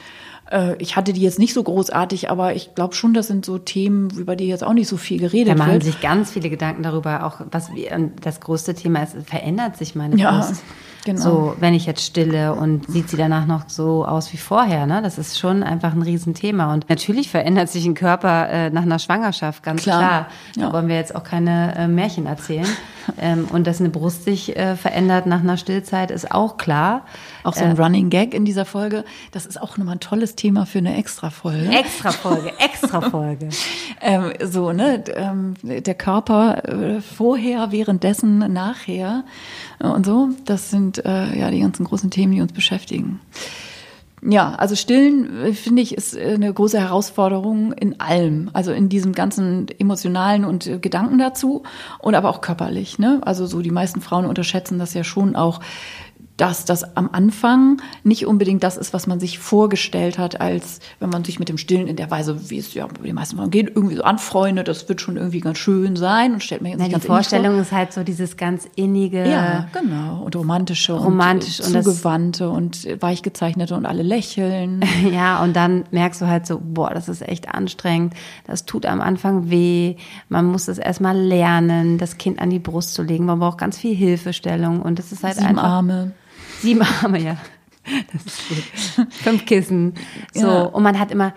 Äh, 0.53 0.75
Ich 0.79 0.95
hatte 0.95 1.11
die 1.13 1.21
jetzt 1.21 1.39
nicht 1.39 1.53
so 1.53 1.63
großartig, 1.63 2.29
aber 2.29 2.55
ich 2.55 2.75
glaube 2.75 2.93
schon, 2.95 3.13
das 3.13 3.27
sind 3.27 3.43
so 3.45 3.57
Themen, 3.57 4.09
über 4.11 4.35
die 4.35 4.47
jetzt 4.47 4.63
auch 4.63 4.73
nicht 4.73 4.87
so 4.87 4.97
viel 4.97 5.19
Da 5.19 5.27
geredet 5.27 5.57
machen 5.57 5.73
wird. 5.73 5.83
sich 5.83 5.99
ganz 5.99 6.31
viele 6.31 6.49
Gedanken 6.49 6.83
darüber, 6.83 7.25
auch 7.25 7.41
was 7.51 7.73
wir, 7.73 7.91
und 7.93 8.25
das 8.25 8.39
größte 8.39 8.73
Thema 8.75 9.03
ist, 9.03 9.15
verändert 9.25 9.77
sich 9.77 9.95
meine 9.95 10.15
Ja, 10.15 10.31
Brust. 10.39 10.63
genau. 11.05 11.21
So, 11.21 11.55
wenn 11.59 11.73
ich 11.73 11.85
jetzt 11.85 12.01
stille 12.05 12.53
und 12.53 12.89
sieht 12.89 13.09
sie 13.09 13.17
danach 13.17 13.45
noch 13.47 13.67
so 13.67 14.05
aus 14.05 14.31
wie 14.33 14.37
vorher, 14.37 14.85
ne? 14.85 15.01
Das 15.01 15.17
ist 15.17 15.39
schon 15.39 15.63
einfach 15.63 15.93
ein 15.93 16.01
Riesenthema. 16.01 16.71
Und 16.73 16.87
natürlich 16.89 17.29
verändert 17.29 17.69
sich 17.69 17.85
ein 17.85 17.95
Körper 17.95 18.49
äh, 18.49 18.69
nach 18.69 18.83
einer 18.83 18.99
Schwangerschaft, 18.99 19.63
ganz 19.63 19.81
Klar. 19.83 19.97
klar. 19.99 20.27
Da 20.55 20.61
Ja. 20.61 20.73
wollen 20.73 20.87
wir 20.87 20.95
jetzt 20.95 21.15
auch 21.15 21.23
keine 21.23 21.75
äh, 21.75 21.87
Märchen 21.87 22.25
erzählen. 22.27 22.67
Ähm, 23.19 23.47
und 23.51 23.67
dass 23.67 23.79
eine 23.79 23.89
Brust 23.89 24.23
sich 24.23 24.55
äh, 24.55 24.75
verändert 24.75 25.25
nach 25.25 25.41
einer 25.41 25.57
Stillzeit, 25.57 26.11
ist 26.11 26.31
auch 26.31 26.57
klar. 26.57 27.05
Auch 27.43 27.53
so 27.53 27.63
ein 27.63 27.77
Running 27.77 28.09
Gag 28.09 28.33
in 28.33 28.45
dieser 28.45 28.65
Folge. 28.65 29.03
Das 29.31 29.45
ist 29.45 29.61
auch 29.61 29.77
nochmal 29.77 29.95
ein 29.95 29.99
tolles 29.99 30.35
Thema 30.35 30.65
für 30.65 30.77
eine 30.77 30.95
Extra-Folge. 30.95 31.69
Extra 31.69 32.11
Folge, 32.11 32.53
extra 32.59 33.01
Folge. 33.01 33.49
Ähm, 34.05 34.33
so, 34.43 34.73
ne, 34.73 35.03
ähm, 35.15 35.53
der 35.63 35.93
Körper 35.93 36.67
äh, 36.67 37.01
vorher, 37.01 37.71
währenddessen, 37.71 38.39
nachher 38.51 39.23
äh, 39.79 39.87
und 39.87 40.05
so. 40.05 40.29
Das 40.45 40.69
sind 40.69 41.05
äh, 41.05 41.37
ja 41.37 41.51
die 41.51 41.61
ganzen 41.61 41.85
großen 41.85 42.11
Themen, 42.11 42.33
die 42.33 42.41
uns 42.41 42.51
beschäftigen. 42.51 43.21
Ja, 44.25 44.55
also 44.55 44.75
Stillen, 44.75 45.43
äh, 45.43 45.53
finde 45.53 45.81
ich, 45.81 45.97
ist 45.97 46.15
äh, 46.15 46.33
eine 46.35 46.53
große 46.53 46.79
Herausforderung 46.79 47.73
in 47.73 47.99
allem. 47.99 48.49
Also 48.53 48.71
in 48.71 48.87
diesem 48.87 49.13
ganzen 49.13 49.67
emotionalen 49.79 50.45
und 50.45 50.65
äh, 50.67 50.79
Gedanken 50.79 51.17
dazu 51.17 51.63
und 51.99 52.15
aber 52.15 52.29
auch 52.29 52.41
körperlich. 52.41 52.99
Ne? 52.99 53.19
Also 53.23 53.45
so 53.45 53.61
die 53.61 53.71
meisten 53.71 54.01
Frauen 54.01 54.25
unterschätzen 54.25 54.79
das 54.79 54.93
ja 54.93 55.03
schon 55.03 55.35
auch 55.35 55.59
dass 56.37 56.65
das 56.65 56.95
am 56.97 57.09
Anfang 57.11 57.81
nicht 58.03 58.25
unbedingt 58.25 58.63
das 58.63 58.75
ist, 58.75 58.91
was 58.93 59.05
man 59.05 59.19
sich 59.19 59.37
vorgestellt 59.37 60.17
hat, 60.17 60.41
als 60.41 60.79
wenn 60.99 61.09
man 61.09 61.23
sich 61.23 61.37
mit 61.39 61.47
dem 61.47 61.59
Stillen 61.59 61.87
in 61.87 61.95
der 61.95 62.09
Weise, 62.09 62.49
wie 62.49 62.57
es 62.57 62.73
ja 62.73 62.87
den 62.87 63.13
meisten 63.13 63.37
Frauen 63.37 63.51
geht, 63.51 63.75
irgendwie 63.75 63.95
so 63.95 64.03
anfreundet, 64.03 64.67
das 64.67 64.89
wird 64.89 64.99
schon 64.99 65.17
irgendwie 65.17 65.41
ganz 65.41 65.59
schön 65.59 65.95
sein 65.95 66.33
und 66.33 66.43
stellt 66.43 66.61
mir 66.61 66.69
jetzt 66.69 66.79
Na, 66.79 66.85
nicht 66.85 66.95
die 66.95 66.99
ganz 66.99 67.05
Vorstellung 67.05 67.53
vor. 67.53 67.61
ist 67.61 67.71
halt 67.71 67.93
so 67.93 68.03
dieses 68.03 68.35
ganz 68.35 68.67
innige. 68.75 69.29
Ja, 69.29 69.67
genau. 69.73 70.23
Und 70.23 70.35
romantische 70.35 70.93
Romantisch 70.93 71.59
und, 71.59 71.75
und 71.75 71.83
zugewandte 71.83 72.49
und 72.49 72.87
weich 73.01 73.21
gezeichnete 73.21 73.75
und 73.75 73.85
alle 73.85 74.03
lächeln. 74.03 74.81
Ja, 75.11 75.43
und 75.43 75.55
dann 75.55 75.83
merkst 75.91 76.21
du 76.21 76.27
halt 76.27 76.47
so, 76.47 76.59
boah, 76.63 76.91
das 76.91 77.09
ist 77.09 77.27
echt 77.27 77.53
anstrengend. 77.53 78.13
Das 78.47 78.65
tut 78.65 78.85
am 78.85 79.01
Anfang 79.01 79.49
weh. 79.49 79.95
Man 80.29 80.45
muss 80.45 80.67
es 80.67 80.77
erstmal 80.77 81.17
lernen, 81.17 81.97
das 81.97 82.17
Kind 82.17 82.39
an 82.39 82.49
die 82.49 82.59
Brust 82.59 82.93
zu 82.93 83.03
legen. 83.03 83.25
Man 83.25 83.39
braucht 83.39 83.57
ganz 83.57 83.77
viel 83.77 83.95
Hilfestellung 83.95 84.81
und 84.81 84.99
es 84.99 85.11
ist 85.11 85.23
halt 85.23 85.35
Sieben 85.35 85.47
einfach. 85.47 85.63
Arme. 85.63 86.11
Sieben 86.63 86.81
Arme, 87.03 87.19
ja. 87.21 87.37
Das 88.13 88.25
ist 88.25 88.47
gut. 88.49 89.07
Fünf 89.13 89.45
Kissen. 89.45 89.93
So. 90.33 90.47
Ja. 90.47 90.61
Und 90.63 90.83
man 90.83 90.97
hat 90.99 91.11
immer 91.11 91.33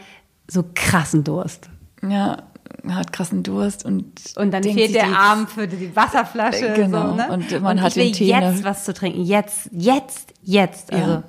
so 0.48 0.64
krassen 0.74 1.24
Durst. 1.24 1.68
Ja, 2.08 2.44
hat 2.88 3.12
krassen 3.12 3.42
Durst 3.42 3.84
und 3.84 4.04
Und 4.36 4.52
dann 4.52 4.62
fehlt 4.62 4.94
der 4.94 5.06
die- 5.06 5.12
Arm 5.14 5.48
für 5.48 5.66
die 5.66 5.94
Wasserflasche. 5.96 6.72
Genau. 6.74 7.08
So, 7.10 7.14
ne? 7.16 7.28
Und 7.30 7.60
man 7.62 7.82
hat 7.82 7.90
ich 7.92 7.96
will 7.96 8.04
den 8.06 8.12
Tee 8.12 8.30
in 8.30 8.40
der- 8.40 8.52
jetzt 8.52 8.62
was 8.64 8.84
zu 8.84 8.94
trinken. 8.94 9.22
Jetzt, 9.24 9.68
jetzt, 9.72 10.32
jetzt. 10.42 10.92
Also, 10.92 11.10
Ja. 11.14 11.22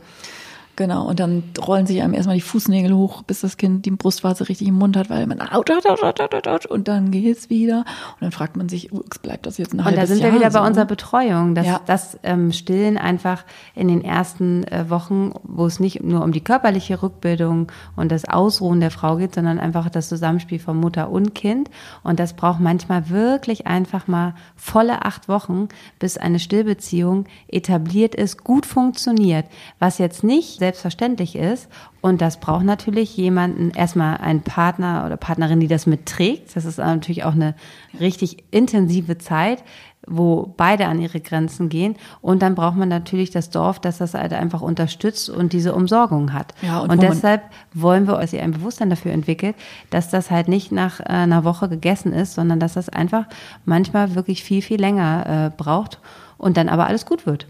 Genau, 0.78 1.08
und 1.08 1.20
dann 1.20 1.44
rollen 1.60 1.88
sich 1.88 2.04
einem 2.04 2.14
erstmal 2.14 2.36
die 2.36 2.42
Fußnägel 2.42 2.96
hoch, 2.96 3.24
bis 3.24 3.42
das 3.42 3.58
Kind 3.58 3.86
die 3.88 3.92
Brustwarze 3.92 4.48
richtig 4.48 4.68
im 4.68 4.76
Mund 4.76 4.96
hat, 4.96 5.10
weil 5.10 5.26
man 5.26 5.42
out, 5.42 5.72
out, 5.72 5.86
out, 5.88 6.04
out, 6.04 6.22
out, 6.22 6.48
out, 6.48 6.66
und 6.68 6.88
dann 6.88 7.10
geht's 7.10 7.50
wieder. 7.50 7.80
Und 7.80 8.22
dann 8.22 8.32
fragt 8.32 8.56
man 8.56 8.70
sich, 8.70 8.94
ups, 8.94 9.18
bleibt 9.18 9.48
das 9.48 9.58
jetzt 9.58 9.74
ein 9.74 9.80
Und 9.80 9.98
da 9.98 10.06
sind 10.06 10.20
Jahr 10.20 10.32
wir 10.32 10.40
wieder 10.40 10.52
bei 10.52 10.60
so? 10.60 10.66
unserer 10.66 10.86
Betreuung, 10.86 11.56
dass 11.56 11.66
Ja. 11.66 11.82
das 11.88 12.20
ähm, 12.22 12.52
Stillen 12.52 13.00
einfach 13.00 13.44
in 13.74 13.88
den 13.88 14.04
ersten 14.04 14.66
äh, 14.66 14.88
Wochen, 14.92 15.32
wo 15.42 15.66
es 15.66 15.80
nicht 15.80 16.04
nur 16.04 16.24
um 16.24 16.32
die 16.32 16.42
körperliche 16.44 17.02
Rückbildung 17.02 17.72
und 17.96 18.12
das 18.12 18.26
Ausruhen 18.26 18.80
der 18.80 18.92
Frau 18.92 19.16
geht, 19.16 19.34
sondern 19.34 19.58
einfach 19.60 19.90
das 19.90 20.08
Zusammenspiel 20.10 20.60
von 20.60 20.78
Mutter 20.78 21.10
und 21.10 21.34
Kind. 21.34 21.72
Und 22.04 22.20
das 22.20 22.34
braucht 22.34 22.60
manchmal 22.60 23.10
wirklich 23.10 23.66
einfach 23.66 24.08
mal 24.08 24.36
volle 24.56 25.04
acht 25.06 25.28
Wochen, 25.28 25.70
bis 25.98 26.20
eine 26.20 26.38
Stillbeziehung 26.38 27.26
etabliert 27.48 28.14
ist, 28.14 28.44
gut 28.44 28.68
funktioniert, 28.68 29.48
was 29.80 29.98
jetzt 29.98 30.24
nicht 30.24 30.62
selbstverständlich 30.68 31.36
ist. 31.38 31.70
Und 32.02 32.22
das 32.22 32.40
braucht 32.40 32.66
natürlich 32.66 33.16
jemanden, 33.16 33.72
erstmal 33.72 34.18
einen 34.18 34.42
Partner 34.42 35.04
oder 35.06 35.16
Partnerin, 35.16 35.62
die 35.62 35.68
das 35.68 35.88
mitträgt. 35.88 36.56
Das 36.56 36.66
ist 36.66 36.78
natürlich 36.78 37.24
auch 37.24 37.34
eine 37.34 37.56
richtig 38.00 38.44
intensive 38.52 39.18
Zeit, 39.18 39.64
wo 40.06 40.54
beide 40.58 40.88
an 40.88 41.00
ihre 41.00 41.22
Grenzen 41.22 41.70
gehen. 41.70 41.96
Und 42.22 42.42
dann 42.42 42.56
braucht 42.56 42.76
man 42.76 42.90
natürlich 42.90 43.32
das 43.32 43.50
Dorf, 43.50 43.80
das 43.80 43.98
das 43.98 44.14
halt 44.14 44.34
einfach 44.34 44.62
unterstützt 44.62 45.30
und 45.30 45.54
diese 45.54 45.74
Umsorgung 45.74 46.34
hat. 46.34 46.54
Ja, 46.62 46.80
und 46.80 46.92
und 46.92 47.02
deshalb 47.02 47.44
wollen 47.74 48.08
wir, 48.08 48.20
dass 48.20 48.34
ihr 48.34 48.44
ein 48.44 48.52
Bewusstsein 48.52 48.90
dafür 48.90 49.14
entwickelt, 49.14 49.56
dass 49.90 50.10
das 50.10 50.32
halt 50.32 50.50
nicht 50.50 50.74
nach 50.74 51.00
äh, 51.00 51.04
einer 51.06 51.46
Woche 51.46 51.70
gegessen 51.70 52.12
ist, 52.12 52.34
sondern 52.34 52.60
dass 52.60 52.74
das 52.74 52.90
einfach 52.90 53.26
manchmal 53.64 54.16
wirklich 54.16 54.44
viel, 54.44 54.62
viel 54.62 54.80
länger 54.80 55.52
äh, 55.54 55.56
braucht 55.56 56.00
und 56.38 56.58
dann 56.58 56.68
aber 56.68 56.88
alles 56.88 57.06
gut 57.06 57.26
wird. 57.26 57.48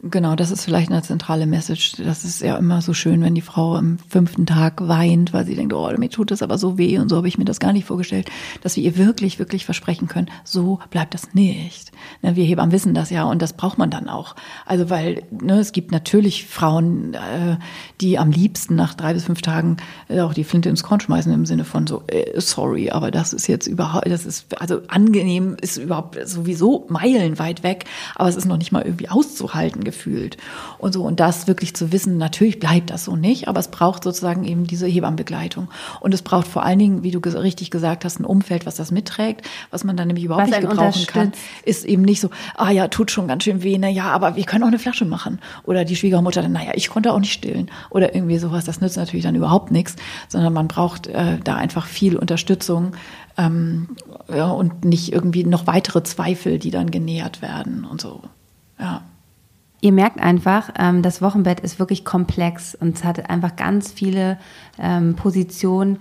Genau, 0.00 0.36
das 0.36 0.52
ist 0.52 0.64
vielleicht 0.64 0.92
eine 0.92 1.02
zentrale 1.02 1.44
Message. 1.44 1.96
Das 1.96 2.24
ist 2.24 2.40
ja 2.40 2.56
immer 2.56 2.82
so 2.82 2.94
schön, 2.94 3.20
wenn 3.20 3.34
die 3.34 3.40
Frau 3.40 3.74
am 3.74 3.98
fünften 4.08 4.46
Tag 4.46 4.86
weint, 4.86 5.32
weil 5.32 5.44
sie 5.44 5.56
denkt, 5.56 5.72
oh, 5.72 5.90
mir 5.98 6.08
tut 6.08 6.30
das 6.30 6.40
aber 6.40 6.56
so 6.56 6.78
weh 6.78 6.98
und 6.98 7.08
so 7.08 7.16
habe 7.16 7.26
ich 7.26 7.36
mir 7.36 7.44
das 7.44 7.58
gar 7.58 7.72
nicht 7.72 7.86
vorgestellt, 7.86 8.30
dass 8.62 8.76
wir 8.76 8.84
ihr 8.84 8.96
wirklich, 8.96 9.40
wirklich 9.40 9.64
versprechen 9.64 10.06
können, 10.06 10.30
so 10.44 10.78
bleibt 10.90 11.14
das 11.14 11.34
nicht. 11.34 11.90
Ne, 12.22 12.36
wir 12.36 12.44
Hebammen 12.44 12.70
wissen 12.70 12.94
das 12.94 13.10
ja 13.10 13.24
und 13.24 13.42
das 13.42 13.54
braucht 13.54 13.76
man 13.76 13.90
dann 13.90 14.08
auch. 14.08 14.36
Also 14.66 14.88
weil 14.88 15.24
ne, 15.32 15.58
es 15.58 15.72
gibt 15.72 15.90
natürlich 15.90 16.46
Frauen, 16.46 17.14
äh, 17.14 17.56
die 18.00 18.18
am 18.20 18.30
liebsten 18.30 18.76
nach 18.76 18.94
drei 18.94 19.14
bis 19.14 19.24
fünf 19.24 19.42
Tagen 19.42 19.78
äh, 20.06 20.20
auch 20.20 20.32
die 20.32 20.44
Flinte 20.44 20.68
ins 20.68 20.84
Korn 20.84 21.00
schmeißen 21.00 21.32
im 21.32 21.44
Sinne 21.44 21.64
von 21.64 21.88
so, 21.88 22.04
äh, 22.06 22.40
sorry, 22.40 22.90
aber 22.90 23.10
das 23.10 23.32
ist 23.32 23.48
jetzt 23.48 23.66
überhaupt, 23.66 24.08
das 24.08 24.26
ist, 24.26 24.60
also 24.60 24.80
angenehm 24.86 25.56
ist 25.60 25.76
überhaupt 25.76 26.16
sowieso 26.24 26.86
meilenweit 26.88 27.64
weg, 27.64 27.86
aber 28.14 28.28
es 28.28 28.36
ist 28.36 28.44
noch 28.44 28.58
nicht 28.58 28.70
mal 28.70 28.82
irgendwie 28.82 29.08
auszuhalten 29.08 29.87
gefühlt. 29.88 30.36
Und 30.76 30.92
so, 30.92 31.02
und 31.02 31.18
das 31.18 31.46
wirklich 31.46 31.74
zu 31.74 31.92
wissen, 31.92 32.18
natürlich 32.18 32.60
bleibt 32.60 32.90
das 32.90 33.06
so 33.06 33.16
nicht, 33.16 33.48
aber 33.48 33.58
es 33.58 33.68
braucht 33.68 34.04
sozusagen 34.04 34.44
eben 34.44 34.66
diese 34.66 34.86
Hebammenbegleitung. 34.86 35.68
Und 36.00 36.12
es 36.12 36.20
braucht 36.20 36.46
vor 36.46 36.62
allen 36.62 36.78
Dingen, 36.78 37.02
wie 37.02 37.10
du 37.10 37.18
richtig 37.18 37.70
gesagt 37.70 38.04
hast, 38.04 38.20
ein 38.20 38.26
Umfeld, 38.26 38.66
was 38.66 38.74
das 38.74 38.90
mitträgt, 38.90 39.48
was 39.70 39.84
man 39.84 39.96
dann 39.96 40.08
nämlich 40.08 40.26
überhaupt 40.26 40.50
Was 40.50 40.60
nicht 40.60 40.68
gebrauchen 40.68 41.06
kann, 41.06 41.32
ist 41.64 41.86
eben 41.86 42.02
nicht 42.02 42.20
so, 42.20 42.28
ah 42.54 42.70
ja, 42.70 42.88
tut 42.88 43.10
schon 43.10 43.28
ganz 43.28 43.44
schön 43.44 43.62
weh, 43.62 43.78
na 43.78 43.88
ja, 43.88 44.10
aber 44.10 44.36
wir 44.36 44.44
können 44.44 44.62
auch 44.64 44.68
eine 44.68 44.78
Flasche 44.78 45.06
machen. 45.06 45.40
Oder 45.64 45.86
die 45.86 45.96
Schwiegermutter 45.96 46.42
dann, 46.42 46.52
naja, 46.52 46.72
ich 46.74 46.90
konnte 46.90 47.14
auch 47.14 47.20
nicht 47.20 47.32
stillen. 47.32 47.70
Oder 47.88 48.14
irgendwie 48.14 48.38
sowas, 48.38 48.66
das 48.66 48.82
nützt 48.82 48.98
natürlich 48.98 49.24
dann 49.24 49.34
überhaupt 49.34 49.70
nichts, 49.70 49.96
sondern 50.28 50.52
man 50.52 50.68
braucht 50.68 51.06
äh, 51.06 51.38
da 51.42 51.54
einfach 51.56 51.86
viel 51.86 52.16
Unterstützung 52.16 52.92
ähm, 53.38 53.96
ja, 54.28 54.50
und 54.50 54.84
nicht 54.84 55.12
irgendwie 55.12 55.44
noch 55.44 55.66
weitere 55.66 56.02
Zweifel, 56.02 56.58
die 56.58 56.70
dann 56.70 56.90
genährt 56.90 57.40
werden 57.40 57.84
und 57.84 58.00
so. 58.00 58.22
Ja. 58.78 59.02
Ihr 59.80 59.92
merkt 59.92 60.18
einfach, 60.18 60.70
ähm, 60.78 61.02
das 61.02 61.22
Wochenbett 61.22 61.60
ist 61.60 61.78
wirklich 61.78 62.04
komplex 62.04 62.74
und 62.74 62.96
es 62.96 63.04
hat 63.04 63.30
einfach 63.30 63.54
ganz 63.54 63.92
viele 63.92 64.38
ähm, 64.78 65.14
Positionen, 65.14 65.98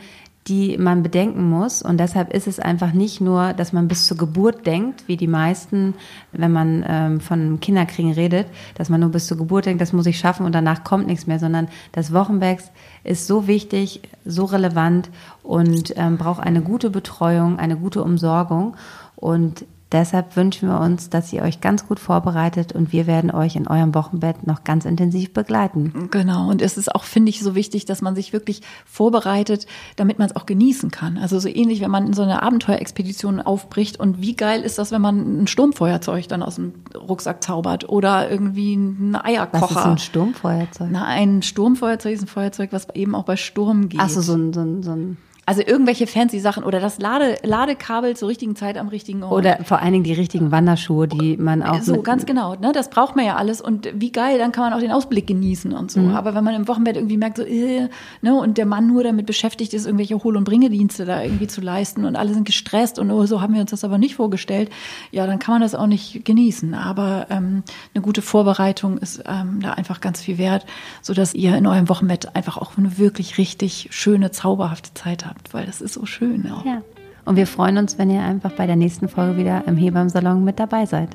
die 0.48 0.78
man 0.78 1.04
bedenken 1.04 1.48
muss. 1.50 1.82
Und 1.82 2.00
deshalb 2.00 2.34
ist 2.34 2.48
es 2.48 2.60
einfach 2.60 2.94
nicht 2.94 3.20
nur, 3.22 3.54
dass 3.54 3.74
man 3.74 3.88
bis 3.88 4.08
zur 4.08 4.18
Geburt 4.18 4.66
denkt, 4.66 5.04
wie 5.08 5.18
die 5.18 5.28
meisten, 5.28 5.94
wenn 6.32 6.52
man 6.52 6.86
ähm, 6.88 7.20
von 7.20 7.60
Kinderkriegen 7.60 8.14
redet, 8.14 8.48
dass 8.76 8.90
man 8.90 9.02
nur 9.02 9.10
bis 9.10 9.28
zur 9.28 9.38
Geburt 9.38 9.66
denkt, 9.66 9.82
das 9.82 9.94
muss 9.94 10.06
ich 10.06 10.18
schaffen 10.18 10.46
und 10.46 10.56
danach 10.56 10.84
kommt 10.84 11.06
nichts 11.06 11.28
mehr, 11.28 11.38
sondern 11.38 11.68
das 11.92 12.14
Wochenbett 12.14 12.64
ist 13.04 13.28
so 13.28 13.46
wichtig, 13.46 14.02
so 14.26 14.46
relevant 14.46 15.10
und 15.44 15.94
braucht 16.18 16.42
eine 16.42 16.62
gute 16.62 16.90
Betreuung, 16.90 17.60
eine 17.60 17.78
gute 17.78 18.02
Umsorgung. 18.02 18.76
Und 19.16 19.66
Deshalb 19.92 20.36
wünschen 20.36 20.68
wir 20.68 20.82
uns, 20.82 21.10
dass 21.10 21.32
ihr 21.32 21.44
euch 21.44 21.62
ganz 21.62 21.88
gut 21.88 22.00
vorbereitet 22.00 22.74
und 22.74 22.92
wir 22.92 23.08
werden 23.08 23.32
euch 23.32 23.56
in 23.56 23.68
eurem 23.68 23.96
Wochenbett 23.96 24.46
noch 24.46 24.66
ganz 24.66 24.84
intensiv 24.84 25.32
begleiten. 25.34 26.10
Genau. 26.12 26.50
Und 26.50 26.62
es 26.62 26.78
ist 26.78 26.94
auch, 26.94 27.04
finde 27.06 27.30
ich, 27.30 27.40
so 27.42 27.56
wichtig, 27.56 27.86
dass 27.86 28.02
man 28.02 28.14
sich 28.14 28.34
wirklich 28.34 28.62
vorbereitet, 28.86 29.66
damit 29.96 30.20
man 30.20 30.30
es 30.30 30.36
auch 30.36 30.46
genießen 30.46 30.92
kann. 30.92 31.18
Also 31.18 31.40
so 31.40 31.48
ähnlich, 31.48 31.80
wenn 31.80 31.92
man 31.92 32.08
in 32.08 32.14
so 32.14 32.22
eine 32.22 32.44
Abenteuerexpedition 32.44 33.40
aufbricht 33.40 33.98
und 33.98 34.22
wie 34.22 34.36
geil 34.36 34.62
ist 34.62 34.78
das, 34.78 34.92
wenn 34.92 35.02
man 35.02 35.44
ein 35.44 35.48
Sturmfeuerzeug 35.48 36.28
dann 36.28 36.44
aus 36.44 36.56
dem 36.56 36.74
Rucksack 36.94 37.42
zaubert 37.42 37.88
oder 37.88 38.30
irgendwie 38.30 38.76
ein 38.76 39.16
Eierkocher. 39.16 39.62
Was 39.62 39.72
ist 39.72 39.78
ein 39.78 39.98
Sturmfeuerzeug? 40.00 40.90
Na, 40.92 41.06
ein 41.06 41.44
Sturmfeuerzeug 41.44 42.14
ist 42.14 42.24
ein 42.24 42.28
Feuerzeug, 42.28 42.74
was 42.74 42.90
eben 42.94 43.16
auch 43.16 43.24
bei 43.24 43.38
Sturm 43.38 43.88
geht. 43.88 44.02
Ach 44.04 44.10
so, 44.10 44.20
so 44.20 44.34
ein, 44.34 44.52
so 44.52 44.60
ein, 44.60 44.84
so 44.84 44.92
ein 44.92 45.18
Also 45.48 45.62
irgendwelche 45.66 46.08
fancy 46.08 46.40
Sachen 46.40 46.66
oder 46.66 46.82
das 46.82 47.00
Lade, 47.00 47.38
Ladekabel 47.42 48.18
zur 48.18 48.28
richtigen 48.28 48.58
Zeit 48.58 48.78
am 48.78 48.90
richtigen 48.90 49.24
Ort. 49.24 49.32
oder 49.32 49.64
vor 49.64 49.80
allen 49.80 49.94
Dingen 49.94 50.04
die 50.04 50.14
richtigen 50.14 50.52
Wanderschuhe, 50.52 51.08
die 51.08 51.38
man 51.38 51.64
auch 51.64 51.82
so, 51.82 52.02
ganz 52.02 52.26
genau. 52.26 52.56
Ne? 52.56 52.74
Das 52.74 52.90
braucht 52.90 53.16
man 53.16 53.26
ja 53.26 53.38
alles. 53.38 53.62
Und 53.62 53.90
wie 53.94 54.12
geil, 54.12 54.40
dann 54.40 54.52
kann 54.52 54.66
man 54.66 54.74
auch 54.74 54.82
den 54.82 54.92
Ausblick 54.92 55.26
genießen 55.26 55.72
und 55.72 55.90
so. 55.90 56.02
Aber 56.02 56.36
wenn 56.36 56.44
man 56.44 56.54
im 56.54 56.68
Wochenbett 56.68 56.98
irgendwie 56.98 57.16
merkt, 57.16 57.38
so, 57.38 57.44
äh, 57.44 57.88
ne, 58.22 58.36
und 58.36 58.58
der 58.58 58.66
Mann 58.66 58.88
nur 58.88 59.04
damit 59.04 59.26
beschäftigt 59.26 59.74
ist, 59.74 59.86
irgendwelche 59.86 60.22
Hohl- 60.24 60.36
und 60.36 60.44
Bringedienste 60.44 61.06
da 61.06 61.22
irgendwie 61.22 61.48
zu 61.48 61.62
leisten 61.62 62.06
und 62.06 62.16
alle 62.16 62.34
sind 62.34 62.46
gestresst 62.46 63.00
und 63.00 63.10
oh, 63.12 63.26
so 63.26 63.40
haben 63.42 63.54
wir 63.54 63.62
uns 63.62 63.72
das 63.72 63.84
aber 63.84 63.98
nicht 63.98 64.16
vorgestellt, 64.16 64.70
ja, 65.12 65.26
dann 65.28 65.40
kann 65.40 65.56
man 65.56 65.62
das 65.62 65.76
auch 65.76 65.88
nicht 65.88 66.26
genießen. 66.26 66.74
Aber 66.74 67.28
ähm, 67.30 67.64
eine 67.94 68.02
gute 68.02 68.22
Vorbereitung 68.22 68.98
ist 68.98 69.24
ähm, 69.26 69.60
da 69.62 69.74
einfach 69.74 70.02
ganz 70.02 70.22
viel 70.22 70.38
wert, 70.38 70.66
sodass 71.02 71.34
ihr 71.34 71.56
in 71.56 71.68
eurem 71.68 71.88
Wochenbett 71.88 72.36
einfach 72.36 72.58
auch 72.58 72.78
eine 72.78 72.98
wirklich 72.98 73.38
richtig 73.38 73.90
schöne, 73.92 74.32
zauberhafte 74.32 74.94
Zeit 74.94 75.26
habt, 75.26 75.37
weil 75.52 75.66
das 75.66 75.82
ist 75.82 75.94
so 75.94 76.06
schön 76.06 76.50
auch. 76.52 76.66
Ja. 76.66 76.82
Und 77.26 77.36
wir 77.36 77.48
freuen 77.48 77.78
uns, 77.78 77.98
wenn 77.98 78.10
ihr 78.10 78.22
einfach 78.22 78.54
bei 78.54 78.66
der 78.68 78.78
nächsten 78.78 79.10
Folge 79.10 79.38
wieder 79.38 79.68
im 79.68 79.76
Hebammsalon 79.76 80.44
mit 80.44 80.60
dabei 80.60 80.86
seid. 80.86 81.10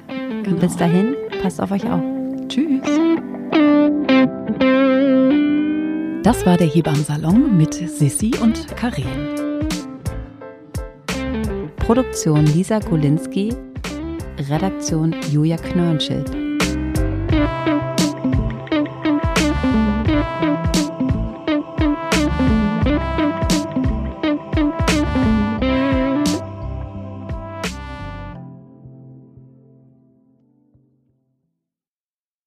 Und 0.46 0.60
bis 0.60 0.76
dahin, 0.76 1.14
passt 1.42 1.60
auf 1.60 1.70
euch 1.70 1.84
auf. 1.90 2.02
Tschüss. 2.48 2.82
Das 6.22 6.46
war 6.46 6.56
der 6.56 6.66
Hebammsalon 6.66 7.56
mit 7.56 7.74
Sissi 7.74 8.32
und 8.42 8.66
Karin. 8.76 9.06
Produktion 11.76 12.46
Lisa 12.46 12.78
Golinski, 12.78 13.54
Redaktion 14.50 15.14
Julia 15.30 15.56
Knörnschild. 15.56 16.41